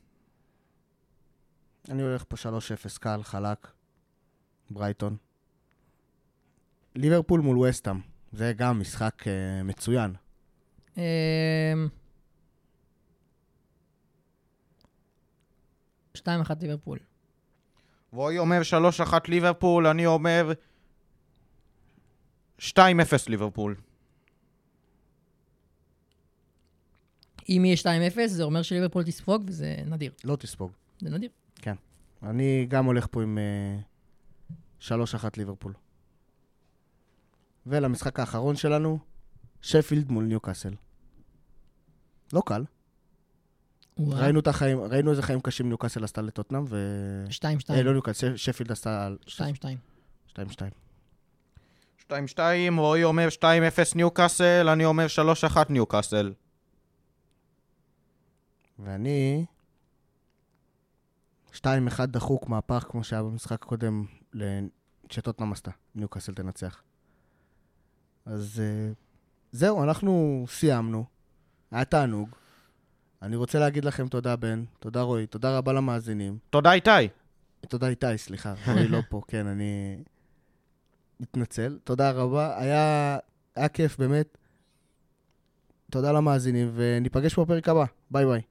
אני 1.89 2.01
הולך 2.01 2.23
פה 2.27 2.35
3-0 2.35 2.99
קל, 2.99 3.23
חלק. 3.23 3.67
ברייטון. 4.69 5.17
ליברפול 6.95 7.41
מול 7.41 7.57
וסטאם. 7.57 8.14
זה 8.35 8.53
גם 8.53 8.79
משחק 8.79 9.23
uh, 9.23 9.63
מצוין. 9.63 10.13
אמ, 10.97 11.03
שתיים 16.13 16.41
אחת 16.41 16.61
ליברפול. 16.63 16.99
רועי 18.11 18.37
אומר 18.37 18.61
3-1 19.05 19.13
ליברפול, 19.27 19.87
אני 19.87 20.05
אומר 20.05 20.51
2-0 22.59 22.63
ליברפול. 23.27 23.75
אם 27.49 27.61
יהיה 27.65 27.75
2-0, 28.15 28.27
זה 28.27 28.43
אומר 28.43 28.61
שליברפול 28.61 29.03
תספוג, 29.03 29.43
וזה 29.47 29.75
נדיר. 29.85 30.11
לא 30.23 30.35
תספוג. 30.35 30.71
זה 30.99 31.09
נדיר. 31.09 31.29
אני 32.23 32.65
גם 32.69 32.85
הולך 32.85 33.07
פה 33.11 33.23
עם 33.23 33.37
uh, 34.81 34.87
3-1 34.87 34.91
ליברפול. 35.37 35.73
ולמשחק 37.67 38.19
האחרון 38.19 38.55
שלנו, 38.55 38.99
שפילד 39.61 40.11
מול 40.11 40.23
ניוקאסל. 40.25 40.73
לא 42.33 42.41
קל. 42.45 42.63
וואו. 43.97 44.19
ראינו, 44.19 44.39
את 44.39 44.47
החיים, 44.47 44.79
ראינו 44.79 45.11
איזה 45.11 45.21
חיים 45.21 45.41
קשים 45.41 45.67
ניוקאסל 45.69 46.03
עשתה 46.03 46.21
לטוטנאם, 46.21 46.63
ו... 46.69 46.77
שתיים, 47.29 47.55
אה, 47.55 47.61
שתיים. 47.61 47.85
לא 47.85 47.91
ניוקאסל, 47.93 48.35
ש- 48.37 48.45
שפילד 48.45 48.71
עשתה... 48.71 49.09
שתיים, 49.27 49.55
שתיים. 49.55 49.77
2-2. 50.29 50.35
2-2, 52.09 52.11
רועי 52.77 53.03
אומר 53.03 53.27
2-0 53.41 53.43
ניוקאסל, 53.95 54.69
אני 54.69 54.85
אומר 54.85 55.05
3-1 55.53 55.57
ניוקאסל. 55.69 56.33
ואני... 58.79 59.45
2-1 61.53 61.57
דחוק 62.05 62.49
מהפך, 62.49 62.85
כמו 62.89 63.03
שהיה 63.03 63.23
במשחק 63.23 63.63
הקודם, 63.63 64.05
ל- 64.33 64.65
שטוטנאם 65.09 65.51
עשתה. 65.51 65.71
ניוקאסל 65.95 66.33
תנצח. 66.33 66.81
אז 68.25 68.61
אה, 68.63 68.91
זהו, 69.51 69.83
אנחנו 69.83 70.45
סיימנו. 70.49 71.05
היה 71.71 71.85
תענוג. 71.85 72.29
אני 73.21 73.35
רוצה 73.35 73.59
להגיד 73.59 73.85
לכם 73.85 74.07
תודה, 74.07 74.35
בן. 74.35 74.63
תודה, 74.79 75.01
רועי. 75.01 75.27
תודה 75.27 75.57
רבה 75.57 75.73
למאזינים. 75.73 76.37
תודה 76.49 76.73
איתי. 76.73 76.89
תודה, 77.67 77.87
איתי, 77.87 78.17
סליחה. 78.17 78.53
רועי 78.67 78.87
לא 78.87 78.99
פה, 79.09 79.21
כן, 79.27 79.47
אני 79.47 79.97
מתנצל. 81.19 81.79
תודה 81.83 82.11
רבה. 82.11 82.59
היה, 82.59 83.17
היה 83.55 83.69
כיף, 83.69 83.97
באמת. 83.97 84.37
תודה 85.91 86.11
למאזינים, 86.11 86.71
וניפגש 86.75 87.39
בפרק 87.39 87.69
הבא. 87.69 87.85
ביי 88.11 88.25
ביי. 88.25 88.41